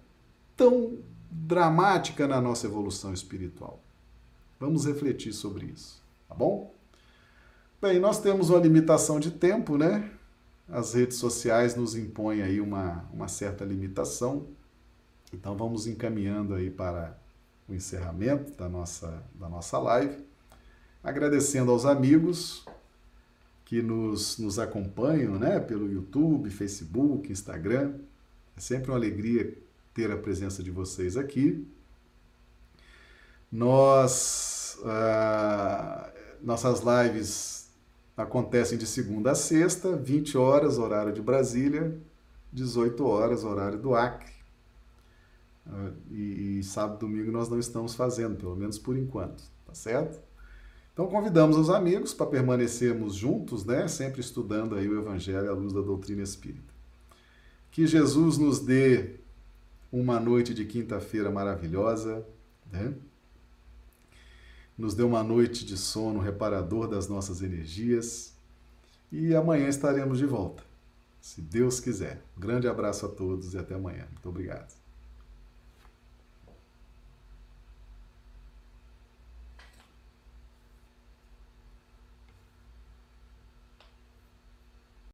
tão 0.55 0.99
dramática 1.29 2.27
na 2.27 2.41
nossa 2.41 2.67
evolução 2.67 3.13
espiritual. 3.13 3.81
Vamos 4.59 4.85
refletir 4.85 5.33
sobre 5.33 5.67
isso, 5.67 6.03
tá 6.27 6.35
bom? 6.35 6.73
Bem, 7.81 7.99
nós 7.99 8.19
temos 8.19 8.49
uma 8.49 8.59
limitação 8.59 9.19
de 9.19 9.31
tempo, 9.31 9.77
né? 9.77 10.11
As 10.67 10.93
redes 10.93 11.17
sociais 11.17 11.75
nos 11.75 11.95
impõem 11.95 12.41
aí 12.41 12.61
uma, 12.61 13.05
uma 13.11 13.27
certa 13.27 13.65
limitação. 13.65 14.47
Então 15.33 15.55
vamos 15.55 15.87
encaminhando 15.87 16.53
aí 16.53 16.69
para 16.69 17.17
o 17.67 17.73
encerramento 17.73 18.51
da 18.51 18.69
nossa, 18.69 19.23
da 19.33 19.49
nossa 19.49 19.79
live. 19.79 20.25
Agradecendo 21.03 21.71
aos 21.71 21.85
amigos 21.85 22.65
que 23.71 23.81
nos, 23.81 24.37
nos 24.37 24.59
acompanham 24.59 25.39
né, 25.39 25.57
pelo 25.57 25.89
YouTube, 25.89 26.49
Facebook, 26.49 27.31
Instagram. 27.31 27.93
É 28.53 28.59
sempre 28.59 28.91
uma 28.91 28.97
alegria 28.97 29.57
ter 29.93 30.11
a 30.11 30.17
presença 30.17 30.61
de 30.61 30.69
vocês 30.69 31.15
aqui. 31.15 31.65
Nós, 33.49 34.77
uh, 34.81 36.11
nossas 36.43 36.81
lives 36.81 37.69
acontecem 38.17 38.77
de 38.77 38.85
segunda 38.85 39.31
a 39.31 39.35
sexta, 39.35 39.95
20 39.95 40.37
horas, 40.37 40.77
horário 40.77 41.13
de 41.13 41.21
Brasília, 41.21 41.97
18 42.51 43.05
horas, 43.05 43.45
horário 43.45 43.79
do 43.79 43.95
Acre. 43.95 44.33
Ah, 45.65 45.91
e, 46.09 46.59
e 46.59 46.63
sábado 46.65 46.97
e 46.97 46.99
domingo 47.09 47.31
nós 47.31 47.47
não 47.47 47.57
estamos 47.57 47.95
fazendo, 47.95 48.35
pelo 48.35 48.57
menos 48.57 48.77
por 48.77 48.97
enquanto, 48.97 49.45
tá 49.65 49.73
certo? 49.73 50.19
Então 50.93 51.07
convidamos 51.07 51.57
os 51.57 51.69
amigos 51.69 52.13
para 52.13 52.25
permanecermos 52.25 53.15
juntos, 53.15 53.65
né? 53.65 53.87
Sempre 53.87 54.21
estudando 54.21 54.75
aí 54.75 54.87
o 54.87 54.99
Evangelho 54.99 55.49
à 55.49 55.53
luz 55.53 55.73
da 55.73 55.81
doutrina 55.81 56.21
espírita. 56.21 56.73
Que 57.71 57.87
Jesus 57.87 58.37
nos 58.37 58.59
dê 58.59 59.15
uma 59.91 60.19
noite 60.19 60.53
de 60.53 60.65
quinta-feira 60.65 61.31
maravilhosa, 61.31 62.25
né? 62.71 62.93
nos 64.81 64.95
dê 64.95 65.03
uma 65.03 65.23
noite 65.23 65.63
de 65.63 65.77
sono 65.77 66.19
reparador 66.19 66.87
das 66.87 67.07
nossas 67.07 67.41
energias 67.41 68.33
e 69.11 69.35
amanhã 69.35 69.67
estaremos 69.67 70.17
de 70.17 70.25
volta, 70.25 70.63
se 71.21 71.39
Deus 71.39 71.79
quiser. 71.79 72.21
Um 72.35 72.41
grande 72.41 72.67
abraço 72.67 73.05
a 73.05 73.09
todos 73.09 73.53
e 73.53 73.57
até 73.57 73.75
amanhã. 73.75 74.07
Muito 74.11 74.27
obrigado. 74.27 74.80